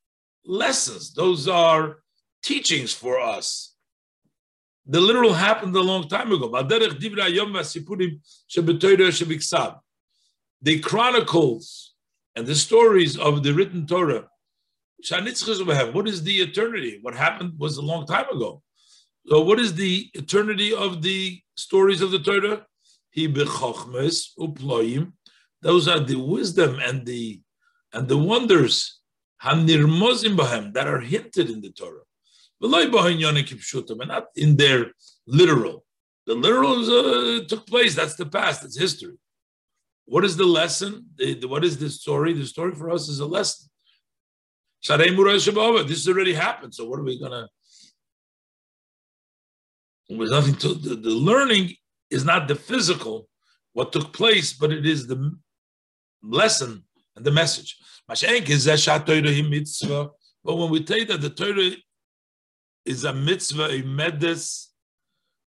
lessons, 0.44 1.12
those 1.12 1.48
are 1.48 1.98
teachings 2.42 2.94
for 2.94 3.20
us. 3.20 3.74
The 4.86 5.00
literal 5.00 5.32
happened 5.32 5.74
a 5.74 5.80
long 5.80 6.08
time 6.08 6.30
ago. 6.30 6.48
The 10.62 10.78
chronicles 10.80 11.94
and 12.36 12.46
the 12.46 12.54
stories 12.54 13.18
of 13.18 13.42
the 13.42 13.52
written 13.52 13.84
Torah. 13.86 14.28
What 15.92 16.06
is 16.08 16.22
the 16.22 16.36
eternity? 16.36 16.98
What 17.02 17.16
happened 17.16 17.58
was 17.58 17.78
a 17.78 17.82
long 17.82 18.06
time 18.06 18.28
ago. 18.28 18.62
So, 19.28 19.40
what 19.40 19.58
is 19.58 19.74
the 19.74 20.08
eternity 20.14 20.72
of 20.72 21.02
the 21.02 21.40
stories 21.56 22.00
of 22.00 22.10
the 22.12 22.20
Torah? 22.20 22.66
He 23.10 23.26
bechachmes 23.26 24.28
uployim. 24.38 25.12
Those 25.62 25.88
are 25.88 26.00
the 26.00 26.16
wisdom 26.16 26.78
and 26.80 27.04
the 27.04 27.40
and 27.92 28.06
the 28.08 28.18
wonders 28.18 29.00
hanirmozim 29.42 30.36
bahem 30.36 30.72
that 30.74 30.86
are 30.86 31.00
hinted 31.00 31.50
in 31.50 31.60
the 31.60 31.70
Torah. 31.70 32.02
And 32.60 34.08
not 34.08 34.26
in 34.36 34.56
their 34.56 34.92
literal. 35.26 35.84
The 36.26 36.34
literal 36.34 36.80
is, 36.80 36.88
uh, 36.88 37.44
took 37.48 37.66
place. 37.66 37.94
That's 37.94 38.14
the 38.14 38.26
past. 38.26 38.64
It's 38.64 38.78
history. 38.78 39.16
What 40.06 40.24
is 40.24 40.36
the 40.36 40.44
lesson? 40.44 41.06
The, 41.16 41.34
the, 41.34 41.48
what 41.48 41.64
is 41.64 41.78
the 41.78 41.90
story? 41.90 42.32
The 42.32 42.46
story 42.46 42.74
for 42.74 42.90
us 42.90 43.08
is 43.08 43.20
a 43.20 43.26
lesson. 43.26 43.68
This 44.86 46.08
already 46.08 46.34
happened. 46.34 46.74
So 46.74 46.88
what 46.88 47.00
are 47.00 47.04
we 47.04 47.18
gonna? 47.18 47.48
There's 50.08 50.30
nothing 50.30 50.54
to 50.56 50.74
the, 50.74 50.94
the 50.96 51.10
learning 51.10 51.74
is 52.10 52.24
not 52.24 52.48
the 52.48 52.54
physical, 52.54 53.28
what 53.72 53.92
took 53.92 54.12
place, 54.12 54.52
but 54.52 54.72
it 54.72 54.86
is 54.86 55.06
the 55.06 55.36
lesson 56.22 56.84
and 57.16 57.24
the 57.24 57.30
message. 57.32 57.76
But 58.08 58.22
when 60.44 60.70
we 60.70 60.82
tell 60.84 61.04
that 61.06 61.20
the 61.20 61.30
Torah 61.30 61.72
is 62.84 63.04
a 63.04 63.12
mitzvah, 63.12 63.70
a 63.70 63.82
medes, 63.82 64.72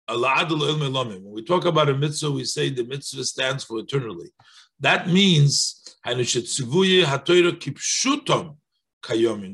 when 0.08 1.34
we 1.34 1.43
talk 1.43 1.66
about 1.66 1.89
a 1.89 1.97
mitzvah, 1.97 2.32
we 2.32 2.45
say 2.45 2.70
the 2.70 2.84
mitzvah 2.84 3.24
stands 3.24 3.64
for 3.64 3.80
eternally. 3.80 4.30
That 4.80 5.08
means 5.08 5.97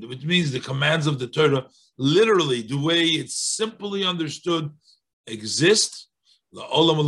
which 0.06 0.26
means 0.26 0.52
the 0.52 0.60
commands 0.60 1.08
of 1.08 1.20
the 1.20 1.28
Torah, 1.28 1.68
literally, 1.98 2.62
the 2.64 2.78
way 2.78 3.06
it's 3.06 3.36
simply 3.36 4.04
understood, 4.06 4.72
exist 5.28 6.08
forever 6.52 7.06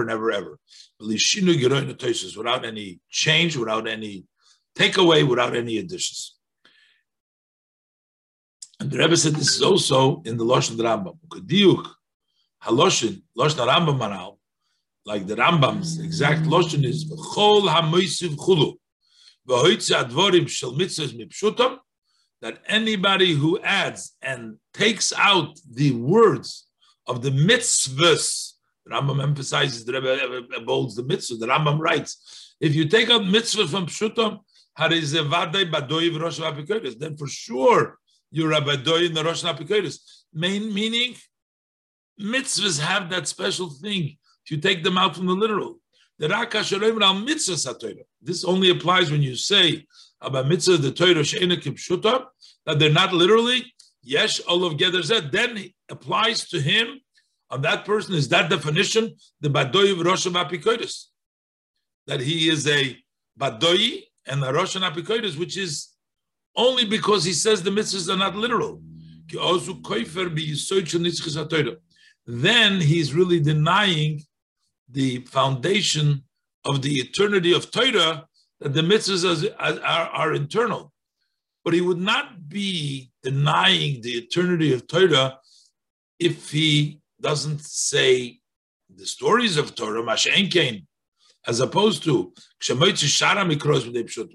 and 0.00 0.10
ever, 0.10 0.32
ever. 0.32 0.58
Without 1.00 2.64
any 2.64 3.00
change, 3.08 3.56
without 3.56 3.86
any 3.86 4.24
takeaway, 4.76 5.26
without 5.28 5.54
any 5.56 5.78
additions. 5.78 6.36
And 8.80 8.90
the 8.90 8.98
Rebbe 8.98 9.16
said 9.16 9.34
this 9.34 9.54
is 9.54 9.62
also 9.62 10.22
in 10.24 10.36
the 10.36 10.44
Lashon 10.44 10.76
Rambam. 10.76 11.16
Lashon 12.66 13.22
Rambam 13.36 13.98
Maral, 13.98 14.38
like 15.06 15.26
the 15.26 15.36
Rambam's 15.36 16.00
exact 16.00 16.42
Lashon 16.42 16.84
is 16.84 17.04
V'chol 17.04 17.68
HaMoisiv 17.68 18.34
Chulu, 18.36 18.74
V'hoitze 19.48 19.92
Advorim 19.94 20.48
Shel 20.48 20.72
Mitzvahs 20.72 21.12
Mipshutam, 21.16 21.78
that 22.44 22.60
anybody 22.68 23.32
who 23.32 23.58
adds 23.60 24.14
and 24.20 24.58
takes 24.74 25.14
out 25.16 25.58
the 25.72 25.92
words 25.92 26.66
of 27.06 27.22
the 27.22 27.30
mitzvahs, 27.30 28.52
the 28.84 28.90
Rambam 28.90 29.22
emphasizes, 29.22 29.86
the 29.86 29.94
Rebbe 29.94 30.60
bolds 30.60 30.94
the 30.94 31.04
mitzvah, 31.04 31.36
the 31.36 31.46
Rambam 31.46 31.78
writes, 31.78 32.54
if 32.60 32.74
you 32.74 32.84
take 32.86 33.08
out 33.08 33.26
mitzvah 33.26 33.66
from 33.66 33.86
Pshutam, 33.86 34.40
then 36.98 37.16
for 37.16 37.28
sure 37.28 37.98
you're 38.30 38.52
a 38.52 38.60
badoy 38.60 39.06
in 39.06 39.14
the 39.14 39.24
Rosh. 39.24 39.42
Main 40.34 40.74
meaning, 40.74 41.16
mitzvahs 42.20 42.78
have 42.78 43.08
that 43.08 43.26
special 43.26 43.70
thing. 43.70 44.18
If 44.44 44.50
you 44.50 44.58
take 44.58 44.84
them 44.84 44.98
out 44.98 45.16
from 45.16 45.24
the 45.24 45.32
literal, 45.32 45.80
This 48.20 48.44
only 48.44 48.68
applies 48.68 49.10
when 49.10 49.22
you 49.22 49.34
say 49.34 49.86
about 50.20 50.46
mitzvah 50.46 50.76
the 50.78 50.92
Torah 50.92 51.24
she'ena 51.24 51.56
kipshuta, 51.56 52.26
that 52.66 52.78
they're 52.78 52.90
not 52.90 53.12
literally 53.12 53.72
yesh 54.02 54.40
olav 54.48 54.74
geder 54.74 55.30
then 55.30 55.70
applies 55.90 56.48
to 56.48 56.60
him 56.60 57.00
on 57.50 57.62
that 57.62 57.84
person 57.84 58.14
is 58.14 58.28
that 58.28 58.50
definition 58.50 59.14
the 59.40 59.48
badoy 59.48 59.92
of 59.92 60.00
Rosh 60.00 60.26
Apikoidis 60.26 61.06
that 62.06 62.20
he 62.20 62.48
is 62.48 62.66
a 62.66 62.96
badoy 63.38 64.02
and 64.26 64.44
a 64.44 64.52
Rosh 64.52 64.76
Apikoidis, 64.76 65.38
which 65.38 65.56
is 65.56 65.90
only 66.56 66.84
because 66.84 67.24
he 67.24 67.32
says 67.32 67.62
the 67.62 67.70
mitzvahs 67.70 68.12
are 68.12 68.16
not 68.16 68.36
literal. 68.36 68.80
Then 72.26 72.80
he's 72.80 73.14
really 73.14 73.40
denying 73.40 74.22
the 74.90 75.18
foundation 75.20 76.24
of 76.64 76.82
the 76.82 76.94
eternity 76.96 77.52
of 77.52 77.70
Torah, 77.70 78.26
the 78.72 78.80
mitzvahs 78.80 79.46
are, 79.58 79.80
are, 79.82 80.08
are 80.08 80.32
internal. 80.34 80.92
But 81.64 81.74
he 81.74 81.80
would 81.80 82.00
not 82.00 82.48
be 82.48 83.10
denying 83.22 84.00
the 84.02 84.12
eternity 84.12 84.72
of 84.72 84.86
Torah 84.86 85.38
if 86.18 86.50
he 86.50 87.00
doesn't 87.20 87.60
say 87.60 88.40
the 88.94 89.06
stories 89.06 89.56
of 89.56 89.74
Torah, 89.74 90.02
Mashenkein, 90.02 90.86
as 91.46 91.60
opposed 91.60 92.04
to 92.04 92.32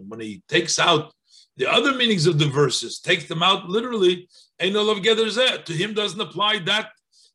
when 0.08 0.20
he 0.20 0.44
takes 0.48 0.80
out 0.80 1.14
the 1.58 1.72
other 1.72 1.94
meanings 1.94 2.26
of 2.26 2.40
the 2.40 2.48
verses, 2.48 3.00
takes 3.00 3.26
them 3.26 3.44
out 3.44 3.68
literally, 3.68 4.28
to 4.60 5.74
him 5.74 5.94
doesn't 5.94 6.22
apply 6.22 6.60
that 6.60 6.92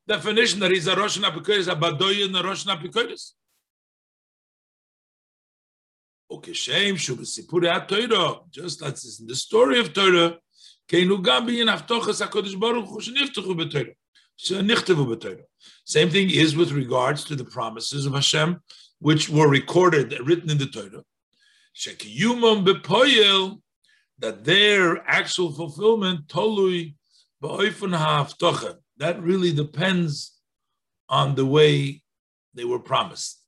definition 0.06 0.60
that 0.60 0.70
he's 0.70 0.86
a 0.86 0.96
Rosh 0.96 1.18
Apikoidis, 1.18 1.70
a 1.70 1.76
Badoy 1.76 2.24
and 2.24 2.36
a 2.36 2.42
Rosh 2.42 2.66
Apikoidis. 2.66 3.32
Ukeshem 6.30 6.94
Shubasipuri 6.94 7.86
HaTorah, 7.86 8.50
just 8.50 8.82
as 8.82 8.92
it's 9.04 9.20
in 9.20 9.26
the 9.26 9.36
story 9.36 9.78
of 9.78 9.92
Torah, 9.92 10.38
Same 15.84 16.10
thing 16.10 16.30
is 16.30 16.56
with 16.56 16.72
regards 16.72 17.24
to 17.24 17.36
the 17.36 17.44
promises 17.44 18.06
of 18.06 18.14
Hashem, 18.14 18.60
which 19.00 19.28
were 19.28 19.48
recorded, 19.48 20.18
written 20.20 20.50
in 20.50 20.58
the 20.58 20.66
Torah. 20.66 21.04
Shekiyumam 21.76 22.66
BePoyel, 22.66 23.60
that 24.18 24.44
their 24.44 24.98
actual 25.08 25.52
fulfillment, 25.52 26.28
Tolui 26.28 26.94
BeOifun 27.42 27.96
HaAvtocha, 27.96 28.76
that 28.98 29.22
really 29.22 29.52
depends 29.52 30.38
on 31.08 31.34
the 31.34 31.44
way 31.44 32.02
they 32.54 32.64
were 32.64 32.78
promised. 32.78 33.40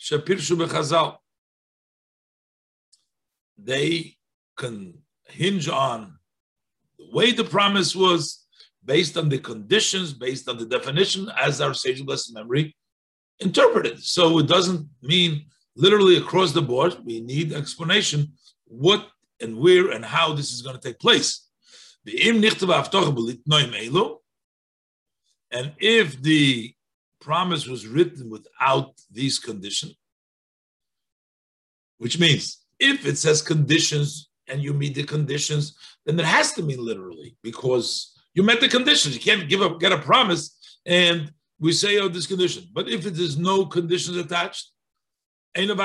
Shapirshu 0.00 0.56
bechazal. 0.56 1.16
They 3.58 4.16
can 4.56 4.94
hinge 5.26 5.68
on 5.68 6.18
the 6.98 7.08
way 7.12 7.32
the 7.32 7.44
promise 7.44 7.94
was, 7.96 8.46
based 8.84 9.16
on 9.16 9.28
the 9.28 9.38
conditions, 9.38 10.12
based 10.12 10.48
on 10.48 10.58
the 10.58 10.66
definition, 10.66 11.30
as 11.40 11.60
our 11.60 11.74
sage 11.74 12.04
blessed 12.04 12.32
memory 12.34 12.76
interpreted. 13.40 14.02
So 14.02 14.38
it 14.38 14.46
doesn't 14.46 14.88
mean 15.02 15.46
literally 15.74 16.16
across 16.16 16.52
the 16.52 16.62
board. 16.62 16.96
We 17.04 17.20
need 17.20 17.52
explanation 17.52 18.32
what 18.66 19.08
and 19.40 19.58
where 19.58 19.90
and 19.90 20.04
how 20.04 20.32
this 20.32 20.52
is 20.52 20.62
going 20.62 20.76
to 20.76 20.82
take 20.82 20.98
place. 20.98 21.48
And 22.06 22.44
if 25.78 26.22
the 26.22 26.75
promise 27.26 27.66
was 27.66 27.88
written 27.88 28.30
without 28.30 28.92
these 29.10 29.40
conditions, 29.40 29.96
which 31.98 32.20
means 32.20 32.58
if 32.78 33.04
it 33.04 33.18
says 33.18 33.42
conditions 33.42 34.30
and 34.46 34.62
you 34.62 34.72
meet 34.72 34.94
the 34.94 35.02
conditions, 35.02 35.76
then 36.04 36.20
it 36.20 36.24
has 36.24 36.52
to 36.52 36.62
mean 36.62 36.84
literally 36.90 37.36
because 37.42 38.14
you 38.32 38.44
met 38.44 38.60
the 38.60 38.68
conditions. 38.68 39.16
You 39.16 39.20
can't 39.20 39.48
give 39.48 39.60
up, 39.60 39.80
get 39.80 39.90
a 39.90 39.98
promise, 39.98 40.56
and 40.86 41.32
we 41.58 41.72
say, 41.72 41.98
oh, 41.98 42.08
this 42.08 42.28
condition. 42.28 42.68
But 42.72 42.88
if 42.88 43.06
it 43.06 43.18
is 43.18 43.36
no 43.36 43.66
conditions 43.66 44.18
attached, 44.18 44.70
then 45.54 45.68
it 45.68 45.76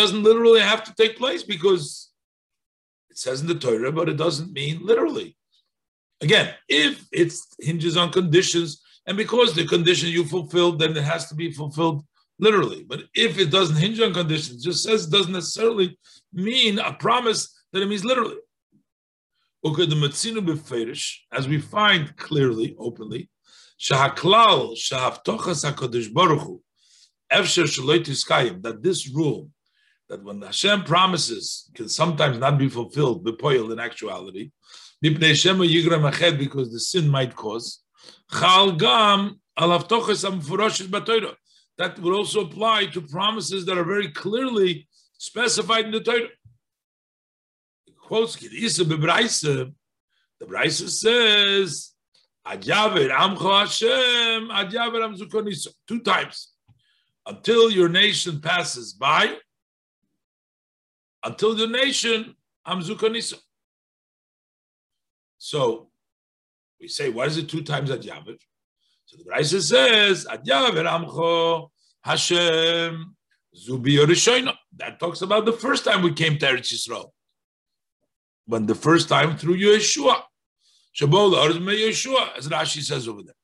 doesn't 0.00 0.22
literally 0.28 0.60
have 0.60 0.84
to 0.84 0.94
take 0.94 1.16
place 1.16 1.42
because 1.42 2.10
it 3.08 3.16
says 3.16 3.40
in 3.40 3.46
the 3.46 3.54
Torah, 3.54 3.92
but 3.92 4.10
it 4.10 4.18
doesn't 4.18 4.52
mean 4.52 4.84
literally. 4.84 5.38
Again, 6.20 6.54
if 6.68 7.06
it 7.12 7.32
hinges 7.60 7.96
on 7.96 8.12
conditions 8.12 8.82
and 9.08 9.16
because 9.16 9.54
the 9.54 9.66
condition 9.66 10.10
you 10.10 10.24
fulfilled, 10.24 10.78
then 10.78 10.94
it 10.94 11.02
has 11.02 11.28
to 11.30 11.34
be 11.34 11.50
fulfilled 11.50 12.04
literally. 12.38 12.84
But 12.84 13.04
if 13.14 13.38
it 13.38 13.50
doesn't 13.50 13.76
hinge 13.76 14.00
on 14.00 14.12
conditions, 14.12 14.62
just 14.62 14.84
says 14.84 15.06
it 15.06 15.10
doesn't 15.10 15.32
necessarily 15.32 15.98
mean 16.30 16.78
a 16.78 16.92
promise 16.92 17.58
that 17.72 17.80
it 17.82 17.88
means 17.88 18.04
literally. 18.04 18.36
Okay, 19.64 19.86
the 19.86 19.94
matzinu 19.94 20.46
beferish, 20.46 21.16
as 21.32 21.48
we 21.48 21.58
find 21.58 22.14
clearly, 22.18 22.76
openly, 22.78 23.30
Shahaklal 23.80 24.76
that 28.62 28.82
this 28.82 29.08
rule, 29.08 29.50
that 30.10 30.22
when 30.22 30.42
Hashem 30.42 30.84
promises 30.84 31.70
can 31.74 31.88
sometimes 31.88 32.36
not 32.38 32.58
be 32.58 32.68
fulfilled, 32.68 33.26
in 33.72 33.78
actuality, 33.78 34.50
because 35.00 36.72
the 36.72 36.80
sin 36.80 37.08
might 37.08 37.34
cause, 37.34 37.80
that 41.78 41.98
would 42.00 42.14
also 42.14 42.40
apply 42.40 42.86
to 42.86 43.00
promises 43.00 43.64
that 43.66 43.78
are 43.78 43.84
very 43.84 44.10
clearly 44.10 44.88
specified 45.16 45.86
in 45.86 45.92
the 45.92 46.00
Torah. 46.00 46.28
Quotes. 48.00 48.36
The 50.40 50.46
Braisa 50.46 50.88
says, 50.88 51.92
Adyaver 52.46 53.10
Amcho 53.10 53.60
Hashem, 53.60 54.48
Adyaver 54.48 55.02
Amzukoniso. 55.02 55.68
Two 55.86 56.00
times. 56.00 56.54
Until 57.26 57.70
your 57.70 57.88
nation 57.88 58.40
passes 58.40 58.92
by, 58.92 59.36
until 61.24 61.54
the 61.54 61.66
nation, 61.66 62.34
Amzukoniso. 62.66 63.38
So 65.38 65.87
we 66.80 66.88
say, 66.88 67.10
what 67.10 67.28
is 67.28 67.36
it 67.36 67.48
two 67.48 67.62
times 67.62 67.90
at 67.90 68.02
Yavet? 68.02 68.40
So 69.06 69.16
the 69.16 69.24
Brisa 69.24 69.60
says, 69.62 70.26
at 70.26 70.44
Yavet 70.44 70.86
Amcho 70.86 71.70
Hashem 72.02 73.16
Zubi 73.56 73.98
Yorishoino. 73.98 74.54
That 74.76 75.00
talks 75.00 75.22
about 75.22 75.44
the 75.44 75.52
first 75.52 75.84
time 75.84 76.02
we 76.02 76.12
came 76.12 76.38
to 76.38 76.46
Eretz 76.46 76.72
Yisrael. 76.72 77.10
When 78.46 78.66
the 78.66 78.74
first 78.74 79.08
time 79.08 79.36
through 79.36 79.56
Yehoshua. 79.58 80.22
Shabol 80.98 81.34
Arzme 81.34 81.74
Yehoshua, 81.76 82.36
as 82.36 82.48
Rashi 82.48 82.82
says 82.82 83.08
over 83.08 83.22
there. 83.22 83.34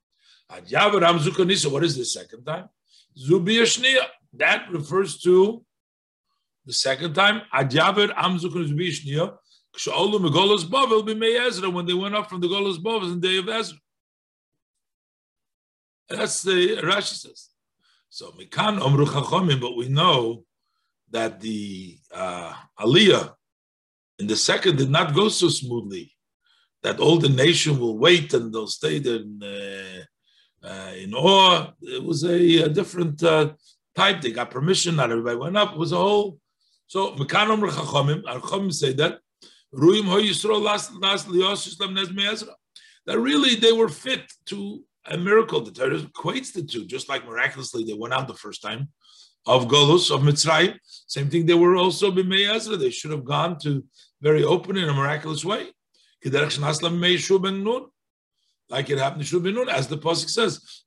At 0.50 0.66
Yavet 0.66 1.02
Amzukanisa, 1.02 1.70
what 1.70 1.84
is 1.84 1.96
the 1.96 2.04
second 2.04 2.44
time? 2.44 2.68
Zubi 3.18 3.58
Yeshnia. 3.60 4.02
That 4.36 4.66
refers 4.70 5.18
to 5.20 5.64
the 6.66 6.72
second 6.72 7.14
time. 7.14 7.42
Ad 7.52 7.70
Yavet 7.70 8.14
Amzukanisa 8.14 8.72
Zubi 8.74 9.32
Yeshnia 9.78 11.72
when 11.72 11.86
they 11.86 11.94
went 11.94 12.14
up 12.14 12.28
from 12.28 12.40
the 12.40 12.48
Golos 12.48 12.78
Bavel 12.78 13.12
in 13.12 13.20
the 13.20 13.28
day 13.28 13.38
of 13.38 13.48
Ezra. 13.48 13.78
That's 16.08 16.42
the 16.42 16.76
Rashi 16.82 17.14
says. 17.14 17.50
So 18.08 18.30
Mikan 18.32 18.78
Omru 18.78 19.06
Chachomim, 19.06 19.60
but 19.60 19.76
we 19.76 19.88
know 19.88 20.44
that 21.10 21.40
the 21.40 21.98
uh, 22.12 22.52
Aliyah 22.78 23.34
in 24.18 24.26
the 24.26 24.36
second 24.36 24.76
did 24.78 24.90
not 24.90 25.14
go 25.14 25.28
so 25.28 25.48
smoothly. 25.48 26.12
That 26.82 27.00
all 27.00 27.18
the 27.18 27.30
nation 27.30 27.80
will 27.80 27.96
wait 27.96 28.34
and 28.34 28.52
they'll 28.52 28.66
stay 28.66 28.98
there 28.98 29.16
in, 29.16 29.42
uh, 29.42 30.66
uh, 30.66 30.92
in 30.94 31.14
awe. 31.14 31.72
It 31.80 32.04
was 32.04 32.24
a, 32.24 32.64
a 32.64 32.68
different 32.68 33.22
uh, 33.22 33.54
type. 33.96 34.20
They 34.20 34.32
got 34.32 34.50
permission. 34.50 34.96
Not 34.96 35.10
everybody 35.10 35.38
went 35.38 35.56
up. 35.56 35.72
It 35.72 35.78
was 35.78 35.92
a 35.92 35.96
whole. 35.96 36.38
So 36.86 37.12
Mikan 37.12 37.48
Omru 37.56 37.70
Chachomim, 37.70 38.24
our 38.28 38.38
Chachomim 38.38 38.72
say 38.72 38.92
that 38.94 39.20
that 43.06 43.18
really 43.18 43.54
they 43.56 43.72
were 43.72 43.88
fit 43.88 44.32
to 44.46 44.82
a 45.06 45.16
miracle. 45.16 45.60
The 45.60 45.72
Torah 45.72 45.98
equates 45.98 46.52
the 46.52 46.62
two, 46.62 46.84
just 46.86 47.08
like 47.08 47.26
miraculously 47.26 47.84
they 47.84 47.92
went 47.94 48.14
out 48.14 48.28
the 48.28 48.34
first 48.34 48.62
time 48.62 48.88
of 49.46 49.66
Golus, 49.68 50.10
of 50.14 50.22
Mitzrayim. 50.22 50.78
Same 51.06 51.28
thing, 51.28 51.46
they 51.46 51.54
were 51.54 51.76
also 51.76 52.10
Ezra. 52.10 52.76
They 52.76 52.90
should 52.90 53.10
have 53.10 53.24
gone 53.24 53.58
to 53.60 53.84
very 54.22 54.42
open 54.44 54.76
in 54.76 54.88
a 54.88 54.94
miraculous 54.94 55.44
way. 55.44 55.70
Like 58.70 58.88
it 58.88 58.98
happened 58.98 59.26
to 59.26 59.40
Nun, 59.40 59.68
as 59.68 59.88
the 59.88 59.98
Pasuk 59.98 60.30
says, 60.30 60.82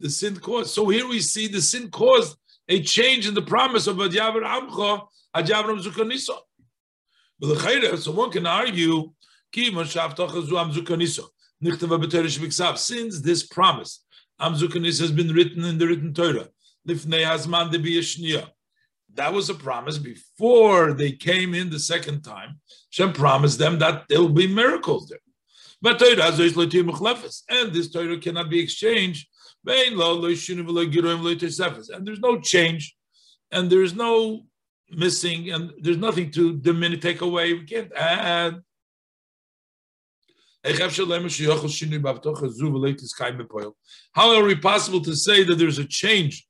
the 0.00 0.10
sin 0.10 0.36
caused. 0.36 0.70
So 0.70 0.88
here 0.88 1.06
we 1.06 1.20
see 1.20 1.48
the 1.48 1.60
sin 1.60 1.90
caused 1.90 2.38
a 2.68 2.82
change 2.82 3.28
in 3.28 3.34
the 3.34 3.42
promise 3.42 3.86
of 3.86 3.96
Adyavar 3.96 4.42
Amcha, 4.42 5.06
Adyavar 5.36 6.46
Zukaniso. 7.42 7.98
So 7.98 8.12
one 8.12 8.30
can 8.30 8.46
argue, 8.46 9.12
since 12.76 13.20
this 13.20 13.46
promise, 13.46 14.04
Amzukanis 14.40 15.00
has 15.00 15.10
been 15.10 15.32
written 15.32 15.64
in 15.64 15.78
the 15.78 15.86
written 15.86 16.14
Torah, 16.14 16.48
that 19.14 19.32
was 19.32 19.48
a 19.50 19.54
promise 19.54 19.98
before 19.98 20.92
they 20.92 21.12
came 21.12 21.54
in 21.54 21.70
the 21.70 21.78
second 21.78 22.22
time. 22.22 22.60
Shem 22.90 23.12
promised 23.12 23.58
them 23.58 23.78
that 23.78 24.06
there 24.08 24.20
will 24.20 24.28
be 24.28 24.46
miracles 24.46 25.08
there. 25.08 25.18
But 25.80 26.02
and 26.02 27.72
this 27.72 27.90
Torah 27.90 28.18
cannot 28.18 28.50
be 28.50 28.60
exchanged. 28.60 29.28
And 29.66 29.98
there's 32.06 32.20
no 32.20 32.40
change, 32.40 32.96
and 33.50 33.70
there's 33.70 33.94
no 33.94 34.46
missing, 34.90 35.50
and 35.50 35.72
there's 35.80 35.96
nothing 35.96 36.30
to 36.32 36.56
diminish, 36.56 37.00
take 37.00 37.20
away. 37.20 37.52
We 37.52 37.64
can't 37.64 37.92
add. 37.94 38.60
How 40.64 40.90
are 44.34 44.44
we 44.44 44.56
possible 44.56 45.00
to 45.00 45.14
say 45.14 45.44
that 45.44 45.54
there's 45.56 45.78
a 45.78 45.84
change 45.84 46.46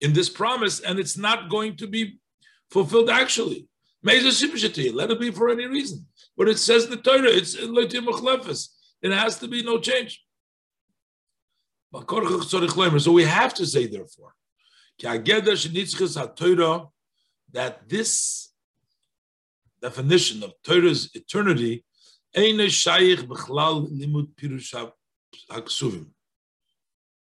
in 0.00 0.12
this 0.12 0.28
promise 0.28 0.80
and 0.80 0.98
it's 0.98 1.16
not 1.16 1.48
going 1.48 1.76
to 1.76 1.86
be 1.86 2.18
fulfilled 2.70 3.08
actually? 3.08 3.68
Let 4.02 4.24
it 4.24 5.20
be 5.20 5.30
for 5.30 5.48
any 5.48 5.66
reason. 5.66 6.06
But 6.36 6.48
it 6.48 6.58
says 6.58 6.84
in 6.84 6.90
the 6.90 6.96
Torah, 6.96 7.28
it's 7.28 7.54
it 7.54 9.12
has 9.12 9.38
to 9.38 9.48
be 9.48 9.62
no 9.62 9.78
change. 9.78 10.24
So 11.94 13.12
we 13.12 13.24
have 13.24 13.54
to 13.54 13.66
say, 13.66 13.86
therefore, 13.86 14.34
that 17.52 17.88
this 17.88 18.50
definition 19.80 20.42
of 20.42 20.52
Torah's 20.64 21.10
eternity 21.14 21.84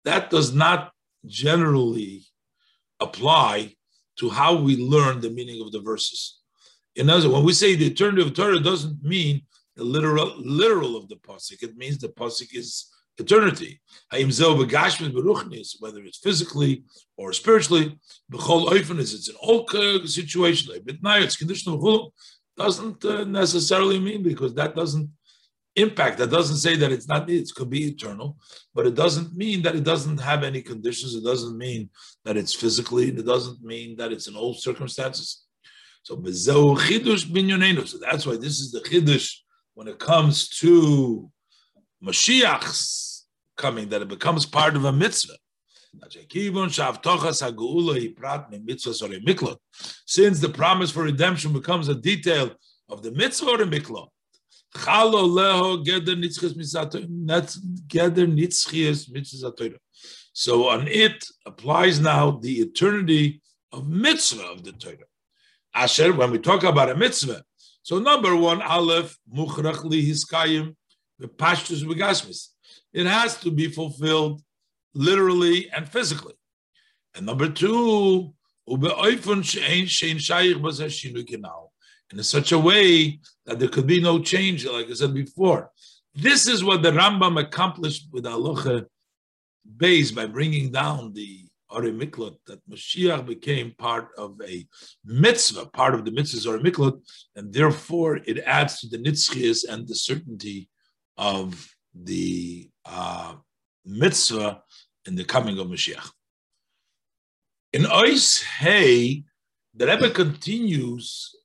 that 0.05 0.29
does 0.29 0.53
not 0.53 0.91
generally 1.25 2.25
apply 2.99 3.75
to 4.17 4.29
how 4.29 4.55
we 4.55 4.77
learn 4.77 5.19
the 5.19 5.29
meaning 5.29 5.61
of 5.61 5.71
the 5.71 5.81
verses. 5.81 6.39
In 6.95 7.09
other 7.09 7.27
words, 7.27 7.33
when 7.33 7.43
we 7.43 7.53
say 7.53 7.75
the 7.75 7.87
eternity 7.87 8.21
of 8.21 8.33
Torah 8.33 8.59
doesn't 8.59 9.03
mean 9.03 9.41
the 9.75 9.83
literal 9.83 10.33
literal 10.37 10.95
of 10.95 11.09
the 11.09 11.15
pasuk. 11.15 11.61
It 11.61 11.75
means 11.75 11.97
the 11.97 12.07
pasuk 12.09 12.55
is 12.55 12.89
eternity. 13.17 13.79
Whether 14.11 16.03
it's 16.03 16.17
physically 16.17 16.83
or 17.17 17.33
spiritually, 17.33 17.97
it's 18.31 19.29
an 19.29 19.35
all 19.39 19.67
situation. 20.05 20.71
It's 20.73 21.37
conditional 21.37 22.11
doesn't 22.57 23.03
uh, 23.03 23.23
necessarily 23.25 23.99
mean 23.99 24.23
because 24.23 24.53
that 24.55 24.75
doesn't 24.75 25.09
impact. 25.75 26.17
That 26.17 26.31
doesn't 26.31 26.57
say 26.57 26.75
that 26.77 26.91
it's 26.91 27.07
not. 27.07 27.29
It 27.29 27.49
could 27.53 27.69
be 27.69 27.87
eternal, 27.87 28.37
but 28.73 28.87
it 28.87 28.95
doesn't 28.95 29.35
mean 29.35 29.61
that 29.63 29.75
it 29.75 29.83
doesn't 29.83 30.19
have 30.19 30.43
any 30.43 30.61
conditions. 30.61 31.15
It 31.15 31.23
doesn't 31.23 31.57
mean 31.57 31.89
that 32.23 32.37
it's 32.37 32.53
physically. 32.53 33.09
It 33.09 33.25
doesn't 33.25 33.61
mean 33.61 33.97
that 33.97 34.11
it's 34.11 34.27
in 34.27 34.35
all 34.35 34.53
circumstances. 34.53 35.43
So 36.03 36.15
So 36.15 37.97
that's 37.97 38.25
why 38.25 38.37
this 38.37 38.59
is 38.59 38.71
the 38.71 38.81
chiddush 38.81 39.33
when 39.73 39.87
it 39.87 39.99
comes 39.99 40.49
to 40.59 41.29
Mashiach's 42.05 43.25
coming, 43.57 43.89
that 43.89 44.01
it 44.01 44.07
becomes 44.07 44.45
part 44.45 44.75
of 44.75 44.85
a 44.85 44.91
mitzvah. 44.91 45.37
Since 50.05 50.39
the 50.39 50.51
promise 50.53 50.91
for 50.91 51.03
redemption 51.03 51.53
becomes 51.53 51.87
a 51.87 51.95
detail 51.95 52.51
of 52.89 53.01
the 53.01 53.11
mitzvah 53.11 53.51
or 53.51 53.57
miklah, 53.59 54.07
so 60.33 60.67
on 60.67 60.87
it 60.89 61.25
applies 61.45 61.99
now 62.01 62.31
the 62.31 62.53
eternity 62.59 63.41
of 63.71 63.87
mitzvah 63.87 64.43
of 64.43 64.63
the 64.65 64.73
Torah. 64.73 64.97
Asher, 65.73 66.11
when 66.13 66.31
we 66.31 66.39
talk 66.39 66.63
about 66.63 66.89
a 66.89 66.95
mitzvah, 66.95 67.45
so 67.83 67.99
number 67.99 68.35
one, 68.35 68.61
Aleph, 68.61 69.17
Muchrach 69.33 69.85
li 69.85 70.01
hiskayim, 71.21 71.35
pashtus 71.35 71.83
v'gasmis. 71.83 72.49
It 72.93 73.05
has 73.05 73.37
to 73.41 73.51
be 73.51 73.69
fulfilled 73.69 74.41
literally 74.93 75.69
and 75.71 75.87
physically. 75.87 76.33
And 77.13 77.25
number 77.25 77.49
two, 77.49 78.33
in 78.67 78.81
such 82.23 82.51
a 82.51 82.59
way 82.59 83.19
that 83.45 83.59
there 83.59 83.67
could 83.67 83.87
be 83.87 84.01
no 84.01 84.19
change, 84.19 84.65
like 84.65 84.89
I 84.89 84.93
said 84.93 85.13
before. 85.13 85.71
This 86.15 86.47
is 86.47 86.63
what 86.63 86.81
the 86.81 86.91
Rambam 86.91 87.39
accomplished 87.39 88.07
with 88.11 88.23
Halacha 88.23 88.85
Beis 89.77 90.15
by 90.15 90.25
bringing 90.25 90.71
down 90.71 91.13
the 91.13 91.45
Ori 91.69 91.91
Miklot, 91.91 92.37
that 92.47 92.61
Mashiach 92.69 93.25
became 93.25 93.73
part 93.77 94.09
of 94.17 94.39
a 94.47 94.65
mitzvah, 95.03 95.65
part 95.65 95.93
of 95.93 96.05
the 96.05 96.11
mitzvahs 96.11 96.47
Ori 96.47 96.59
Miklot, 96.59 97.01
and 97.35 97.53
therefore 97.53 98.17
it 98.25 98.39
adds 98.39 98.79
to 98.79 98.87
the 98.87 98.97
nitzchias 98.97 99.65
and 99.67 99.87
the 99.87 99.95
certainty 99.95 100.69
of 101.17 101.69
the 101.93 102.69
uh, 102.85 103.35
mitzvah 103.85 104.61
in 105.05 105.15
the 105.15 105.23
coming 105.23 105.59
of 105.59 105.67
Mashiach. 105.67 106.09
In 107.73 107.83
Ois 107.83 108.43
Hey, 108.43 109.23
the 109.73 109.87
Rebbe 109.87 110.09
continues 110.11 111.35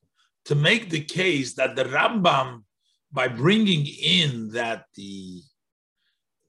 to 0.45 0.55
make 0.55 0.89
the 0.89 1.01
case 1.01 1.53
that 1.55 1.75
the 1.75 1.83
Rambam, 1.83 2.63
by 3.11 3.27
bringing 3.27 3.85
in 3.85 4.49
that 4.51 4.85
the 4.95 5.41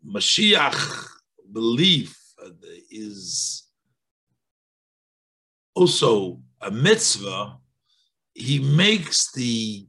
Mashiach 0.06 1.06
belief 1.52 2.16
uh, 2.44 2.50
is 2.90 3.64
also 5.74 6.40
a 6.60 6.70
mitzvah, 6.70 7.58
he 8.34 8.58
makes 8.58 9.32
the 9.32 9.86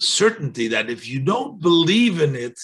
certainty 0.00 0.68
that 0.68 0.90
if 0.90 1.08
you 1.08 1.20
don't 1.20 1.60
believe 1.60 2.20
in 2.20 2.34
it, 2.34 2.58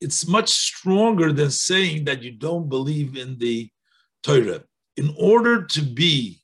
it's 0.00 0.26
much 0.26 0.50
stronger 0.50 1.32
than 1.32 1.50
saying 1.50 2.04
that 2.04 2.22
you 2.22 2.32
don't 2.32 2.68
believe 2.68 3.16
in 3.16 3.38
the 3.38 3.70
Torah. 4.22 4.62
In 4.96 5.14
order 5.18 5.64
to 5.64 5.82
be 5.82 6.40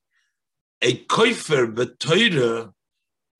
a 0.82 1.04
koifer 1.04 1.72
but 1.74 1.98
Torah 2.00 2.72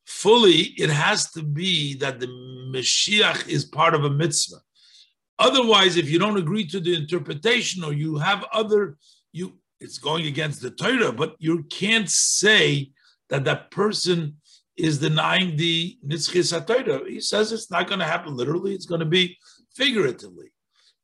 fully, 0.07 0.75
it 0.77 0.91
has 0.91 1.31
to 1.33 1.43
be 1.43 1.95
that 1.97 2.21
the 2.21 2.27
Mashiach 2.27 3.49
is 3.49 3.65
part 3.65 3.95
of 3.95 4.05
a 4.05 4.11
mitzvah. 4.11 4.61
Otherwise, 5.39 5.97
if 5.97 6.11
you 6.11 6.19
don't 6.19 6.37
agree 6.37 6.67
to 6.67 6.81
the 6.81 6.95
interpretation 6.95 7.83
or 7.83 7.93
you 7.93 8.19
have 8.19 8.45
other, 8.53 8.99
you 9.33 9.55
it's 9.81 9.97
going 9.97 10.27
against 10.27 10.61
the 10.61 10.71
Torah, 10.71 11.13
but 11.13 11.37
you 11.39 11.63
can't 11.65 12.11
say 12.11 12.91
that 13.31 13.45
that 13.45 13.71
person 13.71 14.37
is 14.83 14.99
denying 14.99 15.57
the 15.57 15.97
Nitzchis 16.07 16.59
HaTorah. 16.59 17.09
He 17.09 17.20
says 17.20 17.53
it's 17.53 17.70
not 17.70 17.87
going 17.89 18.01
to 18.01 18.07
happen 18.07 18.37
literally, 18.37 18.74
it's 18.74 18.87
going 18.87 19.01
to 19.01 19.07
be 19.07 19.37
figuratively. 19.74 20.53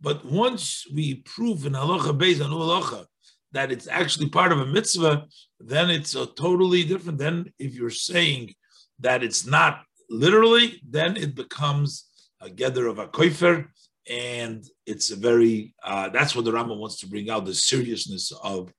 But 0.01 0.25
once 0.25 0.85
we 0.93 1.17
prove 1.17 1.67
in 1.67 1.73
halacha 1.73 2.17
based 2.17 2.43
on 2.43 2.51
halacha 2.51 3.07
that 3.53 3.73
it's 3.73 3.89
actually 3.89 4.29
part 4.29 4.53
of 4.53 4.61
a 4.61 4.67
mitzvah, 4.67 5.27
then 5.61 5.91
it's 5.91 6.15
a 6.15 6.27
totally 6.27 6.85
different. 6.85 7.19
Then 7.19 7.53
if 7.59 7.75
you're 7.75 7.91
saying 7.91 8.55
that 9.01 9.23
it's 9.23 9.47
not 9.47 9.83
literally, 10.11 10.81
then 10.87 11.17
it 11.17 11.35
becomes 11.35 12.07
a 12.41 12.49
geder 12.49 12.91
of 12.91 12.99
a 12.99 13.09
koifer, 13.09 13.67
and 14.09 14.65
it's 14.85 15.11
a 15.11 15.17
very 15.17 15.75
uh, 15.83 16.09
that's 16.11 16.35
what 16.37 16.45
the 16.45 16.53
Rambam 16.53 16.79
wants 16.79 17.01
to 17.01 17.09
bring 17.09 17.31
out 17.31 17.45
the 17.45 17.55
seriousness 17.55 18.33
of 18.43 18.73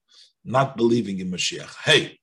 not 0.45 0.77
believing 0.77 1.19
in 1.19 1.31
Mashiach. 1.31 1.75
Hey, 1.83 2.19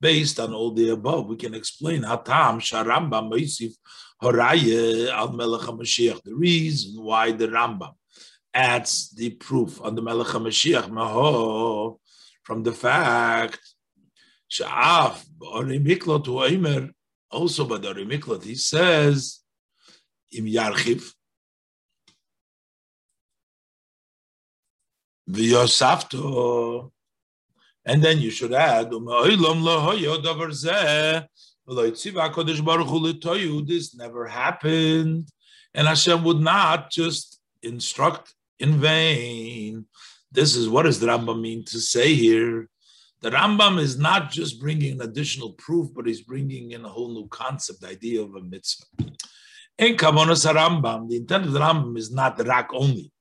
based 0.00 0.40
on 0.40 0.54
all 0.54 0.72
the 0.72 0.88
above, 0.90 1.26
we 1.26 1.36
can 1.36 1.54
explain 1.54 2.02
hatam 2.02 2.58
sharamba 2.60 3.22
meisif 3.30 3.74
Horaya 4.22 5.08
al 5.10 5.32
Melech 5.32 5.62
HaMashiach, 5.62 6.22
the 6.22 6.34
reason 6.34 7.02
why 7.02 7.32
the 7.32 7.48
Rambam 7.48 7.94
adds 8.52 9.10
the 9.12 9.30
proof 9.30 9.80
on 9.80 9.94
the 9.94 10.02
Melech 10.02 10.26
HaMashiach 10.28 10.90
Maho 10.90 11.98
from 12.42 12.62
the 12.62 12.72
fact 12.72 13.60
Sha'af 14.50 15.24
B'ori 15.38 15.82
Miklot 15.82 16.26
Hu'aymer 16.26 16.90
also 17.30 17.64
by 17.64 17.78
the 17.78 17.94
Miklot 17.94 18.42
he 18.44 18.56
says 18.56 19.40
Im 20.32 20.44
Yarchiv 20.44 21.10
V'yosafto 25.30 26.90
and 27.84 28.02
then 28.02 28.18
you 28.18 28.30
should 28.30 28.52
add 28.52 28.90
this 33.66 33.94
never 33.94 34.26
happened. 34.26 35.28
And 35.72 35.86
Hashem 35.86 36.24
would 36.24 36.40
not 36.40 36.90
just 36.90 37.40
instruct 37.62 38.34
in 38.58 38.80
vain. 38.80 39.86
This 40.32 40.56
is 40.56 40.68
what 40.68 40.82
does 40.82 41.00
the 41.00 41.06
Rambam 41.06 41.40
mean 41.40 41.64
to 41.66 41.80
say 41.80 42.14
here? 42.14 42.68
The 43.22 43.30
Rambam 43.30 43.78
is 43.78 43.98
not 43.98 44.30
just 44.30 44.60
bringing 44.60 44.92
an 44.92 45.02
additional 45.02 45.52
proof, 45.52 45.92
but 45.94 46.06
he's 46.06 46.22
bringing 46.22 46.72
in 46.72 46.84
a 46.84 46.88
whole 46.88 47.12
new 47.12 47.28
concept, 47.28 47.82
the 47.82 47.88
idea 47.88 48.22
of 48.22 48.34
a 48.34 48.40
mitzvah. 48.40 48.86
In 49.78 49.96
Kavonas 49.96 50.50
Rambam, 50.52 51.08
the 51.08 51.16
intent 51.16 51.46
of 51.46 51.52
the 51.52 51.60
Rambam 51.60 51.96
is 51.98 52.10
not 52.10 52.36
the 52.36 52.44
rak 52.44 52.70
only. 52.72 53.12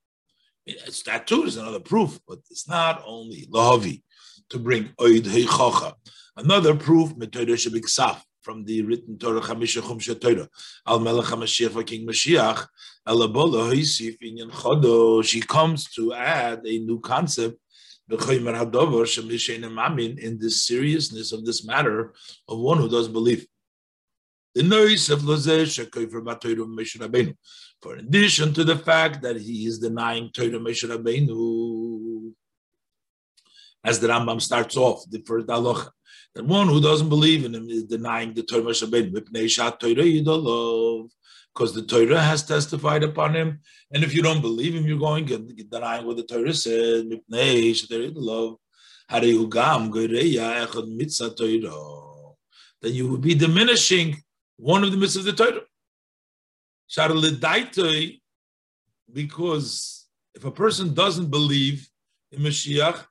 It's 0.66 1.04
that 1.04 1.28
too 1.28 1.44
is 1.44 1.58
another 1.58 1.80
proof, 1.80 2.20
but 2.28 2.40
it's 2.50 2.68
not 2.68 3.04
only 3.06 3.48
lahavi. 3.48 4.02
To 4.50 4.60
bring 4.60 4.90
oid 5.00 5.24
heichacha. 5.24 5.94
Another 6.38 6.76
proof, 6.76 7.14
saf 7.14 8.22
from 8.42 8.64
the 8.66 8.82
written 8.84 9.18
Torah 9.18 9.42
Chamisha 9.42 9.82
Chumsha 9.82 10.20
Torah. 10.20 10.48
Al 10.88 11.00
Melech 11.00 11.26
HaMashiach 11.26 11.72
for 11.72 11.84
King 11.84 12.08
Mashiach. 12.08 12.66
Elabola 13.08 13.72
Hoisif 13.72 14.18
Inyan 14.24 14.52
Chodo. 14.52 15.24
She 15.24 15.42
comes 15.42 15.90
to 15.92 16.14
add 16.14 16.62
a 16.66 16.80
new 16.80 17.00
concept 17.00 17.58
in 18.12 18.18
the 20.40 20.50
seriousness 20.50 21.32
of 21.32 21.46
this 21.46 21.64
matter 21.64 22.14
of 22.48 22.58
one 22.58 22.80
who 22.80 22.90
does 22.90 23.08
believe. 23.08 23.46
The 24.56 24.64
noise 24.64 25.12
of 25.12 25.22
For 27.82 27.96
in 27.98 28.06
addition 28.06 28.54
to 28.56 28.64
the 28.64 28.78
fact 28.78 29.22
that 29.22 29.40
he 29.40 29.68
is 29.68 29.78
denying 29.78 30.32
Torah 30.34 30.60
Moshe 30.60 30.86
Rabbeinu, 30.86 32.09
as 33.84 34.00
the 34.00 34.08
Rambam 34.08 34.42
starts 34.42 34.76
off, 34.78 35.04
the 35.10 35.22
first 35.26 35.48
halacha, 35.48 35.90
that 36.36 36.46
one 36.46 36.68
who 36.68 36.82
doesn't 36.82 37.10
believe 37.10 37.46
in 37.46 37.56
him 37.56 37.70
is 37.70 37.84
denying 37.86 38.34
the 38.34 38.44
Torah 38.44 38.72
Shabbat 38.72 39.12
because 41.54 41.74
the 41.74 41.82
Torah 41.84 42.22
has 42.22 42.44
testified 42.44 43.04
upon 43.04 43.36
him. 43.36 43.60
And 43.92 44.04
if 44.04 44.14
you 44.14 44.22
don't 44.22 44.42
believe 44.42 44.76
him, 44.76 44.86
you're 44.86 45.00
going 45.00 45.26
to 45.26 45.38
denying 45.38 46.06
what 46.06 46.18
the 46.18 46.24
Torah 46.24 46.54
said. 46.54 47.10
Then 52.82 52.94
you 52.94 53.10
would 53.10 53.22
be 53.22 53.36
diminishing 53.36 54.24
one 54.58 54.84
of 54.84 54.92
the 54.92 54.98
mitzvahs 54.98 55.18
of 55.18 55.26
the 55.26 55.34
Torah. 55.34 55.62
Because 59.12 60.08
if 60.36 60.46
a 60.46 60.52
person 60.52 60.94
doesn't 60.94 61.32
believe 61.32 61.90
in 62.32 62.44
Mashiach, 62.44 63.06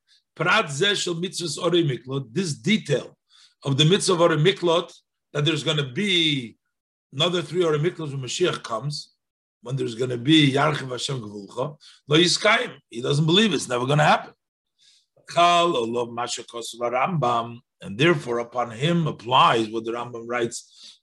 this 2.32 2.54
detail 2.54 3.16
of 3.64 3.76
the 3.76 3.84
mitzvah 3.84 4.24
of 4.24 4.40
Miklot, 4.40 4.92
that 5.32 5.44
there's 5.44 5.64
going 5.64 5.76
to 5.76 5.90
be 5.92 6.56
another 7.12 7.42
three 7.42 7.64
Ore 7.64 7.74
Miklot 7.74 8.10
when 8.10 8.20
Mashiach 8.20 8.62
comes, 8.62 9.12
when 9.62 9.76
there's 9.76 9.94
going 9.94 10.10
to 10.10 10.18
be 10.18 10.52
Yarchiv 10.52 10.90
Hashem 10.90 11.20
Gevulcha, 11.20 11.76
Lo 12.06 12.16
Yiskayim. 12.16 12.76
He 12.88 13.02
doesn't 13.02 13.26
believe 13.26 13.52
it's 13.52 13.68
never 13.68 13.86
going 13.86 13.98
to 13.98 14.04
happen. 14.04 14.32
And 17.80 17.98
therefore, 17.98 18.38
upon 18.38 18.70
him 18.70 19.06
applies 19.06 19.68
what 19.68 19.84
the 19.84 19.92
Rambam 19.92 20.24
writes, 20.26 21.00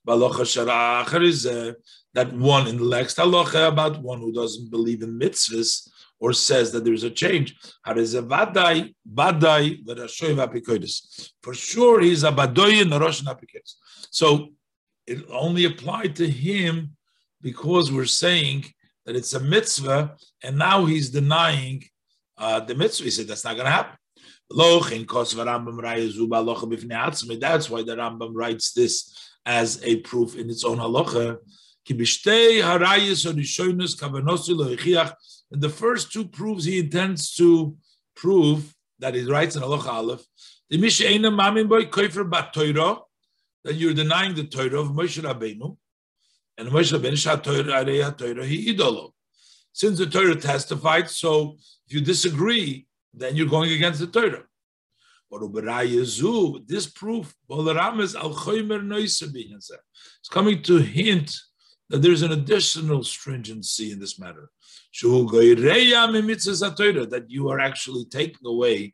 that 2.16 2.34
one 2.34 2.68
in 2.68 2.78
the 2.78 2.90
next 2.90 3.18
halacha 3.18 3.68
about 3.68 4.02
one 4.02 4.20
who 4.20 4.32
doesn't 4.32 4.72
believe 4.72 5.02
in 5.04 5.20
mitzvahs 5.20 5.90
or 6.20 6.34
says 6.34 6.72
that 6.72 6.84
there's 6.84 7.04
a 7.04 7.10
change. 7.10 7.56
For 11.44 11.54
sure, 11.54 12.02
he's 12.02 12.24
a 12.24 12.32
badoy 12.32 12.82
in 12.82 12.90
the 12.90 13.00
Russian 13.00 13.28
apikoidis. 13.28 13.76
So 14.12 14.50
it 15.06 15.26
only 15.30 15.66
applied 15.66 16.16
to 16.18 16.30
him 16.30 16.96
because 17.42 17.92
we're 17.92 18.06
saying 18.06 18.66
that 19.06 19.16
it's 19.16 19.34
a 19.34 19.40
mitzvah, 19.40 20.16
and 20.42 20.58
now 20.58 20.86
he's 20.86 21.10
denying 21.10 21.84
uh, 22.38 22.60
the 22.62 22.76
mitzvah. 22.76 23.04
He 23.06 23.12
said 23.12 23.28
that's 23.28 23.44
not 23.44 23.56
going 23.56 23.66
to 23.66 23.72
happen. 23.72 23.98
That's 24.50 25.36
why 25.36 25.44
the 27.84 27.96
Rambam 27.96 28.32
writes 28.34 28.74
this 28.74 29.16
as 29.46 29.84
a 29.84 29.98
proof 29.98 30.36
in 30.36 30.50
its 30.50 30.64
own 30.64 30.78
halacha. 30.78 31.38
In 31.88 31.98
the 31.98 32.06
first 35.70 36.12
two 36.12 36.28
proofs, 36.28 36.66
he 36.66 36.80
intends 36.80 37.36
to 37.36 37.78
prove 38.16 38.76
that 38.98 39.14
he 39.14 39.24
writes 39.26 39.56
in 39.56 39.62
halacha 39.62 39.94
aleph, 39.94 40.26
that 43.64 43.76
you're 43.76 43.94
denying 43.94 44.34
the 44.34 44.46
Torah 44.46 44.82
of 44.82 44.88
Moshe 44.88 45.22
Rabbeinu, 45.22 45.78
and 46.58 46.70
Moshe 46.70 46.92
Rabbeinu 46.92 48.46
he 48.46 48.74
idolo. 48.74 49.12
Since 49.72 50.00
the 50.00 50.08
Torah 50.08 50.36
testified, 50.36 51.08
so 51.10 51.56
if 51.88 51.94
you 51.94 52.02
disagree, 52.02 52.88
then 53.14 53.36
you're 53.36 53.46
going 53.46 53.72
against 53.72 54.00
the 54.00 54.08
Torah. 54.08 54.46
But 55.30 55.44
this 56.68 56.88
proof, 56.88 57.36
it's 57.50 58.16
coming 60.32 60.64
to 60.64 60.78
hint 60.78 61.38
that 61.90 62.02
there's 62.02 62.22
an 62.22 62.32
additional 62.32 63.04
stringency 63.04 63.92
in 63.92 64.00
this 64.00 64.20
matter. 64.20 64.50
That 65.02 67.26
you 67.28 67.50
are 67.50 67.60
actually 67.60 68.06
taking 68.06 68.46
away 68.46 68.94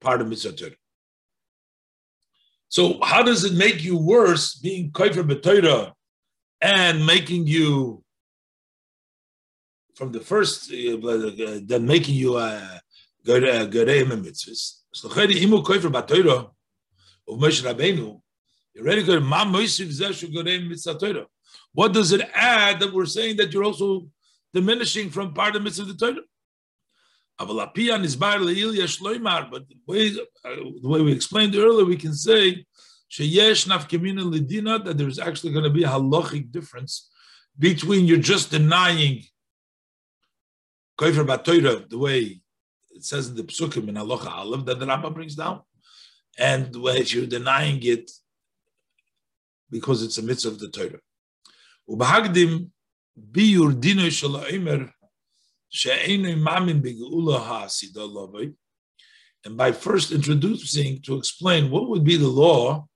part 0.00 0.20
of 0.20 0.28
mitzvah 0.28 0.52
Torah. 0.52 0.76
So 2.68 2.98
how 3.02 3.22
does 3.22 3.44
it 3.44 3.54
make 3.54 3.82
you 3.82 3.96
worse 3.96 4.54
being 4.54 4.90
koifer 4.90 5.28
b'Torah 5.28 5.92
and 6.60 7.06
making 7.06 7.46
you 7.46 8.04
from 9.94 10.12
the 10.12 10.20
first 10.20 10.70
uh, 10.70 11.60
then 11.64 11.86
making 11.86 12.14
you 12.14 12.36
a 12.36 12.80
gereim 13.26 14.22
mitzvahs? 14.22 14.80
So 14.92 15.08
imu 15.08 15.64
koifer 15.64 15.90
b'Torah 15.90 16.50
of 17.28 17.38
Moshe 17.38 17.62
Rabbeinu. 17.62 18.20
you 18.74 18.82
are 18.82 18.86
already 18.86 19.02
go 19.02 19.20
ma 19.20 19.44
moisiv 19.44 19.88
zeh 19.88 20.32
gereim 20.32 20.68
mitzvah 20.68 20.98
Torah. 20.98 21.26
What 21.72 21.92
does 21.92 22.12
it 22.12 22.28
add 22.34 22.80
that 22.80 22.92
we're 22.92 23.06
saying 23.06 23.36
that 23.36 23.52
you're 23.52 23.64
also 23.64 24.08
diminishing 24.52 25.10
from 25.10 25.34
part 25.34 25.56
of 25.56 25.64
the 25.64 25.96
Torah? 25.98 26.22
But 27.40 27.46
the 27.46 27.54
way, 29.86 30.10
uh, 30.44 30.56
the 30.82 30.88
way 30.88 31.02
we 31.02 31.12
explained 31.12 31.54
earlier, 31.54 31.84
we 31.84 31.96
can 31.96 32.14
say 32.14 32.66
that 33.16 34.94
there's 34.96 35.18
actually 35.18 35.52
going 35.52 35.64
to 35.64 35.70
be 35.70 35.84
a 35.84 35.88
halachic 35.88 36.50
difference 36.50 37.08
between 37.58 38.06
you're 38.06 38.18
just 38.18 38.50
denying 38.50 39.22
Koifer 40.98 41.24
Batoira, 41.24 41.88
the 41.88 41.98
way 41.98 42.40
it 42.90 43.04
says 43.04 43.28
in 43.28 43.36
the 43.36 43.44
Psukim 43.44 43.88
in 43.88 43.94
Halacha 43.94 44.26
Aleph 44.26 44.64
that 44.64 44.80
the 44.80 44.86
Rambam 44.86 45.14
brings 45.14 45.36
down, 45.36 45.60
and 46.38 46.72
the 46.72 46.80
way 46.80 47.02
you're 47.02 47.26
denying 47.26 47.80
it 47.84 48.10
because 49.70 50.02
it's 50.02 50.18
a 50.18 50.22
mitzvah 50.22 50.50
of 50.50 50.58
the 50.58 50.68
Torah. 50.68 50.98
Ubahagdim 51.88 52.70
biyur 53.18 53.80
dino 53.80 54.06
shala'imer 54.06 54.92
and 59.44 59.56
by 59.56 59.72
first 59.72 60.12
introducing 60.12 61.02
to 61.02 61.16
explain 61.16 61.70
what 61.70 61.88
would 61.90 62.04
be 62.04 62.16
the 62.16 62.26
law 62.26 62.86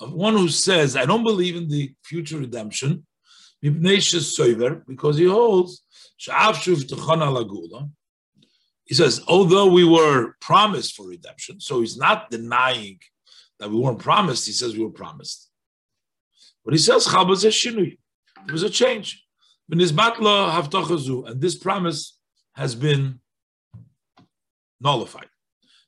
of 0.00 0.12
one 0.14 0.32
who 0.34 0.48
says, 0.48 0.96
I 0.96 1.04
don't 1.04 1.22
believe 1.22 1.54
in 1.54 1.68
the 1.68 1.92
future 2.02 2.38
redemption, 2.38 3.06
because 3.60 5.18
he 5.18 5.26
holds 5.26 5.82
he 8.84 8.94
says, 8.94 9.22
although 9.28 9.66
we 9.66 9.84
were 9.84 10.34
promised 10.40 10.96
for 10.96 11.06
redemption, 11.06 11.60
so 11.60 11.80
he's 11.80 11.98
not 11.98 12.30
denying 12.30 12.98
that 13.60 13.68
we 13.68 13.76
weren't 13.76 13.98
promised, 13.98 14.46
he 14.46 14.52
says 14.52 14.74
we 14.74 14.84
were 14.84 14.90
promised. 14.90 15.50
But 16.64 16.72
he 16.72 16.78
says, 16.78 17.06
there 18.48 18.54
was 18.54 18.62
a 18.62 18.70
change. 18.70 19.24
And 19.70 19.78
this 19.78 19.92
promise 21.56 22.18
has 22.54 22.74
been 22.74 23.20
nullified. 24.80 25.28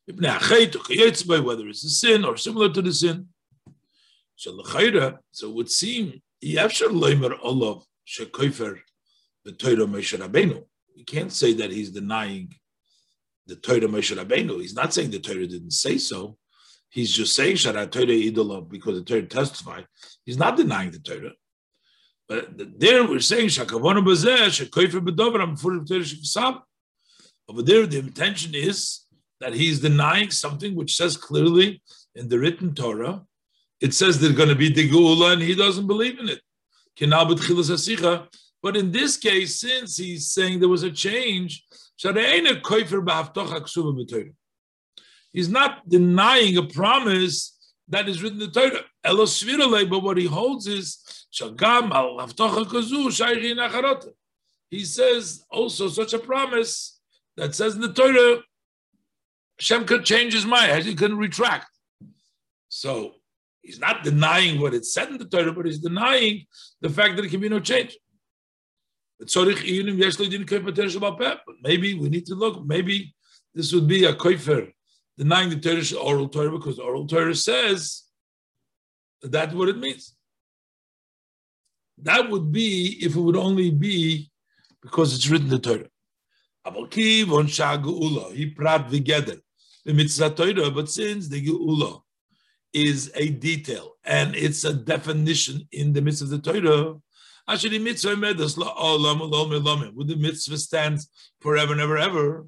Whether 0.06 1.68
it's 1.68 1.84
a 1.84 1.88
sin 1.88 2.24
or 2.26 2.36
similar 2.36 2.68
to 2.70 2.82
the 2.82 2.92
sin. 2.92 3.28
So 4.36 4.50
it 4.60 5.54
would 5.54 5.70
seem 5.70 6.20
you 6.42 6.58
can't 11.06 11.32
say 11.32 11.52
that 11.54 11.70
he's 11.70 11.90
denying 11.90 12.54
the 13.46 13.56
Torah 13.56 13.80
Moshe 13.80 14.14
Rabbeinu. 14.14 14.60
He's 14.60 14.74
not 14.74 14.92
saying 14.92 15.10
the 15.10 15.18
Torah 15.18 15.46
didn't 15.46 15.70
say 15.70 15.96
so. 15.96 16.36
He's 16.90 17.12
just 17.12 17.34
saying 17.34 17.56
Shara 17.56 17.88
because 18.68 18.98
the 18.98 19.04
Torah 19.04 19.22
testified. 19.22 19.86
He's 20.26 20.36
not 20.36 20.58
denying 20.58 20.90
the 20.90 20.98
Torah. 20.98 21.32
But 22.30 22.78
there 22.78 23.04
we're 23.04 23.18
saying 23.18 23.48
Shakavona 23.48 24.04
Bazeh, 24.04 24.50
Shakoifer 24.56 25.00
Bedover, 25.04 25.40
Sheksav. 25.58 26.62
Over 27.48 27.62
there, 27.62 27.86
the 27.88 27.98
intention 27.98 28.54
is 28.54 29.00
that 29.40 29.52
he's 29.52 29.80
denying 29.80 30.30
something 30.30 30.76
which 30.76 30.94
says 30.94 31.16
clearly 31.16 31.82
in 32.14 32.28
the 32.28 32.38
written 32.38 32.72
Torah. 32.72 33.24
It 33.80 33.94
says 33.94 34.20
there's 34.20 34.36
going 34.36 34.48
to 34.48 34.54
be 34.54 34.72
the 34.72 34.88
Geula, 34.88 35.32
and 35.32 35.42
he 35.42 35.56
doesn't 35.56 35.88
believe 35.88 36.20
in 36.20 36.28
it. 36.28 36.40
But 38.62 38.76
in 38.76 38.92
this 38.92 39.16
case, 39.16 39.60
since 39.60 39.96
he's 39.96 40.30
saying 40.30 40.60
there 40.60 40.68
was 40.68 40.84
a 40.84 40.92
change, 40.92 41.64
he's 45.32 45.48
not 45.48 45.88
denying 45.88 46.56
a 46.58 46.62
promise 46.62 47.59
that 47.90 48.08
is 48.08 48.22
written 48.22 48.40
in 48.40 48.50
the 48.50 48.60
Torah. 48.60 48.84
But 49.86 50.02
what 50.02 50.16
he 50.16 50.26
holds 50.26 50.66
is 50.66 51.26
he 54.70 54.84
says 54.84 55.44
also 55.50 55.88
such 55.88 56.12
a 56.12 56.18
promise 56.18 57.00
that 57.36 57.54
says 57.54 57.74
in 57.74 57.80
the 57.80 57.92
Torah 57.92 58.42
Hashem 59.58 59.84
could 59.84 60.04
change 60.04 60.32
his 60.32 60.46
mind. 60.46 60.84
He 60.84 60.94
couldn't 60.94 61.18
retract. 61.18 61.66
So 62.68 63.12
he's 63.62 63.78
not 63.78 64.02
denying 64.02 64.60
what 64.60 64.74
it 64.74 64.86
said 64.86 65.10
in 65.10 65.18
the 65.18 65.26
Torah, 65.26 65.52
but 65.52 65.66
he's 65.66 65.80
denying 65.80 66.46
the 66.80 66.88
fact 66.88 67.16
that 67.16 67.24
it 67.24 67.30
can 67.30 67.40
be 67.40 67.48
no 67.48 67.60
change. 67.60 67.98
But 69.18 69.28
maybe 71.62 71.94
we 71.94 72.08
need 72.08 72.26
to 72.26 72.34
look. 72.34 72.64
Maybe 72.64 73.14
this 73.54 73.72
would 73.74 73.86
be 73.86 74.04
a 74.06 74.14
koifer 74.14 74.72
denying 75.18 75.50
the 75.50 75.56
Torah 75.56 76.00
oral 76.00 76.28
Torah 76.28 76.52
because 76.52 76.78
oral 76.78 77.06
Torah 77.06 77.34
says 77.34 78.04
that 79.22 79.32
that's 79.32 79.54
what 79.54 79.68
it 79.68 79.78
means. 79.78 80.14
That 81.98 82.30
would 82.30 82.50
be 82.52 82.98
if 83.00 83.14
it 83.14 83.20
would 83.20 83.36
only 83.36 83.70
be 83.70 84.30
because 84.82 85.14
it's 85.14 85.28
written 85.28 85.48
the 85.48 85.58
Torah. 85.58 85.88
But 86.64 86.92
since 90.90 91.28
the 91.28 91.46
geula 91.46 92.02
is 92.72 93.10
a 93.14 93.28
detail 93.28 93.96
and 94.04 94.34
it's 94.36 94.64
a 94.64 94.72
definition 94.72 95.68
in 95.72 95.92
the 95.92 96.00
mitzvah 96.00 96.34
of 96.34 96.42
the 96.42 96.52
Torah, 96.52 96.96
olam 98.76 99.94
Would 99.94 100.08
the 100.08 100.16
mitzvah 100.16 100.58
stands 100.58 101.08
forever 101.40 101.72
and 101.72 101.80
ever 101.80 101.98
ever? 101.98 102.46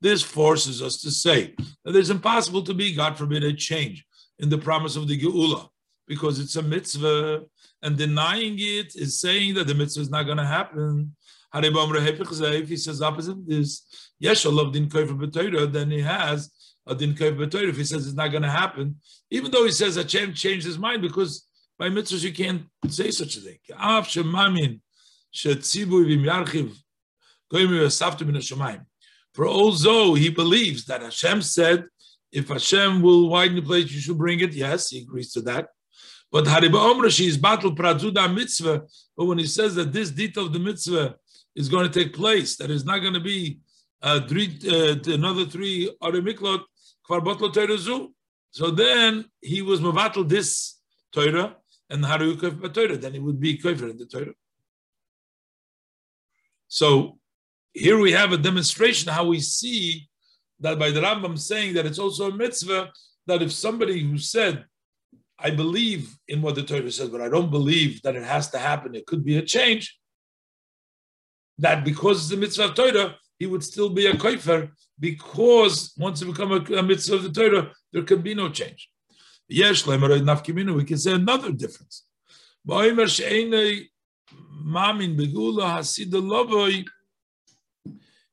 This 0.00 0.22
forces 0.22 0.82
us 0.82 1.00
to 1.00 1.10
say 1.10 1.54
that 1.84 1.96
it's 1.96 2.10
impossible 2.10 2.62
to 2.62 2.74
be, 2.74 2.94
God 2.94 3.16
forbid, 3.16 3.44
a 3.44 3.52
change 3.52 4.04
in 4.38 4.48
the 4.48 4.58
promise 4.58 4.96
of 4.96 5.08
the 5.08 5.18
Geula 5.18 5.68
because 6.06 6.40
it's 6.40 6.56
a 6.56 6.62
mitzvah, 6.62 7.42
and 7.82 7.96
denying 7.96 8.56
it 8.58 8.94
is 8.96 9.20
saying 9.20 9.54
that 9.54 9.66
the 9.66 9.74
mitzvah 9.74 10.02
is 10.02 10.10
not 10.10 10.24
going 10.24 10.38
to 10.38 10.44
happen. 10.44 11.14
If 11.54 12.68
he 12.68 12.76
says 12.76 13.02
opposite 13.02 13.46
this, 13.46 14.12
yes, 14.18 14.44
love 14.44 14.72
din 14.72 14.88
then 14.88 15.90
he 15.90 16.00
has 16.00 16.50
a 16.86 16.94
din 16.94 17.14
If 17.18 17.76
he 17.76 17.84
says 17.84 18.06
it's 18.06 18.16
not 18.16 18.28
going 18.28 18.42
to 18.42 18.50
happen, 18.50 18.96
even 19.30 19.50
though 19.50 19.64
he 19.64 19.70
says 19.70 20.02
change 20.06 20.40
changed 20.40 20.66
his 20.66 20.78
mind 20.78 21.02
because 21.02 21.46
by 21.78 21.88
mitzvahs 21.88 22.24
you 22.24 22.32
can't 22.32 22.62
say 22.88 23.10
such 23.10 23.36
a 23.36 23.40
thing. 23.40 23.58
For 29.34 29.46
although 29.46 30.14
he 30.14 30.28
believes 30.28 30.84
that 30.86 31.02
Hashem 31.02 31.42
said, 31.42 31.84
if 32.30 32.48
Hashem 32.48 33.02
will 33.02 33.28
widen 33.28 33.56
the 33.56 33.62
place, 33.62 33.90
you 33.92 34.00
should 34.00 34.18
bring 34.18 34.40
it. 34.40 34.52
Yes, 34.52 34.90
he 34.90 35.00
agrees 35.00 35.32
to 35.32 35.42
that. 35.42 35.68
But 36.30 36.46
Hariba 36.46 36.78
Omra, 36.78 37.10
she 37.10 37.26
is 37.26 37.36
battle 37.36 37.74
prazuda 37.74 38.34
mitzvah. 38.34 38.82
But 39.16 39.24
when 39.26 39.38
he 39.38 39.46
says 39.46 39.74
that 39.74 39.92
this 39.92 40.10
detail 40.10 40.46
of 40.46 40.52
the 40.54 40.58
mitzvah 40.58 41.16
is 41.54 41.68
going 41.68 41.90
to 41.90 41.92
take 41.92 42.14
place, 42.14 42.56
that 42.56 42.70
is 42.70 42.86
not 42.86 43.00
going 43.00 43.12
to 43.12 43.20
be 43.20 43.60
uh, 44.00 44.26
three, 44.26 44.58
uh, 44.66 44.96
another 45.12 45.44
three 45.44 45.94
other 46.00 46.22
miklot, 46.22 46.62
kvar 47.08 47.20
botlo 47.20 48.08
So 48.50 48.70
then 48.70 49.26
he 49.42 49.60
was 49.60 49.80
mavatal 49.80 50.26
this 50.26 50.80
Torah 51.12 51.56
and 51.90 52.02
Haruyukaf 52.02 52.72
Torah. 52.72 52.96
Then 52.96 53.14
it 53.14 53.22
would 53.22 53.38
be 53.38 53.58
kofer 53.58 53.90
in 53.90 53.98
the 53.98 54.06
Torah. 54.06 54.32
So 56.72 57.18
here 57.74 57.98
we 57.98 58.12
have 58.12 58.32
a 58.32 58.38
demonstration 58.38 59.12
how 59.12 59.26
we 59.26 59.40
see 59.40 60.08
that 60.60 60.78
by 60.78 60.90
the 60.90 61.02
Rambam 61.02 61.38
saying 61.38 61.74
that 61.74 61.84
it's 61.84 61.98
also 61.98 62.30
a 62.30 62.34
mitzvah 62.34 62.90
that 63.26 63.42
if 63.42 63.52
somebody 63.52 64.00
who 64.00 64.16
said, 64.16 64.64
I 65.38 65.50
believe 65.50 66.16
in 66.28 66.40
what 66.40 66.54
the 66.54 66.62
Torah 66.62 66.90
says, 66.90 67.10
but 67.10 67.20
I 67.20 67.28
don't 67.28 67.50
believe 67.50 68.00
that 68.02 68.16
it 68.16 68.22
has 68.22 68.48
to 68.52 68.58
happen, 68.58 68.94
it 68.94 69.04
could 69.04 69.22
be 69.22 69.36
a 69.36 69.42
change, 69.42 69.98
that 71.58 71.84
because 71.84 72.24
it's 72.24 72.32
a 72.32 72.38
mitzvah 72.38 72.64
of 72.64 72.74
Torah, 72.74 73.16
he 73.38 73.44
would 73.44 73.62
still 73.62 73.90
be 73.90 74.06
a 74.06 74.14
koifer 74.14 74.70
because 74.98 75.92
once 75.98 76.22
it 76.22 76.24
becomes 76.24 76.70
a, 76.70 76.76
a, 76.76 76.82
mitzvah 76.82 77.16
of 77.16 77.22
the 77.24 77.32
Torah, 77.32 77.70
there 77.92 78.04
can 78.04 78.22
be 78.22 78.32
no 78.32 78.48
change. 78.48 78.88
Yes, 79.46 79.86
we 79.86 80.84
can 80.84 80.96
say 80.96 81.12
another 81.12 81.52
difference 81.52 82.04
if 82.66 83.91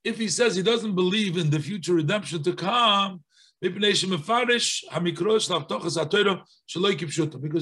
he 0.04 0.28
says 0.28 0.56
he 0.56 0.64
doesn't 0.64 0.96
believe 0.96 1.38
in 1.38 1.50
the 1.50 1.60
future 1.60 1.94
redemption 1.94 2.42
to 2.44 2.54
come, 2.54 3.24
because 3.62 4.02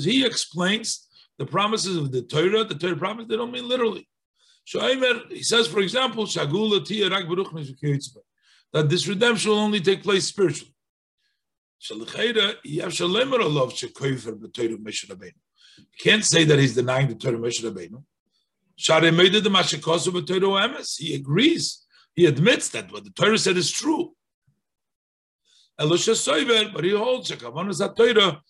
he 0.03 0.26
explains 0.26 1.08
the 1.39 1.45
promises 1.45 1.97
of 1.97 2.12
the 2.12 2.22
Torah, 2.22 2.64
the 2.64 2.76
Torah 2.76 2.95
promise, 2.95 3.26
they 3.28 3.36
don't 3.36 3.51
mean 3.51 3.68
literally. 3.68 4.08
He 4.66 5.43
says, 5.43 5.68
for 5.68 5.80
example, 5.80 6.26
that 6.26 6.49
this 8.89 9.08
redemption 9.08 9.51
will 9.51 9.60
only 9.60 9.80
take 9.80 10.03
place 10.03 10.26
spiritually. 10.26 10.74
You 11.89 12.05
can't 15.99 16.26
say 16.26 16.43
that 16.43 16.60
he's 16.60 16.76
denying 16.76 17.08
the 17.08 17.16
Torah 17.16 17.38
Moshe 17.38 17.64
Rabbeinu. 17.64 18.03
He 20.97 21.15
agrees 21.15 21.88
he 22.17 22.25
admits 22.25 22.69
that 22.69 22.91
what 22.91 23.03
the 23.03 23.11
Torah 23.11 23.38
said 23.38 23.57
is 23.57 23.71
true. 23.71 24.13
Elisha 25.80 26.11
Soiver, 26.11 26.73
but 26.73 26.84
he 26.84 26.89
holds 26.89 27.30
a 27.30 27.38
Kavanas 27.38 27.80
Torah, 27.95 28.41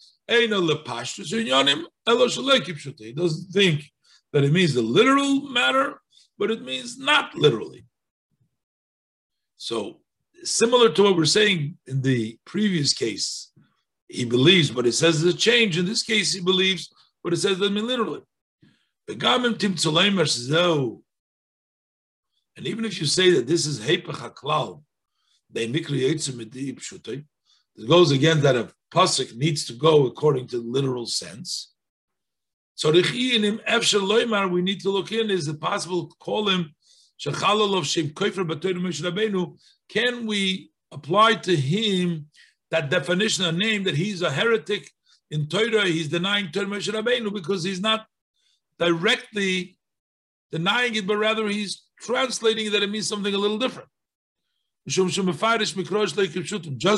He 2.97 3.11
doesn't 3.11 3.51
think 3.51 3.83
that 4.31 4.45
it 4.45 4.53
means 4.53 4.73
the 4.73 4.81
literal 4.81 5.41
matter, 5.49 6.01
but 6.37 6.49
it 6.49 6.61
means 6.61 6.97
not 6.97 7.35
literally. 7.35 7.85
So, 9.57 9.99
similar 10.43 10.89
to 10.93 11.03
what 11.03 11.17
we're 11.17 11.25
saying 11.25 11.77
in 11.87 12.01
the 12.01 12.37
previous 12.45 12.93
case, 12.93 13.51
he 14.07 14.23
believes, 14.23 14.71
but 14.71 14.87
it 14.87 14.93
says 14.93 15.21
there's 15.21 15.35
a 15.35 15.37
change. 15.37 15.77
In 15.77 15.85
this 15.85 16.03
case, 16.03 16.31
he 16.33 16.39
believes, 16.39 16.89
but 17.21 17.33
it 17.33 17.37
says 17.37 17.59
doesn't 17.59 17.73
mean 17.73 17.87
literally. 17.87 18.21
And 19.07 19.23
even 22.65 22.85
if 22.85 22.99
you 22.99 23.05
say 23.05 23.29
that 23.31 23.47
this 23.47 23.65
is 23.65 23.79
Hepech 23.79 24.03
HaKlal, 24.03 24.83
they 25.49 25.67
mikri 25.67 26.03
it 27.77 27.87
goes 27.87 28.11
again 28.11 28.41
that 28.41 28.55
a 28.55 28.71
pasuk 28.93 29.35
needs 29.35 29.65
to 29.65 29.73
go 29.73 30.07
according 30.07 30.47
to 30.47 30.57
the 30.57 30.67
literal 30.67 31.05
sense. 31.05 31.73
So 32.75 32.91
we 32.91 34.61
need 34.61 34.81
to 34.81 34.89
look 34.89 35.11
in 35.11 35.31
is 35.31 35.47
it 35.47 35.61
possible 35.61 36.07
to 36.07 36.15
call 36.19 36.49
him 36.49 36.73
Can 39.89 40.27
we 40.27 40.71
apply 40.91 41.35
to 41.35 41.55
him 41.55 42.25
that 42.69 42.89
definition, 42.89 43.45
a 43.45 43.51
name 43.51 43.83
that 43.83 43.95
he's 43.95 44.21
a 44.21 44.31
heretic 44.31 44.91
in 45.31 45.47
Torah? 45.47 45.85
He's 45.85 46.09
denying 46.09 46.51
Torah 46.51 46.67
Moshe 46.67 47.33
because 47.33 47.63
he's 47.63 47.81
not 47.81 48.05
directly 48.79 49.77
denying 50.51 50.95
it, 50.95 51.07
but 51.07 51.17
rather 51.17 51.47
he's 51.47 51.83
translating 51.99 52.71
that 52.71 52.83
it 52.83 52.89
means 52.89 53.07
something 53.07 53.33
a 53.33 53.37
little 53.37 53.57
different. 53.57 53.89
Just 54.87 55.25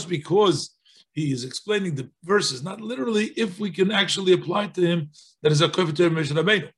because 0.09 0.75
he 1.11 1.31
is 1.31 1.43
explaining 1.43 1.95
the 1.95 2.09
verses, 2.23 2.63
not 2.63 2.81
literally, 2.81 3.25
if 3.35 3.59
we 3.59 3.71
can 3.71 3.91
actually 3.91 4.33
apply 4.33 4.67
to 4.67 4.81
him 4.81 5.09
that 5.41 5.51
is 5.51 5.61
a 5.61 5.69
kofeter 5.69 6.11
Rabbeinu. 6.11 6.69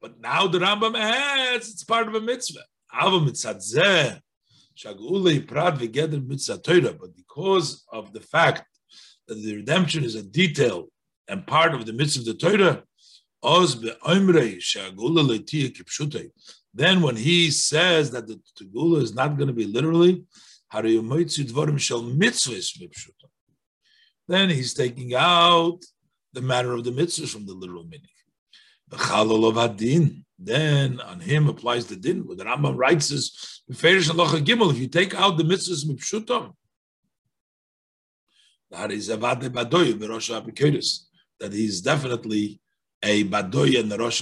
But 0.00 0.18
now 0.20 0.46
the 0.46 0.58
Rambam 0.58 0.98
adds 0.98 1.70
it's 1.70 1.84
part 1.84 2.08
of 2.08 2.14
a 2.14 2.20
mitzvah. 2.20 2.64
But 2.92 3.20
because 7.16 7.84
of 7.92 8.12
the 8.12 8.20
fact 8.20 8.64
that 9.28 9.34
the 9.34 9.56
redemption 9.56 10.04
is 10.04 10.14
a 10.14 10.22
detail 10.22 10.88
and 11.28 11.46
part 11.46 11.74
of 11.74 11.84
the 11.84 11.92
mitzvah 11.92 12.20
of 12.20 12.26
the 12.26 12.34
Torah, 12.34 12.82
then 16.74 17.00
when 17.00 17.16
he 17.16 17.50
says 17.50 18.10
that 18.10 18.26
the 18.26 18.40
Tegula 18.58 19.02
is 19.02 19.14
not 19.14 19.36
going 19.36 19.46
to 19.46 19.54
be 19.54 19.66
literally, 19.66 20.24
then 24.28 24.50
he's 24.50 24.74
taking 24.74 25.14
out 25.14 25.78
the 26.32 26.42
matter 26.42 26.72
of 26.72 26.82
the 26.82 26.90
mitzvahs 26.90 27.30
from 27.32 27.46
the 27.46 27.54
literal 27.54 27.84
meaning. 27.84 28.10
Then 30.38 31.00
on 31.00 31.20
him 31.20 31.48
applies 31.48 31.86
the 31.86 31.96
din. 31.96 32.26
What 32.26 32.38
the 32.38 32.44
Rambam 32.44 32.76
writes 32.76 33.10
is, 33.12 33.62
if 33.68 33.82
you 33.82 34.88
take 34.88 35.14
out 35.14 35.38
the 35.38 35.44
mitzvahs 35.44 35.86
mipshutam, 35.86 36.52
that 38.72 38.90
is 38.90 39.06
that 41.38 41.52
he's 41.52 41.80
definitely 41.80 42.60
a 43.06 43.24
Badoya 43.24 43.88
the 43.88 43.98
Rosh 43.98 44.20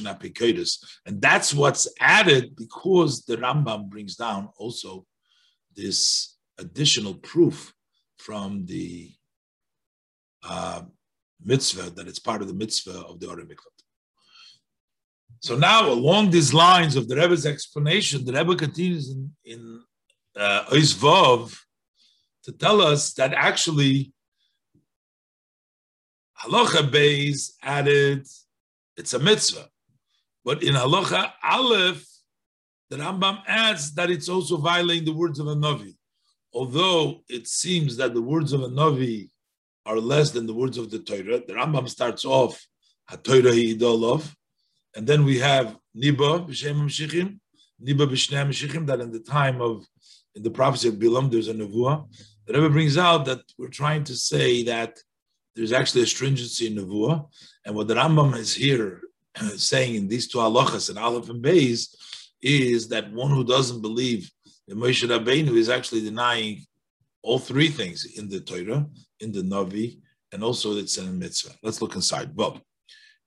And 1.06 1.20
that's 1.20 1.54
what's 1.54 1.88
added 2.00 2.54
because 2.54 3.24
the 3.24 3.36
Rambam 3.38 3.88
brings 3.88 4.16
down 4.16 4.50
also 4.58 5.06
this 5.74 6.36
additional 6.58 7.14
proof 7.14 7.72
from 8.18 8.66
the 8.66 9.10
uh, 10.46 10.82
mitzvah 11.42 11.90
that 11.96 12.06
it's 12.06 12.18
part 12.18 12.42
of 12.42 12.48
the 12.48 12.54
mitzvah 12.54 13.00
of 13.10 13.18
the 13.20 13.26
Orem 13.26 13.48
Miklat. 13.48 13.78
So 15.40 15.56
now, 15.56 15.90
along 15.90 16.30
these 16.30 16.54
lines 16.54 16.94
of 16.96 17.08
the 17.08 17.16
Rebbe's 17.16 17.46
explanation, 17.46 18.24
the 18.24 18.32
Rebbe 18.32 18.54
continues 18.56 19.10
in, 19.10 19.30
in 19.44 19.80
uh, 20.36 20.64
Oizvov 20.66 21.56
to 22.44 22.52
tell 22.52 22.80
us 22.80 23.12
that 23.14 23.32
actually 23.32 24.12
Halacha 26.42 26.90
Beis 26.90 27.52
added 27.62 28.26
it's 28.96 29.14
a 29.14 29.18
mitzvah, 29.18 29.68
but 30.44 30.62
in 30.62 30.74
Halacha 30.74 31.32
Aleph, 31.42 32.06
the 32.90 32.96
Rambam 32.96 33.42
adds 33.46 33.94
that 33.94 34.10
it's 34.10 34.28
also 34.28 34.56
violating 34.56 35.04
the 35.04 35.12
words 35.12 35.38
of 35.38 35.46
a 35.46 35.54
Navi. 35.54 35.94
Although 36.52 37.22
it 37.28 37.48
seems 37.48 37.96
that 37.96 38.14
the 38.14 38.22
words 38.22 38.52
of 38.52 38.62
a 38.62 38.68
Navi 38.68 39.30
are 39.86 39.98
less 39.98 40.30
than 40.30 40.46
the 40.46 40.54
words 40.54 40.78
of 40.78 40.90
the 40.90 40.98
Torah, 41.00 41.40
the 41.46 41.54
Rambam 41.54 41.88
starts 41.88 42.24
off 42.24 42.64
HaTorah 43.10 43.76
Hidolov, 43.78 44.32
and 44.94 45.06
then 45.06 45.24
we 45.24 45.38
have 45.38 45.76
Niba 45.96 46.46
b'Shem 46.46 46.76
Mashichim, 46.84 47.38
Niba 47.82 48.06
b'Shnei 48.06 48.46
Mashichim, 48.46 48.86
that 48.86 49.00
in 49.00 49.10
the 49.10 49.20
time 49.20 49.60
of, 49.60 49.84
in 50.34 50.42
the 50.42 50.50
prophecy 50.50 50.88
of 50.88 50.94
Bilam, 50.94 51.30
there's 51.30 51.48
a 51.48 51.54
Nevuah. 51.54 52.06
The 52.46 52.52
Rebbe 52.54 52.70
brings 52.70 52.96
out 52.98 53.24
that 53.24 53.40
we're 53.58 53.68
trying 53.68 54.04
to 54.04 54.14
say 54.14 54.62
that 54.64 54.98
there's 55.56 55.72
actually 55.72 56.02
a 56.02 56.06
stringency 56.06 56.66
in 56.66 56.76
Nevuah. 56.76 57.26
And 57.64 57.74
what 57.74 57.88
the 57.88 57.94
Rambam 57.94 58.36
is 58.36 58.54
here 58.54 59.00
uh, 59.40 59.56
saying 59.56 59.94
in 59.94 60.08
these 60.08 60.28
two 60.28 60.38
halachas, 60.38 60.90
and 60.90 60.98
Aleph 60.98 61.30
and 61.30 61.42
Beis, 61.42 61.94
is 62.42 62.88
that 62.88 63.12
one 63.12 63.30
who 63.30 63.44
doesn't 63.44 63.80
believe 63.80 64.30
that 64.68 64.76
Moshe 64.76 65.08
Rabbeinu 65.08 65.56
is 65.56 65.68
actually 65.68 66.02
denying 66.02 66.64
all 67.22 67.38
three 67.38 67.68
things 67.68 68.18
in 68.18 68.28
the 68.28 68.40
Torah, 68.40 68.86
in 69.20 69.32
the 69.32 69.42
Navi, 69.42 69.98
and 70.32 70.44
also 70.44 70.76
it's 70.76 70.98
in 70.98 71.18
mitzvah. 71.18 71.54
Let's 71.62 71.80
look 71.80 71.94
inside. 71.94 72.36
Bob. 72.36 72.60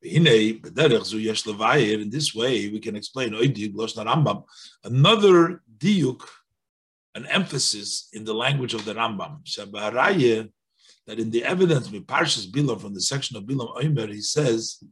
In 0.04 0.24
this 0.24 2.36
way, 2.36 2.70
we 2.70 2.80
can 2.80 2.96
explain 2.96 3.34
another 4.84 5.62
diuk, 5.80 6.22
an 7.16 7.26
emphasis 7.26 8.10
in 8.14 8.24
the 8.24 8.34
language 8.34 8.76
of 8.76 8.86
the 8.86 8.94
Rambam. 8.94 9.40
That 11.08 11.20
in 11.20 11.32
the 11.32 11.44
evidence 11.44 11.90
with 11.90 12.06
Parshas 12.06 12.52
Bilam 12.52 12.82
from 12.82 12.94
the 12.94 13.02
section 13.02 13.38
of 13.38 13.44
Bilam 13.44 13.76
Oimer, 13.78 14.10
he 14.10 14.22
says, 14.22 14.84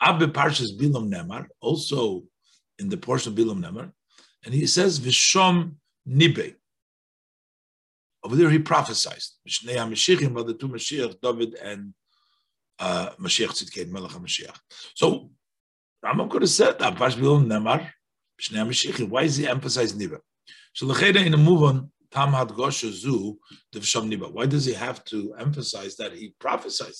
Abbe 0.00 0.26
Parshas 0.26 0.78
Bilam 0.78 1.12
Nemar, 1.12 1.46
also 1.60 2.24
in 2.78 2.88
the 2.88 2.96
portion 2.96 3.32
of 3.32 3.38
Bilam 3.38 3.62
Nemar, 3.62 3.92
and 4.44 4.54
he 4.54 4.66
says, 4.66 4.98
Vishom 4.98 5.74
Nibe. 6.08 6.54
Over 8.24 8.36
there, 8.36 8.50
he 8.50 8.58
prophesied. 8.58 9.22
Mishnei 9.46 9.76
HaMashiachim 9.76 10.36
are 10.38 10.44
the 10.44 10.54
two 10.54 10.68
Mashiach, 10.68 11.20
David 11.22 11.54
and 11.54 11.92
uh, 12.78 13.10
Mashiach 13.20 13.50
Tzidkei, 13.50 13.90
Melech 13.90 14.12
HaMashiach. 14.12 14.56
So, 14.94 15.30
Rambam 16.02 16.30
could 16.30 16.42
have 16.42 16.50
said 16.50 16.78
that, 16.78 16.96
Pash 16.96 17.16
Bilam 17.16 17.46
Nemar, 17.46 17.86
Mishnei 18.40 18.64
HaMashiachim. 18.64 19.10
Why 19.10 19.24
is 19.24 19.36
he 19.36 19.46
emphasizing 19.46 20.00
Nibe? 20.00 20.20
So, 20.74 20.86
L'cheda, 20.86 21.24
in 21.24 21.34
a 21.34 21.38
move 21.38 21.62
on, 21.62 21.90
Tam 22.10 22.32
Had 22.32 22.52
Zu. 22.72 23.38
Why 24.32 24.46
does 24.46 24.64
he 24.64 24.72
have 24.72 25.04
to 25.06 25.34
emphasize 25.38 25.96
that 25.96 26.12
he 26.12 26.34
prophesied? 26.38 26.92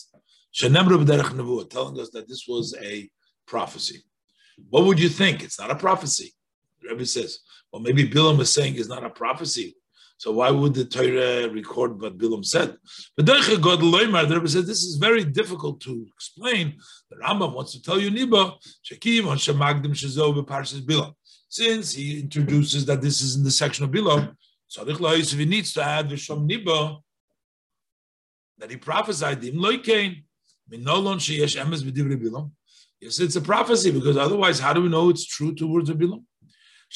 Telling 0.54 1.98
us 2.00 2.10
that 2.10 2.24
this 2.28 2.46
was 2.48 2.74
a 2.80 3.10
prophecy. 3.46 4.02
What 4.68 4.84
would 4.84 4.98
you 5.00 5.08
think? 5.08 5.42
It's 5.42 5.58
not 5.58 5.70
a 5.70 5.76
prophecy. 5.76 6.32
The 6.82 6.88
Rebbe 6.90 7.06
says, 7.06 7.40
well, 7.72 7.82
maybe 7.82 8.08
Bilam 8.08 8.38
was 8.38 8.52
saying 8.52 8.76
it's 8.76 8.88
not 8.88 9.04
a 9.04 9.10
prophecy. 9.10 9.76
So 10.18 10.32
why 10.32 10.50
would 10.50 10.74
the 10.74 10.84
Torah 10.84 11.48
record 11.48 12.00
what 12.00 12.18
Bilam 12.18 12.44
said? 12.44 12.76
But 13.16 13.26
the 13.26 13.32
Rebbe 13.32 14.48
said 14.48 14.66
this 14.66 14.82
is 14.82 14.96
very 14.96 15.24
difficult 15.24 15.80
to 15.82 16.06
explain. 16.14 16.78
The 17.10 17.16
Rambam 17.16 17.54
wants 17.54 17.72
to 17.72 17.80
tell 17.82 17.98
you 17.98 18.10
Niba, 18.10 18.54
Shekim 18.84 19.28
on 19.28 19.38
Shemagdim 19.38 19.92
Shazov 19.92 20.44
Parshas 20.46 20.82
Bilam. 20.82 21.14
Since 21.48 21.94
he 21.94 22.20
introduces 22.20 22.84
that 22.86 23.00
this 23.00 23.22
is 23.22 23.36
in 23.36 23.44
the 23.44 23.50
section 23.50 23.84
of 23.84 23.90
Bilam, 23.90 24.36
so 24.70 24.84
if 24.86 25.30
he 25.32 25.44
needs 25.46 25.72
to 25.72 25.82
add 25.82 26.08
Vishom 26.08 26.48
Niba, 26.48 27.00
that 28.58 28.70
he 28.70 28.76
prophesied 28.76 29.42
him, 29.42 29.56
Loikein, 29.56 30.22
Minolon 30.70 31.18
Sheyesh 31.18 31.56
Emes 31.60 31.82
B'divrei 31.82 32.16
Bilam. 32.22 32.52
Yes, 33.00 33.18
it's 33.18 33.34
a 33.34 33.40
prophecy 33.40 33.90
because 33.90 34.16
otherwise, 34.16 34.60
how 34.60 34.72
do 34.72 34.82
we 34.82 34.88
know 34.88 35.08
it's 35.08 35.26
true 35.26 35.52
to 35.56 35.66
words 35.66 35.90
of 35.90 35.96
Bilam? 35.96 36.22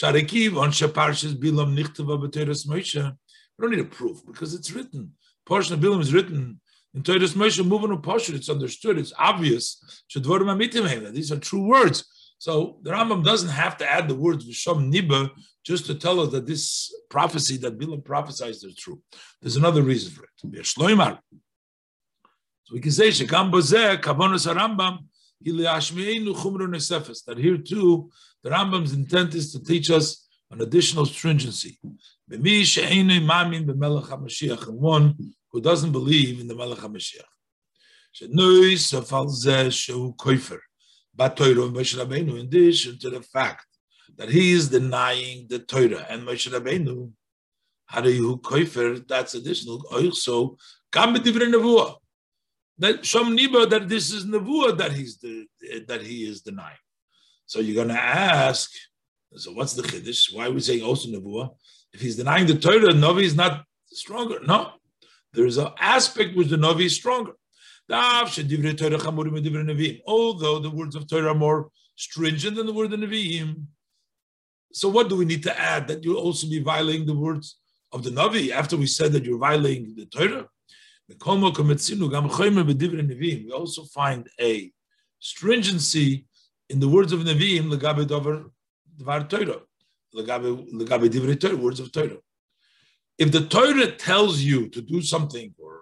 Sharekiv 0.01 0.57
on 0.57 0.71
Shaparshas 0.71 1.35
Bilam 1.35 1.75
Nichtava 1.77 2.17
B'Teres 2.23 2.65
Moshe. 2.69 3.17
We 3.59 3.63
don't 3.63 3.73
need 3.73 3.81
a 3.81 3.85
proof 3.87 4.25
because 4.25 4.55
it's 4.55 4.71
written. 4.71 5.15
Portion 5.45 5.75
of 5.75 5.81
Bilam 5.81 6.01
is 6.01 6.15
written 6.15 6.61
in 6.95 7.03
Teres 7.03 7.35
Moshe. 7.35 7.67
Moving 7.67 7.91
to 7.91 7.97
Pasha, 7.97 8.37
it's 8.37 8.49
understood. 8.49 8.99
It's 8.99 9.13
obvious. 9.19 9.83
These 10.15 11.33
are 11.33 11.39
true 11.39 11.67
words. 11.67 12.05
So 12.45 12.77
the 12.83 12.91
Rambam 12.91 13.25
doesn't 13.25 13.49
have 13.49 13.79
to 13.79 13.91
add 13.91 14.07
the 14.07 14.15
words 14.15 14.45
Visham 14.45 14.93
Niba 14.93 15.31
just 15.65 15.87
to 15.87 15.95
tell 15.95 16.21
us 16.21 16.31
that 16.33 16.45
this 16.45 16.95
prophecy 17.09 17.57
that 17.57 17.79
Bilam 17.79 18.05
prophesied 18.05 18.51
is 18.51 18.75
true. 18.77 19.01
There's 19.41 19.57
another 19.57 19.81
reason 19.81 20.13
for 20.13 20.25
it. 20.25 20.31
So 20.37 20.49
we 22.75 22.81
can 22.81 22.93
say 22.93 23.09
that 23.09 23.19
here 27.39 27.57
too, 27.57 28.11
the 28.43 28.51
Rambam's 28.51 28.93
intent 28.93 29.35
is 29.35 29.51
to 29.53 29.65
teach 29.65 29.91
us 29.91 30.29
an 30.51 30.61
additional 30.61 31.07
stringency. 31.07 31.79
One 34.91 35.15
who 35.51 35.61
doesn't 35.63 35.93
believe 35.93 36.41
in 36.41 36.49
the 36.49 36.55
Melech 36.55 36.81
HaMashiach. 36.81 37.25
But 41.17 41.37
Toy 41.37 41.55
Reshrabainu, 41.55 42.41
in 42.41 42.47
addition 42.47 42.99
to 42.99 43.11
the 43.11 43.23
fact 43.23 43.67
that 44.17 44.31
he 44.31 44.53
is 44.53 44.69
denying 44.69 45.47
the 45.49 45.61
Torah 45.61 46.07
and 46.09 46.27
Moshe 46.27 46.51
Rabbeinu, 46.51 47.11
Harihu 47.93 48.41
Koifer, 48.41 49.07
that's 49.07 49.35
additional. 49.35 49.85
Also, 49.93 50.57
Kam 50.91 51.15
Nevuah 51.15 51.97
that 52.79 53.03
Shom 53.03 53.39
Niba 53.39 53.69
that 53.71 53.89
this 53.89 54.13
is 54.13 54.25
Nevuah 54.27 54.77
that 54.79 54.93
he's 54.93 55.19
the, 55.19 55.47
that 55.87 56.03
he 56.03 56.29
is 56.29 56.43
denying. 56.43 56.77
So 57.47 57.61
you're 57.61 57.75
going 57.75 57.95
to 57.95 58.03
ask, 58.03 58.71
so 59.37 59.53
what's 59.53 59.75
the 59.75 59.83
chiddush? 59.83 60.35
Why 60.35 60.47
are 60.47 60.51
we 60.51 60.61
saying 60.61 60.83
also 60.83 61.09
Nevuah? 61.09 61.51
If 61.93 62.01
he's 62.01 62.17
denying 62.17 62.47
the 62.47 62.59
Torah, 62.59 62.93
Navi 62.93 63.23
is 63.23 63.37
not 63.37 63.65
stronger. 63.87 64.41
No, 64.45 64.73
there 65.33 65.47
is 65.47 65.59
an 65.59 65.69
aspect 65.79 66.37
which 66.37 66.49
the 66.49 66.57
Navi 66.57 66.87
is 66.87 66.97
stronger. 66.97 67.33
Although 67.89 68.29
the 70.59 70.73
words 70.73 70.97
of 70.97 71.07
Torah 71.07 71.31
are 71.31 71.35
more 71.35 71.71
stringent 71.97 72.57
than 72.57 72.67
the 72.67 72.73
word 72.73 72.93
of 72.93 73.01
Nevi'im. 73.01 73.67
So 74.73 74.89
what 74.89 75.09
do 75.09 75.17
we 75.17 75.25
need 75.25 75.43
to 75.45 75.59
add? 75.59 75.87
That 75.89 76.03
you'll 76.03 76.17
also 76.17 76.49
be 76.49 76.61
violating 76.61 77.07
the 77.07 77.15
words 77.15 77.59
of 77.93 78.03
the 78.03 78.11
Navi 78.11 78.51
after 78.51 78.77
we 78.77 78.87
said 78.87 79.13
that 79.13 79.25
you're 79.25 79.39
violating 79.39 79.95
the 79.95 80.07
Torah? 80.07 80.49
We 81.09 81.17
also 83.53 83.85
find 83.85 84.29
a 84.41 84.73
stringency 85.19 86.27
in 86.71 86.81
the 86.81 86.89
words 86.89 87.13
of 87.13 87.21
Nevi'im, 87.21 87.71
words 91.57 91.81
of 91.81 91.93
Torah. 91.93 92.19
If 93.17 93.31
the 93.31 93.47
Torah 93.47 93.93
tells 93.93 94.41
you 94.41 94.69
to 94.71 94.81
do 94.81 95.03
something, 95.03 95.55
or 95.59 95.81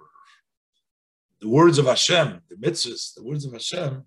the 1.42 1.48
words 1.48 1.76
of 1.76 1.86
Hashem, 1.86 2.40
the 2.48 2.54
mitzvahs, 2.54 3.14
the 3.14 3.24
words 3.24 3.44
of 3.44 3.52
Hashem, 3.52 4.04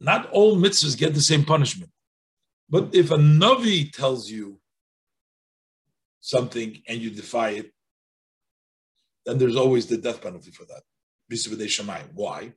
not 0.00 0.28
all 0.30 0.56
mitzvahs 0.56 0.98
get 0.98 1.14
the 1.14 1.20
same 1.20 1.44
punishment. 1.44 1.92
But 2.68 2.92
if 2.92 3.12
a 3.12 3.16
Navi 3.16 3.92
tells 3.92 4.28
you 4.28 4.60
something 6.20 6.82
and 6.88 6.98
you 6.98 7.10
defy 7.10 7.50
it, 7.50 7.70
then 9.24 9.38
there's 9.38 9.54
always 9.54 9.86
the 9.86 9.96
death 9.96 10.20
penalty 10.20 10.50
for 10.50 10.64
that. 10.64 10.82
Why? 12.14 12.52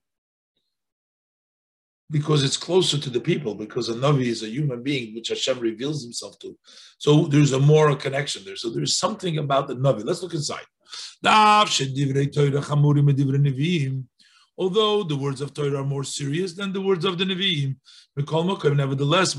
Because 2.10 2.44
it's 2.44 2.56
closer 2.56 2.98
to 2.98 3.10
the 3.10 3.20
people, 3.20 3.54
because 3.54 3.90
a 3.90 3.94
Navi 3.94 4.28
is 4.28 4.42
a 4.42 4.50
human 4.50 4.82
being 4.82 5.14
which 5.14 5.28
Hashem 5.28 5.60
reveals 5.60 6.04
himself 6.04 6.40
to. 6.40 6.58
So 6.98 7.28
there's 7.28 7.52
a 7.52 7.60
moral 7.60 7.98
connection 7.98 8.44
there. 8.46 8.56
So 8.56 8.70
there's 8.70 8.98
something 8.98 9.38
about 9.38 9.68
the 9.68 9.76
Navi. 9.76 10.06
Let's 10.06 10.24
look 10.24 10.34
inside. 10.34 10.66
Although 14.60 15.04
the 15.04 15.16
words 15.16 15.42
of 15.42 15.54
Torah 15.54 15.82
are 15.82 15.84
more 15.84 16.04
serious 16.04 16.54
than 16.54 16.74
the 16.74 16.82
words 16.82 17.06
of 17.06 17.18
the 17.18 17.26
Nevi'im, 17.26 17.76
nevertheless, 18.76 19.36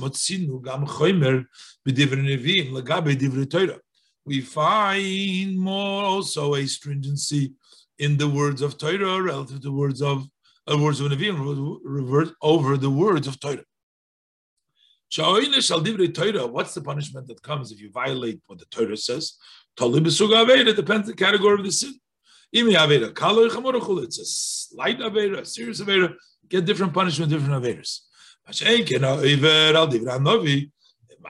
we 4.25 4.41
find 4.41 5.59
more 5.59 6.05
also 6.05 6.55
a 6.55 6.67
stringency 6.67 7.53
in 7.99 8.17
the 8.17 8.29
words 8.29 8.63
of 8.63 8.79
Torah 8.79 9.23
relative 9.23 9.57
to 9.57 9.63
the 9.63 9.73
words 9.73 10.03
of 10.03 10.29
uh, 10.71 10.79
words 10.79 11.01
of 11.01 11.11
Nevi'im 11.11 11.79
revert 11.83 12.29
over 12.43 12.77
the 12.77 12.91
words 12.91 13.27
of 13.27 13.41
Torah. 13.41 13.65
What's 16.47 16.75
the 16.75 16.83
punishment 16.83 17.27
that 17.29 17.43
comes 17.43 17.73
if 17.73 17.81
you 17.81 17.91
violate 17.91 18.41
what 18.47 18.59
the 18.59 18.67
Torah 18.67 18.97
says? 18.97 19.39
It 19.81 20.77
depends 20.77 21.09
on 21.09 21.11
the 21.13 21.15
category 21.15 21.55
of 21.59 21.65
the 21.65 21.73
sin. 21.73 21.95
It's 22.53 24.19
a 24.19 24.25
slight 24.25 24.99
avera, 24.99 25.41
a 25.41 25.45
serious 25.45 25.81
avera, 25.81 26.15
get 26.49 26.65
different 26.65 26.93
punishment, 26.93 27.31
different 27.31 27.63
averas. 27.63 28.01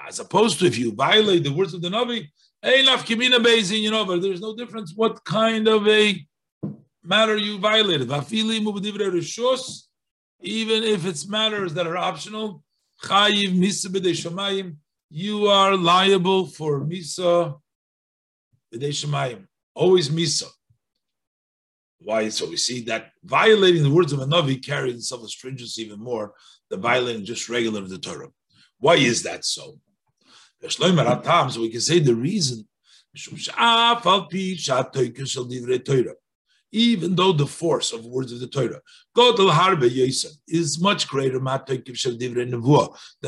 As 0.07 0.21
opposed 0.21 0.59
to 0.61 0.67
if 0.67 0.79
you 0.79 0.95
violate 0.95 1.43
the 1.45 1.53
words 1.53 1.75
of 1.75 1.83
the 1.83 1.89
Navi, 1.89 2.29
you 2.63 3.91
know, 3.91 4.19
there's 4.19 4.41
no 4.41 4.55
difference 4.57 4.93
what 4.95 5.25
kind 5.25 5.69
of 5.69 5.87
a 5.87 6.27
matter 7.03 7.37
you 7.37 7.59
violated. 7.59 8.11
Even 10.41 10.85
if 10.85 11.07
it's 11.07 11.29
matters 11.29 11.75
that 11.75 11.87
are 11.87 11.97
optional, 11.97 12.63
you 15.11 15.47
are 15.47 15.77
liable 15.77 16.47
for 16.47 16.81
misa 16.81 17.59
always 19.75 20.09
misa. 20.11 20.45
Why? 22.01 22.29
So 22.29 22.49
we 22.49 22.57
see 22.57 22.83
that 22.83 23.11
violating 23.25 23.83
the 23.83 23.91
words 23.91 24.13
of 24.13 24.21
a 24.21 24.27
Navi 24.27 24.65
carries 24.65 24.95
itself 24.95 25.25
a 25.25 25.29
stringency 25.29 25.83
even 25.83 25.99
more 25.99 26.35
than 26.71 26.81
violating 26.81 27.25
just 27.25 27.49
regular 27.49 27.81
of 27.81 27.89
the 27.89 27.99
Torah. 27.99 28.29
Why 28.79 28.95
is 28.95 29.23
that 29.25 29.45
so? 29.45 29.79
So 30.69 31.61
we 31.61 31.71
can 31.71 31.81
say 31.81 31.99
the 31.99 32.15
reason 32.15 32.69
even 36.71 37.15
though 37.17 37.33
the 37.33 37.47
force 37.47 37.93
of 37.93 38.05
words 38.05 38.31
of 38.33 38.41
the 38.41 38.47
Torah 38.47 38.81
is 40.49 40.81
much 40.81 41.09
greater 41.09 41.41
than 41.41 41.57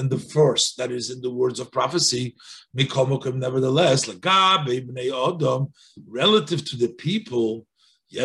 the 0.08 0.18
force 0.32 0.74
that 0.74 0.92
is 0.92 1.10
in 1.10 1.20
the 1.20 1.30
words 1.30 1.58
of 1.58 1.72
prophecy, 1.72 2.36
nevertheless, 2.74 4.08
relative 6.06 6.64
to 6.64 6.76
the 6.76 6.94
people, 6.98 7.66
there 8.12 8.24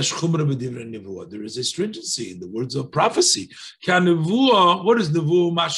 is 1.43 1.57
a 1.57 1.63
stringency 1.63 2.31
in 2.31 2.39
the 2.39 2.47
words 2.47 2.75
of 2.75 2.91
prophecy. 2.91 3.49
What 3.85 4.99
is 4.99 5.11
nevuah? 5.11 5.75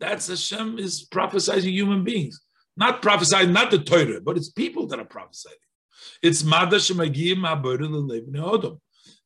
That's 0.00 0.26
Hashem 0.28 0.78
is 0.78 1.06
prophesizing 1.08 1.70
human 1.70 2.02
beings, 2.04 2.40
not 2.76 3.02
prophesying, 3.02 3.52
not 3.52 3.70
the 3.70 3.78
Torah, 3.78 4.20
but 4.20 4.36
it's 4.36 4.50
people 4.50 4.86
that 4.88 4.98
are 4.98 5.04
prophesying. 5.04 5.54
It's 6.22 6.42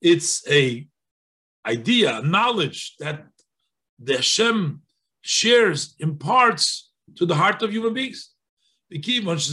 It's 0.00 0.48
a 0.48 0.86
idea, 1.66 2.22
knowledge 2.22 2.96
that 2.98 3.26
the 3.98 4.16
Hashem 4.16 4.82
shares, 5.20 5.94
imparts 5.98 6.90
to 7.16 7.26
the 7.26 7.34
heart 7.34 7.62
of 7.62 7.72
human 7.72 7.94
beings. 7.94 8.30
Since 8.90 9.52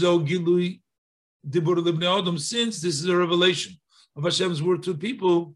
this 2.82 3.02
is 3.02 3.06
a 3.06 3.18
revelation 3.18 3.74
of 4.16 4.24
Hashem's 4.24 4.64
word 4.64 4.82
to 4.84 4.96
people, 4.96 5.56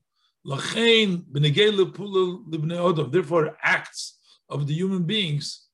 therefore 3.11 3.57
acts 3.61 4.17
of 4.49 4.67
the 4.67 4.73
human 4.73 5.03
beings 5.03 5.67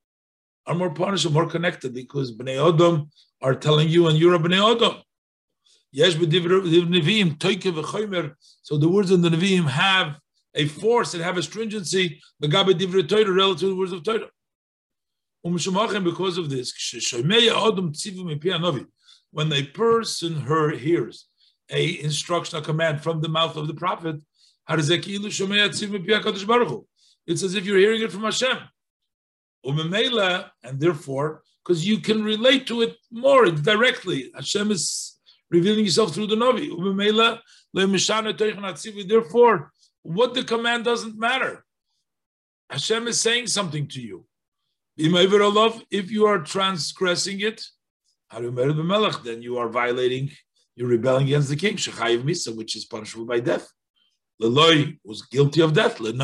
are 0.67 0.75
more 0.75 0.89
punished, 0.89 1.31
more 1.31 1.47
connected 1.47 1.93
because 1.93 2.35
Bnei 2.35 2.73
Adam 2.73 3.09
are 3.41 3.55
telling 3.55 3.89
you 3.89 4.07
and 4.07 4.17
you're 4.17 4.35
a 4.35 4.39
Bnei 4.39 5.03
Adam. 5.97 6.31
So 8.61 8.77
the 8.77 8.89
words 8.89 9.11
of 9.11 9.21
the 9.21 9.29
Nevi'im 9.29 9.67
have 9.67 10.19
a 10.53 10.65
force 10.67 11.13
and 11.13 11.23
have 11.23 11.37
a 11.37 11.43
stringency, 11.43 12.21
the 12.39 12.47
Gabe 12.47 12.69
Divrei 12.69 13.07
Torah 13.07 13.31
relative 13.31 13.59
to 13.61 13.67
the 13.69 13.75
words 13.75 13.91
of 13.91 14.03
Torah. 14.03 14.29
Because 15.43 16.37
of 16.37 16.49
this, 16.49 16.73
when 19.31 19.53
a 19.53 19.63
person 19.63 20.35
her 20.41 20.69
hears 20.71 21.27
a 21.69 21.99
instruction, 22.01 22.57
a 22.57 22.61
command 22.61 23.01
from 23.03 23.21
the 23.21 23.29
mouth 23.29 23.55
of 23.55 23.67
the 23.67 23.73
prophet, 23.73 24.21
it's 24.67 24.89
as 27.43 27.53
if 27.55 27.65
you're 27.65 27.77
hearing 27.77 28.01
it 28.01 28.11
from 28.11 28.23
Hashem. 28.23 28.57
And 29.63 30.79
therefore, 30.79 31.43
because 31.63 31.85
you 31.87 31.99
can 31.99 32.23
relate 32.23 32.65
to 32.67 32.81
it 32.81 32.97
more 33.11 33.45
directly. 33.45 34.31
Hashem 34.35 34.71
is 34.71 35.14
revealing 35.55 35.85
yourself 35.85 36.13
through 36.13 36.27
the 36.27 36.35
Navi. 36.35 36.69
Therefore, 39.07 39.71
what 40.03 40.33
the 40.33 40.43
command 40.43 40.83
doesn't 40.85 41.17
matter. 41.17 41.65
Hashem 42.69 43.07
is 43.07 43.21
saying 43.21 43.47
something 43.47 43.87
to 43.89 44.01
you. 44.01 44.25
If 44.97 46.11
you 46.11 46.25
are 46.25 46.39
transgressing 46.39 47.41
it, 47.41 47.63
then 48.31 49.41
you 49.41 49.57
are 49.57 49.69
violating, 49.69 50.31
you're 50.75 50.87
rebelling 50.87 51.27
against 51.27 51.49
the 51.49 51.55
king, 51.55 51.77
which 52.55 52.75
is 52.75 52.85
punishable 52.85 53.25
by 53.25 53.39
death. 53.39 53.71
Leloy 54.41 54.97
was 55.03 55.21
guilty 55.23 55.61
of 55.61 55.73
death. 55.73 55.99
Doesn't 55.99 56.17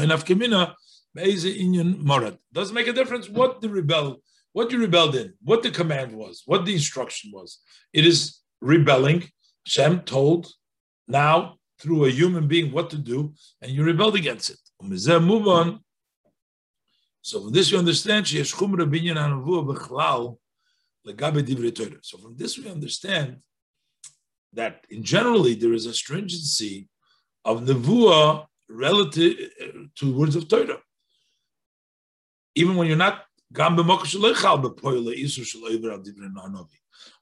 make 2.73 2.87
a 2.87 2.93
difference 2.93 3.29
what 3.29 3.61
the 3.61 3.69
rebel, 3.69 4.21
what 4.53 4.71
you 4.71 4.79
rebelled 4.79 5.15
in, 5.15 5.33
what 5.41 5.63
the 5.63 5.71
command 5.71 6.13
was, 6.13 6.43
what 6.45 6.65
the 6.65 6.73
instruction 6.73 7.31
was. 7.33 7.59
It 7.93 8.05
is 8.05 8.40
rebelling. 8.61 9.29
Shem 9.65 10.01
told 10.01 10.47
now 11.07 11.57
through 11.79 12.05
a 12.05 12.09
human 12.09 12.47
being 12.47 12.71
what 12.71 12.89
to 12.91 12.97
do, 12.97 13.33
and 13.61 13.71
you 13.71 13.83
rebelled 13.83 14.15
against 14.15 14.49
it. 14.49 14.59
Move 14.81 15.47
on. 15.47 15.79
So 17.21 17.41
from 17.41 17.51
this 17.51 17.71
we 17.71 17.77
understand 17.77 18.31
So 18.31 18.43
from 22.17 22.35
this 22.37 22.57
we 22.57 22.69
understand 22.69 23.37
that 24.53 24.85
in 24.89 25.03
generally 25.03 25.55
there 25.55 25.73
is 25.73 25.85
a 25.85 25.93
stringency 25.93 26.87
of 27.45 27.61
nevuah 27.61 28.45
relative 28.69 29.37
uh, 29.61 29.65
to 29.95 30.13
words 30.13 30.35
of 30.35 30.47
Torah. 30.47 30.79
Even 32.55 32.75
when 32.75 32.87
you're 32.87 32.97
not 32.97 33.23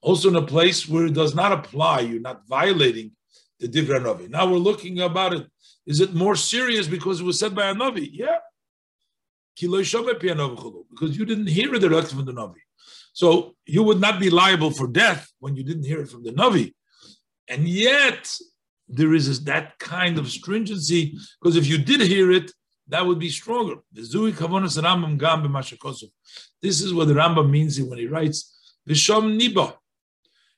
also 0.02 0.28
in 0.28 0.36
a 0.36 0.42
place 0.42 0.88
where 0.88 1.06
it 1.06 1.14
does 1.14 1.34
not 1.34 1.52
apply, 1.52 2.00
you're 2.00 2.20
not 2.20 2.46
violating 2.46 3.12
the 3.58 3.68
Divrei 3.68 4.00
Navi. 4.00 4.28
Now 4.28 4.46
we're 4.50 4.58
looking 4.58 5.00
about 5.00 5.34
it. 5.34 5.46
Is 5.86 6.00
it 6.00 6.14
more 6.14 6.36
serious 6.36 6.86
because 6.86 7.20
it 7.20 7.24
was 7.24 7.38
said 7.38 7.54
by 7.54 7.68
a 7.68 7.74
Navi? 7.74 8.08
Yeah. 8.12 8.38
Because 9.60 11.18
you 11.18 11.24
didn't 11.26 11.48
hear 11.48 11.74
it 11.74 11.80
directly 11.80 12.16
from 12.16 12.24
the 12.24 12.32
Navi. 12.32 12.62
So 13.12 13.56
you 13.66 13.82
would 13.82 14.00
not 14.00 14.18
be 14.20 14.30
liable 14.30 14.70
for 14.70 14.86
death 14.86 15.30
when 15.40 15.56
you 15.56 15.64
didn't 15.64 15.84
hear 15.84 16.00
it 16.00 16.08
from 16.08 16.22
the 16.22 16.32
Navi. 16.32 16.72
And 17.48 17.68
yet, 17.68 18.32
there 18.88 19.12
is 19.12 19.44
that 19.44 19.78
kind 19.78 20.18
of 20.18 20.30
stringency, 20.30 21.18
because 21.40 21.56
if 21.56 21.66
you 21.66 21.78
did 21.78 22.00
hear 22.00 22.30
it, 22.30 22.52
that 22.88 23.04
would 23.06 23.18
be 23.18 23.28
stronger. 23.28 23.76
This 23.92 24.14
is 24.14 24.14
what 24.16 24.36
the 27.08 27.14
Rambam 27.14 27.50
means 27.50 27.80
when 27.80 27.98
he 27.98 28.06
writes, 28.06 28.49
Vishom 28.88 29.38
Niba. 29.38 29.74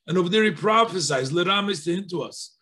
And 0.07 0.19
over 0.19 0.29
there 0.29 0.45
he 0.45 0.51
prophesies, 0.51 1.31
Leramis 1.31 1.85
to 1.85 1.95
hint 1.95 2.11
to 2.11 2.23
us, 2.23 2.57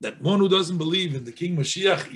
that 0.00 0.22
one 0.22 0.38
who 0.38 0.48
doesn't 0.48 0.78
believe 0.78 1.14
in 1.14 1.24
the 1.24 1.32
King 1.32 1.56
Mashiach, 1.56 2.08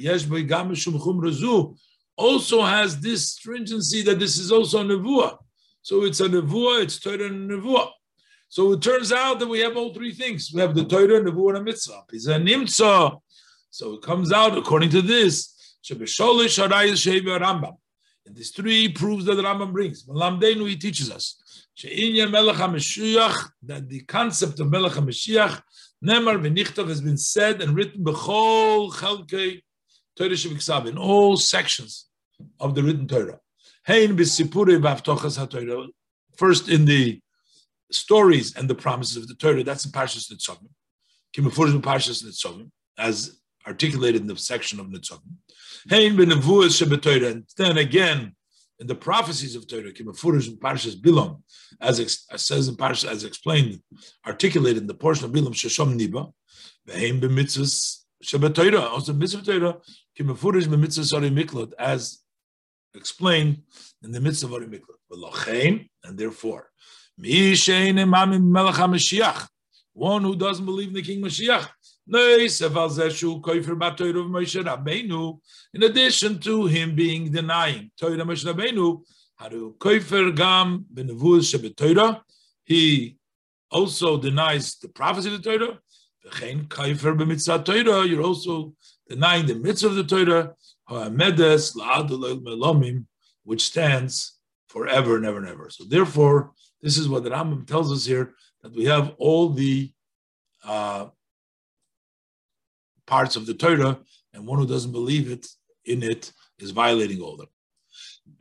also 2.16 2.62
has 2.62 3.00
this 3.00 3.28
stringency 3.28 4.02
that 4.02 4.18
this 4.18 4.38
is 4.38 4.50
also 4.50 4.80
a 4.80 4.84
nevuah. 4.84 5.36
So 5.82 6.04
it's 6.04 6.20
a 6.20 6.28
nevuah, 6.28 6.82
it's 6.82 6.98
Torah 6.98 7.26
and 7.26 7.50
nevuah. 7.50 7.90
So 8.48 8.72
it 8.72 8.82
turns 8.82 9.12
out 9.12 9.38
that 9.40 9.48
we 9.48 9.58
have 9.60 9.76
all 9.76 9.92
three 9.92 10.12
things. 10.12 10.50
We 10.54 10.60
have 10.60 10.74
the 10.74 10.84
Torah, 10.84 11.20
nevuah, 11.20 11.48
and 11.50 11.58
a 11.58 11.62
mitzvah. 11.62 12.04
He's 12.10 12.26
a 12.26 12.36
nimtza. 12.36 13.20
So 13.70 13.94
it 13.94 14.02
comes 14.02 14.32
out 14.32 14.56
according 14.56 14.90
to 14.90 15.02
this. 15.02 15.52
Rambam. 15.90 17.76
And 18.26 18.34
these 18.34 18.50
three 18.50 18.88
proves 18.88 19.26
that 19.26 19.34
the 19.34 19.42
Rambam 19.42 19.72
brings. 19.72 20.04
Malamdeinu, 20.04 20.68
he 20.68 20.76
teaches 20.76 21.10
us 21.10 21.66
that 21.76 23.86
the 23.88 24.00
concept 24.06 24.60
of 24.60 24.70
Melech 24.70 24.92
HaMashiach, 24.92 25.60
Nemar 26.04 26.38
v'nichtav 26.38 26.88
has 26.88 27.00
been 27.00 27.18
said 27.18 27.60
and 27.60 27.74
written 27.74 28.04
b'chol 28.04 28.92
chelkei 28.92 29.62
Torah 30.16 30.30
sheviksav, 30.30 30.86
in 30.86 30.96
all 30.96 31.36
sections 31.36 32.06
of 32.60 32.74
the 32.74 32.82
written 32.82 33.08
Torah. 33.08 33.40
Hein 33.86 34.16
b'sipurei 34.16 34.80
v'avtochas 34.80 35.38
ha-Torah, 35.38 35.88
first 36.36 36.68
in 36.68 36.84
the 36.84 37.20
stories 37.90 38.56
and 38.56 38.68
the 38.68 38.74
promises 38.74 39.16
of 39.16 39.28
the 39.28 39.34
Torah, 39.34 39.64
that's 39.64 39.84
in 39.84 39.90
Parshas 39.90 40.32
Nitzavim. 40.32 40.68
Kimefurish 41.34 41.80
Parshas 41.82 42.24
Nitzavim, 42.24 42.70
as 42.96 43.40
articulated 43.66 44.20
in 44.22 44.26
the 44.26 44.36
section 44.36 44.80
of 44.80 44.86
Nitzavim. 44.86 45.20
And 45.90 47.44
then 47.56 47.78
again, 47.78 48.36
in 48.80 48.86
the 48.86 48.94
prophecies 48.94 49.54
of 49.54 49.68
Torah, 49.68 49.92
Kimafurish 49.92 50.48
and 50.48 50.58
Parshas 50.58 51.00
Bilam, 51.00 51.42
as, 51.80 52.00
ex, 52.00 52.26
as 52.30 52.44
says 52.44 52.68
in 52.68 52.76
Parshas, 52.76 53.08
as 53.08 53.24
explained, 53.24 53.80
articulated 54.26 54.82
in 54.82 54.86
the 54.86 54.94
portion 54.94 55.24
of 55.26 55.32
Bilam, 55.32 55.52
Sheshom 55.52 55.98
Niba, 55.98 56.32
Ve'hem 56.88 57.20
b'mitzvahs 57.20 58.00
shebetoira, 58.22 58.82
also 58.90 59.12
mitzvah 59.12 59.78
Kimafurish 60.18 60.64
b'mitzvahs 60.64 61.14
Ari 61.14 61.30
Miklot, 61.30 61.72
as 61.78 62.20
explained 62.94 63.62
in 64.02 64.12
the 64.12 64.20
mitzvah 64.20 64.46
of 64.46 64.54
Ari 64.54 64.66
Miklot. 64.66 64.98
V'lochein, 65.12 65.88
and 66.02 66.18
therefore, 66.18 66.70
Mi 67.16 67.52
shein 67.52 67.94
emamim 67.94 68.42
melech 68.42 68.74
HaMashiach, 68.74 69.46
one 69.92 70.22
who 70.24 70.34
doesn't 70.34 70.64
believe 70.64 70.88
in 70.88 70.94
the 70.94 71.02
King 71.02 71.22
Mashiach, 71.22 71.68
In 72.06 72.12
addition 75.82 76.38
to 76.40 76.66
him 76.66 76.94
being 76.94 77.30
denying 77.32 77.90
Torah 77.98 78.16
Moshe 78.16 78.44
Rabbeinu, 78.44 79.00
he 82.66 83.16
also 83.70 84.16
denies 84.18 84.76
the 84.76 84.88
prophecy 84.88 85.34
of 85.34 85.42
the 85.42 85.50
Torah. 85.50 85.78
You're 88.06 88.22
also 88.22 88.74
denying 89.08 89.46
the 89.46 89.54
mitzvah 89.54 89.88
of 89.88 89.94
the 89.96 90.04
Torah, 90.04 90.54
which 93.44 93.62
stands 93.62 94.38
forever 94.68 95.16
and 95.16 95.24
ever 95.24 95.38
and 95.38 95.48
ever. 95.48 95.70
So 95.70 95.84
therefore, 95.84 96.52
this 96.82 96.98
is 96.98 97.08
what 97.08 97.24
the 97.24 97.30
Rambam 97.30 97.66
tells 97.66 97.90
us 97.90 98.04
here, 98.04 98.34
that 98.62 98.74
we 98.74 98.84
have 98.84 99.14
all 99.18 99.48
the 99.48 99.90
uh, 100.64 101.06
parts 103.06 103.36
of 103.36 103.46
the 103.46 103.54
Torah, 103.54 103.98
and 104.32 104.46
one 104.46 104.58
who 104.58 104.66
doesn't 104.66 104.92
believe 104.92 105.30
it 105.30 105.46
in 105.84 106.02
it 106.02 106.32
is 106.58 106.70
violating 106.70 107.20
all 107.20 107.34
of 107.34 107.38
them. 107.38 107.48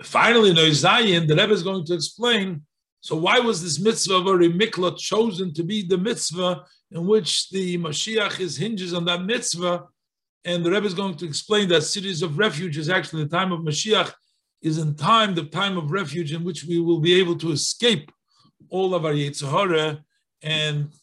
Finally, 0.02 0.52
in 0.52 0.56
Oizayin, 0.56 1.27
the 1.27 1.35
Rebbe 1.35 1.53
is 1.53 1.64
going 1.64 1.85
to 1.85 1.94
explain. 1.94 2.61
So, 3.02 3.15
why 3.15 3.40
was 3.40 3.61
this 3.61 3.80
mitzvah 3.80 4.15
of 4.15 4.27
a 4.27 4.30
miklat 4.31 4.98
chosen 4.98 5.53
to 5.53 5.64
be 5.64 5.85
the 5.85 5.98
mitzvah 5.98 6.64
in 6.91 7.06
which 7.06 7.49
the 7.49 7.77
Mashiach 7.77 8.40
is 8.40 8.57
hinges 8.57 8.94
on 8.94 9.06
that 9.06 9.23
mitzvah? 9.23 9.85
And 10.45 10.65
the 10.65 10.72
Rebbe 10.72 10.85
is 10.85 10.94
going 10.94 11.15
to 11.18 11.26
explain 11.26 11.69
that 11.69 11.84
cities 11.84 12.22
of 12.22 12.38
refuge 12.38 12.77
is 12.77 12.90
actually 12.90 13.23
the 13.23 13.30
time 13.30 13.52
of 13.52 13.61
Mashiach, 13.61 14.14
is 14.61 14.77
in 14.77 14.95
time 14.95 15.35
the 15.35 15.45
time 15.45 15.77
of 15.77 15.91
refuge 15.91 16.34
in 16.34 16.44
which 16.44 16.64
we 16.64 16.80
will 16.80 16.99
be 16.99 17.14
able 17.19 17.38
to 17.38 17.52
escape 17.52 18.11
all 18.69 18.95
of 18.95 19.06
our 19.06 19.14
Yetzirah 19.14 20.02
and 20.41 20.94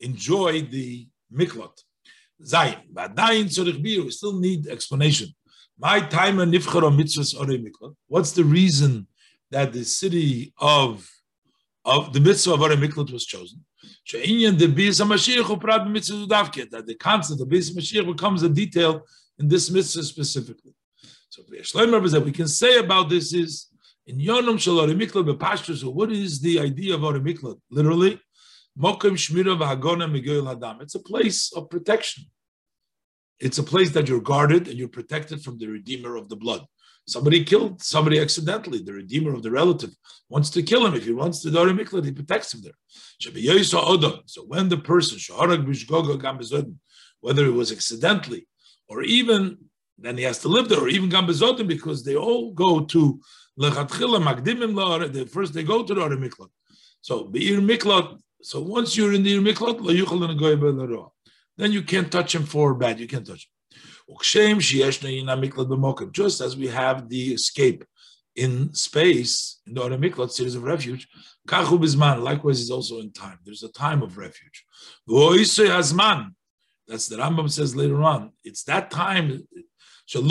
enjoy 0.00 0.62
the 0.62 1.08
miklat. 1.32 1.82
Zayin, 2.44 2.82
but 2.92 3.14
we 3.16 4.10
still 4.10 4.38
need 4.38 4.66
explanation. 4.68 5.28
My 5.78 6.00
time 6.00 6.40
and 6.40 6.52
nifchara 6.52 6.90
mitzvahs 6.96 7.34
miklat. 7.34 7.94
What's 8.06 8.32
the 8.32 8.44
reason 8.44 9.06
that 9.50 9.72
the 9.72 9.84
city 9.84 10.52
of 10.58 11.08
of 11.84 12.12
the 12.12 12.20
mitzvah 12.20 12.52
of 12.54 12.60
miklat 12.60 13.10
was 13.12 13.24
chosen? 13.24 13.64
That 14.12 14.22
the 16.86 16.94
concept 16.98 17.40
of 17.40 17.48
Beis 17.48 17.70
Mashiach 17.72 18.06
becomes 18.06 18.42
a 18.42 18.48
detail 18.48 19.02
in 19.38 19.48
this 19.48 19.70
mitzvah 19.70 20.02
specifically. 20.02 20.74
So 21.30 21.42
that 21.42 22.22
we 22.24 22.32
can 22.32 22.48
say 22.48 22.78
about 22.78 23.08
this 23.08 23.32
is 23.32 23.68
in 24.06 24.18
Yonam 24.18 24.58
Shal 24.58 24.86
Miklat 24.88 25.36
bepashtus. 25.36 25.84
What 25.84 26.10
is 26.10 26.40
the 26.40 26.58
idea 26.60 26.94
of 26.94 27.00
miklat? 27.00 27.60
Literally, 27.70 28.20
Shmira 28.78 29.56
Hadam. 29.58 30.80
It's 30.82 30.94
a 30.94 31.00
place 31.00 31.52
of 31.52 31.68
protection. 31.68 32.24
It's 33.40 33.58
a 33.58 33.62
place 33.62 33.90
that 33.90 34.08
you're 34.08 34.20
guarded 34.20 34.68
and 34.68 34.78
you're 34.78 34.88
protected 34.88 35.42
from 35.42 35.58
the 35.58 35.66
redeemer 35.66 36.16
of 36.16 36.28
the 36.28 36.36
blood. 36.36 36.66
Somebody 37.06 37.44
killed 37.44 37.82
somebody 37.82 38.18
accidentally. 38.20 38.82
The 38.82 38.92
redeemer 38.92 39.32
of 39.34 39.42
the 39.42 39.50
relative 39.50 39.90
wants 40.28 40.50
to 40.50 40.62
kill 40.62 40.86
him. 40.86 40.94
If 40.94 41.04
he 41.06 41.12
wants 41.12 41.40
to 41.42 41.50
Dori 41.50 41.72
Miklat, 41.72 42.04
he 42.04 42.12
protects 42.12 42.52
him 42.52 42.60
there. 42.62 42.76
So 43.20 44.42
when 44.46 44.68
the 44.68 44.76
person, 44.78 45.18
whether 47.20 47.46
it 47.46 47.52
was 47.52 47.72
accidentally 47.72 48.46
or 48.88 49.02
even 49.02 49.58
then 50.00 50.16
he 50.16 50.22
has 50.22 50.38
to 50.38 50.48
live 50.48 50.68
there, 50.68 50.80
or 50.80 50.88
even 50.88 51.10
Gambezotim, 51.10 51.66
because 51.66 52.04
they 52.04 52.14
all 52.14 52.52
go 52.52 52.84
to 52.84 53.20
Magdimim 53.58 55.28
First 55.28 55.52
they 55.54 55.64
go 55.64 55.82
to 55.82 55.92
the 55.94 56.00
Miklat. 56.00 56.50
So 57.00 57.24
Be'ir 57.24 57.60
Miklat, 57.60 58.16
so 58.40 58.60
once 58.60 58.96
you're 58.96 59.12
in 59.12 59.22
the 59.22 59.34
Ir 59.34 59.40
Miklat, 59.40 59.78
then 61.56 61.72
you 61.72 61.82
can't 61.82 62.12
touch 62.12 62.34
him 62.34 62.44
for 62.44 62.74
bad. 62.74 63.00
You 63.00 63.08
can't 63.08 63.26
touch 63.26 63.46
him. 63.46 63.50
Just 66.12 66.40
as 66.40 66.56
we 66.56 66.68
have 66.68 67.08
the 67.08 67.34
escape 67.34 67.84
in 68.36 68.72
space, 68.72 69.60
in 69.66 69.74
the 69.74 69.82
Miklat, 69.82 70.30
series 70.30 70.54
of 70.54 70.62
refuge, 70.62 71.08
likewise 71.50 72.60
is 72.60 72.70
also 72.70 73.00
in 73.00 73.10
time. 73.12 73.38
There's 73.44 73.64
a 73.64 73.72
time 73.72 74.02
of 74.02 74.16
refuge. 74.16 74.64
That's 75.06 75.56
the 77.08 77.16
Rambam 77.16 77.50
says 77.50 77.76
later 77.76 78.02
on. 78.02 78.32
It's 78.44 78.62
that 78.64 78.90
time. 78.90 79.46
There's 80.10 80.24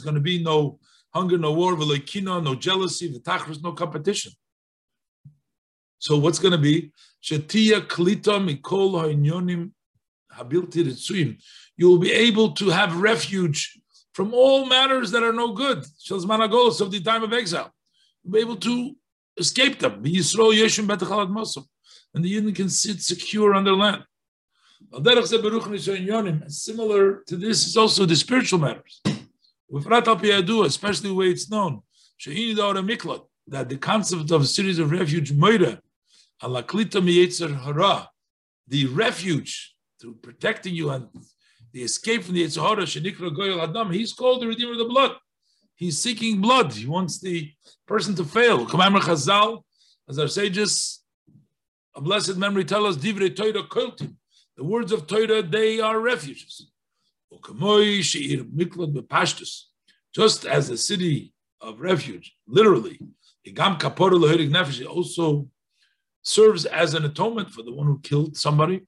going 0.00 0.14
to 0.14 0.20
be 0.20 0.42
no 0.42 0.78
hunger, 1.12 1.38
no 1.38 1.52
war, 1.52 1.76
no 1.76 2.54
jealousy, 2.54 3.20
no 3.62 3.72
competition. 3.72 4.32
So 6.04 6.18
what's 6.18 6.38
going 6.38 6.52
to 6.52 6.58
be? 6.58 6.92
Shetia 7.22 7.80
klita 7.80 8.38
mikol 8.38 9.00
ha'inyonim 9.00 9.70
habilti 10.36 10.84
ritzuim. 10.84 11.38
You 11.78 11.88
will 11.88 11.98
be 11.98 12.12
able 12.12 12.52
to 12.60 12.68
have 12.68 13.00
refuge 13.00 13.80
from 14.12 14.34
all 14.34 14.66
matters 14.66 15.10
that 15.12 15.22
are 15.22 15.32
no 15.32 15.54
good. 15.54 15.78
Shalzman 16.06 16.46
agolos 16.46 16.82
of 16.82 16.90
the 16.90 17.00
time 17.00 17.22
of 17.22 17.32
exile. 17.32 17.72
You'll 18.22 18.34
be 18.34 18.40
able 18.40 18.56
to 18.56 18.94
escape 19.38 19.78
them. 19.78 19.94
And 19.94 20.04
the 20.04 20.20
Yidden 22.34 22.54
can 22.54 22.68
sit 22.68 23.00
secure 23.00 23.54
on 23.54 23.64
their 23.64 23.72
land. 23.72 24.04
Similar 26.48 27.22
to 27.28 27.36
this 27.36 27.66
is 27.66 27.78
also 27.78 28.04
the 28.04 28.14
spiritual 28.14 28.58
matters. 28.58 29.00
Especially 29.72 31.10
way 31.12 31.30
it's 31.30 31.50
known. 31.50 31.82
That 33.46 33.68
the 33.68 33.78
concept 33.78 34.30
of 34.30 34.42
a 34.42 34.46
series 34.46 34.78
of 34.78 34.90
refuge, 34.90 35.32
Moira, 35.32 35.80
hara, 36.40 38.08
the 38.68 38.86
refuge 38.86 39.74
to 40.00 40.14
protecting 40.22 40.74
you 40.74 40.90
and 40.90 41.08
the 41.72 41.82
escape 41.82 42.22
from 42.22 42.34
the 42.34 42.44
Yetzer 42.44 42.62
Hara, 42.62 42.84
Shenikra 42.84 43.36
Goyal 43.36 43.62
Adam, 43.62 43.90
he's 43.90 44.12
called 44.12 44.40
the 44.42 44.46
Redeemer 44.46 44.72
of 44.72 44.78
the 44.78 44.84
Blood. 44.84 45.12
He's 45.74 45.98
seeking 45.98 46.40
blood. 46.40 46.72
He 46.72 46.86
wants 46.86 47.20
the 47.20 47.50
person 47.86 48.14
to 48.14 48.24
fail. 48.24 48.64
Kamamar 48.64 49.00
Chazal, 49.00 49.62
as 50.08 50.18
our 50.18 50.28
sages, 50.28 51.02
a 51.96 52.00
blessed 52.00 52.36
memory 52.36 52.64
tell 52.64 52.86
us, 52.86 52.96
Divrei 52.96 53.34
Torah 53.34 53.64
Koltim. 53.64 54.14
The 54.56 54.62
words 54.62 54.92
of 54.92 55.08
Torah, 55.08 55.42
they 55.42 55.80
are 55.80 55.98
refuges. 55.98 56.70
Just 60.14 60.46
as 60.46 60.68
the 60.68 60.76
city 60.76 61.32
of 61.60 61.80
refuge, 61.80 62.36
literally, 62.46 63.00
also 64.86 65.48
serves 66.24 66.64
as 66.64 66.94
an 66.94 67.04
atonement 67.04 67.50
for 67.50 67.62
the 67.62 67.72
one 67.72 67.86
who 67.86 68.00
killed 68.00 68.36
somebody. 68.36 68.82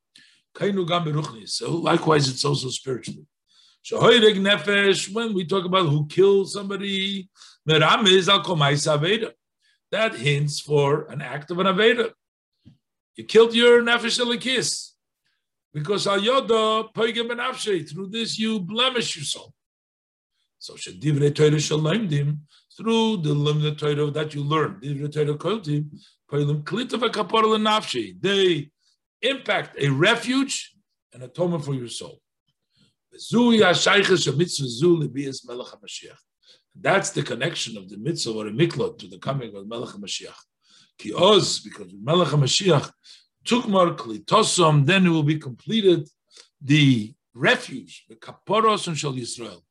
So 0.59 1.77
likewise, 1.77 2.29
it's 2.29 2.45
also 2.45 2.69
spiritually. 2.71 3.27
When 3.93 5.35
we 5.35 5.45
talk 5.45 5.65
about 5.65 5.87
who 5.87 6.07
killed 6.09 6.51
somebody, 6.51 7.29
that 9.93 10.15
hints 10.17 10.61
for 10.61 11.05
an 11.05 11.23
act 11.23 11.51
of 11.51 11.59
an 11.59 11.67
Aveda. 11.67 12.11
You 13.17 13.25
killed 13.25 13.55
your 13.55 13.83
nefesh 13.83 14.19
elikis 14.19 14.93
because 15.73 16.07
al 16.07 16.21
yoda 16.21 16.93
through 17.89 18.09
this 18.09 18.39
you 18.39 18.61
blemish 18.61 19.17
yourself. 19.17 19.53
So 20.59 20.75
shedivrei 20.75 21.35
Torah 21.35 21.51
shalomdim 21.53 22.39
through 22.77 23.19
the 23.19 23.33
limit 23.33 23.79
Torah 23.79 24.11
that 24.11 24.35
you 24.35 24.43
learn, 24.43 24.81
divrei 24.81 25.11
Torah 25.13 25.37
they 28.21 28.71
impact 29.23 29.77
a 29.81 29.89
refuge 29.89 30.75
and 31.13 31.23
atonement 31.23 31.65
for 31.65 31.75
your 31.75 31.89
soul. 31.89 32.21
That's 36.79 37.11
the 37.11 37.23
connection 37.23 37.77
of 37.77 37.89
the 37.89 37.97
mitzvah 37.97 38.33
or 38.33 38.47
a 38.49 38.51
miklot 38.51 38.99
to 38.99 39.07
the 39.09 39.19
coming 39.19 39.55
of 39.57 39.67
Melech 39.67 39.95
Mashiach. 39.95 40.35
Because 40.99 41.63
Melech 42.03 42.29
HaMashiach 42.29 42.91
tukmar 43.45 43.97
klitosom, 43.97 44.85
then 44.85 45.07
it 45.07 45.11
will 45.11 45.23
be 45.23 45.39
completed 45.39 46.09
the 46.61 47.15
refuge, 47.35 48.05
the 48.09 48.17
kaporos 48.17 48.89
and 48.89 48.99
shal 48.99 49.13
Yisrael, 49.13 49.63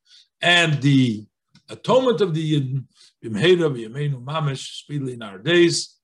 and 0.42 0.82
the 0.82 1.26
atonement 1.70 2.22
of 2.22 2.34
the 2.34 2.54
Yidden, 2.54 2.86
bimheira 3.24 3.70
v'yameinu 3.70 4.24
mamish, 4.24 4.84
speedily 4.84 5.14
in 5.14 5.22
our 5.24 5.40
days, 5.40 5.95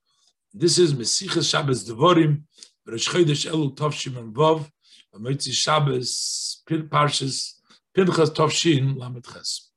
this 0.54 0.78
is 0.78 0.94
Mesichas 0.94 1.50
Shabbos 1.50 1.88
Devorim, 1.88 2.44
Rosh 2.86 3.08
Chodesh 3.08 3.50
Elul 3.50 3.76
Tovshim 3.76 4.18
and 4.18 4.34
Vov, 4.34 4.70
Moitzi 5.16 5.52
Shabbos 5.52 6.62
Parshas 6.68 7.54
Pinchas 7.96 8.32
Tovshin 8.32 8.98
Lamed 8.98 9.26
Ches. 9.26 9.71